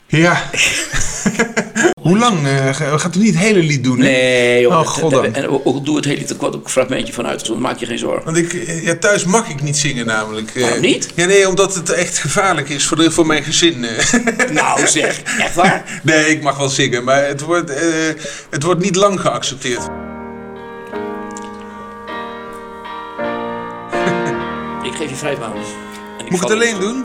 Ja. 0.06 0.42
Hoe 2.02 2.18
lang? 2.18 2.46
eh, 2.46 2.74
ga- 2.74 2.90
we 2.90 2.98
gaan 2.98 3.10
toch 3.10 3.22
niet 3.22 3.34
het 3.34 3.42
hele 3.42 3.62
lied 3.62 3.84
doen? 3.84 3.98
hè? 3.98 4.04
Nee, 4.04 4.60
joh. 4.60 4.78
Oh, 4.78 4.86
god 4.86 5.10
dan. 5.10 5.34
En 5.34 5.48
ook 5.48 5.60
ook 5.64 5.84
doe 5.84 5.96
het 5.96 6.04
hele, 6.04 6.24
er 6.26 6.36
kwam 6.36 6.52
ook 6.54 6.64
een 6.64 6.70
fragmentje 6.70 7.12
van 7.12 7.26
uit, 7.26 7.38
dus 7.38 7.48
dan 7.48 7.60
maak 7.60 7.78
je 7.78 7.86
geen 7.86 7.98
zorgen. 7.98 8.24
Want 8.24 8.36
ik, 8.36 8.52
eh, 8.52 8.84
ja, 8.84 8.96
thuis 8.96 9.24
mag 9.24 9.48
ik 9.48 9.62
niet 9.62 9.76
zingen 9.76 10.06
namelijk. 10.06 10.50
Eh, 10.54 10.62
Waarom 10.62 10.80
niet? 10.80 11.08
Ja, 11.14 11.26
nee, 11.26 11.48
omdat 11.48 11.74
het 11.74 11.90
echt 11.90 12.18
gevaarlijk 12.18 12.68
is 12.68 12.86
voor, 12.86 12.96
de, 12.96 13.10
voor 13.10 13.26
mijn 13.26 13.42
gezin. 13.44 13.84
eh. 13.84 14.12
Nou 14.52 14.86
zeg, 14.86 15.22
echt 15.38 15.54
waar? 15.54 16.00
nee, 16.02 16.26
ik 16.30 16.42
mag 16.42 16.56
wel 16.58 16.68
zingen, 16.68 17.04
maar 17.04 17.26
het 17.26 17.40
wordt, 17.40 17.70
eh, 17.70 17.84
het 18.50 18.62
wordt 18.62 18.80
niet 18.80 18.96
lang 18.96 19.20
geaccepteerd. 19.20 19.82
Ik 24.82 24.94
geef 24.94 25.10
je 25.10 25.16
vrij 25.16 25.36
baan. 25.38 25.52
En 25.52 26.24
Moet 26.28 26.34
ik 26.34 26.40
het 26.40 26.50
alleen 26.50 26.80
doen? 26.80 27.04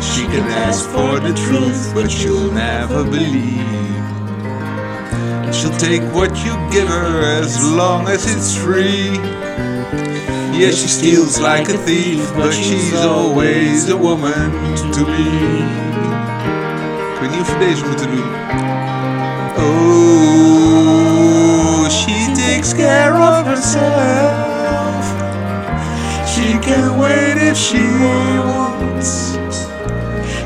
She 0.00 0.26
can 0.26 0.46
ask 0.66 0.88
for 0.90 1.20
the 1.20 1.34
truth, 1.34 1.92
but 1.94 2.10
she'll 2.10 2.52
never 2.52 3.04
believe. 3.04 3.66
She'll 5.54 5.76
take 5.78 6.02
what 6.14 6.30
you 6.44 6.54
give 6.70 6.88
her 6.88 7.22
as 7.40 7.62
long 7.64 8.08
as 8.08 8.24
it's 8.32 8.56
free. 8.56 9.18
Yeah, 10.58 10.70
she 10.70 10.88
steals 10.88 11.38
like 11.40 11.68
a 11.68 11.78
thief, 11.78 12.32
but 12.34 12.52
she's 12.52 12.94
always 13.04 13.88
a 13.88 13.96
woman 13.96 14.50
to 14.92 15.06
me. 15.06 15.28
Ik 17.14 17.20
weet 17.20 17.30
niet 17.30 17.40
of 17.40 17.52
we 17.52 17.58
deze 17.58 17.84
moeten. 17.86 18.08
Oh, 19.58 20.78
she 21.88 22.32
takes 22.34 22.72
care 22.74 23.14
of 23.14 23.46
herself. 23.46 25.04
She 26.26 26.58
can 26.58 26.98
wait 26.98 27.36
if 27.36 27.56
she 27.56 27.82
wants. 28.44 29.37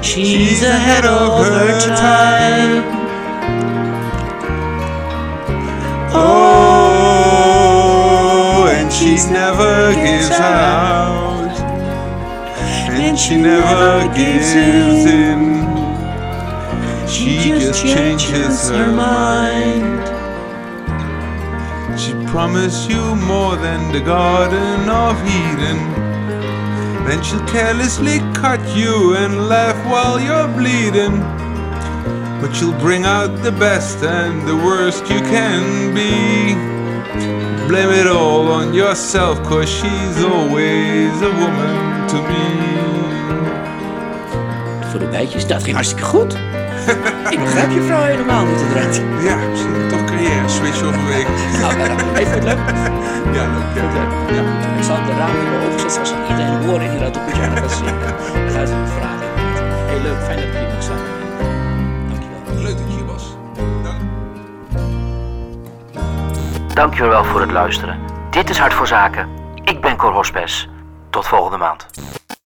She's 0.03 0.63
ahead 0.63 1.07
of 1.07 1.47
her 1.47 1.79
time. 1.97 2.83
Oh, 6.13 6.59
and 8.69 8.93
she 8.93 9.15
never 9.33 9.95
gives 9.95 10.31
out, 10.33 11.53
and 12.91 13.17
she 13.17 13.37
never 13.41 14.09
gives 14.15 14.55
in. 14.55 15.63
She 17.09 17.53
just 17.61 17.83
changes 17.83 18.69
her 18.71 18.93
mind. 18.93 20.03
She 21.99 22.13
promised 22.27 22.91
you 22.91 23.15
more 23.15 23.55
than 23.57 23.93
the 23.93 24.01
Garden 24.01 24.89
of 24.91 25.17
Eden. 25.25 26.12
Then 27.07 27.23
she'll 27.23 27.47
carelessly 27.47 28.19
cut 28.33 28.61
you 28.77 29.17
and 29.17 29.49
laugh 29.49 29.77
while 29.91 30.21
you're 30.21 30.49
bleeding. 30.57 31.21
But 32.41 32.55
she'll 32.55 32.79
bring 32.79 33.05
out 33.05 33.43
the 33.43 33.53
best 33.53 34.03
and 34.03 34.47
the 34.47 34.57
worst 34.57 35.03
you 35.11 35.21
can 35.21 35.95
be. 35.95 36.55
Blame 37.69 37.91
it 37.91 38.07
all 38.07 38.49
on 38.53 38.75
yourself, 38.75 39.43
cause 39.43 39.69
she's 39.69 40.25
always 40.25 41.13
a 41.23 41.31
woman 41.41 42.09
to 42.09 42.17
me. 42.23 42.63
Voor 44.91 45.01
de 45.01 45.07
bijtjes, 45.07 45.47
dat 45.47 45.63
ging 45.63 45.75
hartstikke 45.75 46.05
goed. 46.05 46.33
ik 47.35 47.39
begrijp 47.41 47.71
je 47.71 47.83
vrouw 47.83 48.03
helemaal 48.03 48.45
niet 48.45 48.61
inderdaad. 48.61 49.01
Ja, 49.23 49.37
misschien 49.51 49.89
toch 49.89 50.12
carrière 50.23 50.49
switch 50.49 50.83
overwegen. 50.83 51.33
Nou, 51.61 51.77
nou, 51.77 51.89
nou, 51.89 52.13
leuk. 52.15 52.59
Ja, 53.33 53.47
leuk. 53.47 53.67
Ja. 53.75 53.83
Ja. 54.35 54.43
Ik 54.77 54.83
zal 54.83 54.97
de 55.05 55.13
raam 55.13 55.37
in 55.37 55.51
mijn 55.51 55.63
ogen 55.63 55.81
zetten, 55.81 56.07
zoals 56.07 56.31
iedereen 56.31 56.65
horen 56.65 56.83
inderdaad 56.83 57.17
op 57.17 57.27
het 57.27 57.37
jaar 57.37 57.57
gaat 57.57 57.73
zien. 57.73 57.85
Dan 57.85 58.51
gaat 58.51 58.69
ze 58.69 58.75
vragen. 58.87 59.27
Heel 59.87 60.01
leuk, 60.01 60.23
fijn 60.23 60.37
dat 60.37 60.47
ik 60.47 60.53
hier 60.53 60.69
mag 60.69 60.83
zijn. 60.83 60.99
Dankjewel. 62.09 62.63
Leuk 62.63 62.77
dat 62.77 62.87
je 62.89 62.95
hier 62.95 63.07
was. 63.07 63.37
Dank. 63.83 64.01
Dankjewel 66.75 67.25
voor 67.25 67.41
het 67.41 67.51
luisteren. 67.51 67.99
Dit 68.31 68.51
is 68.51 68.59
Hart 68.59 68.75
voor 68.75 68.87
Zaken. 68.87 69.29
Ik 69.65 69.81
ben 69.81 69.97
Cor 69.97 70.13
Hospes. 70.13 70.69
Tot 71.11 71.27
volgende 71.27 71.57
maand. 71.57 71.87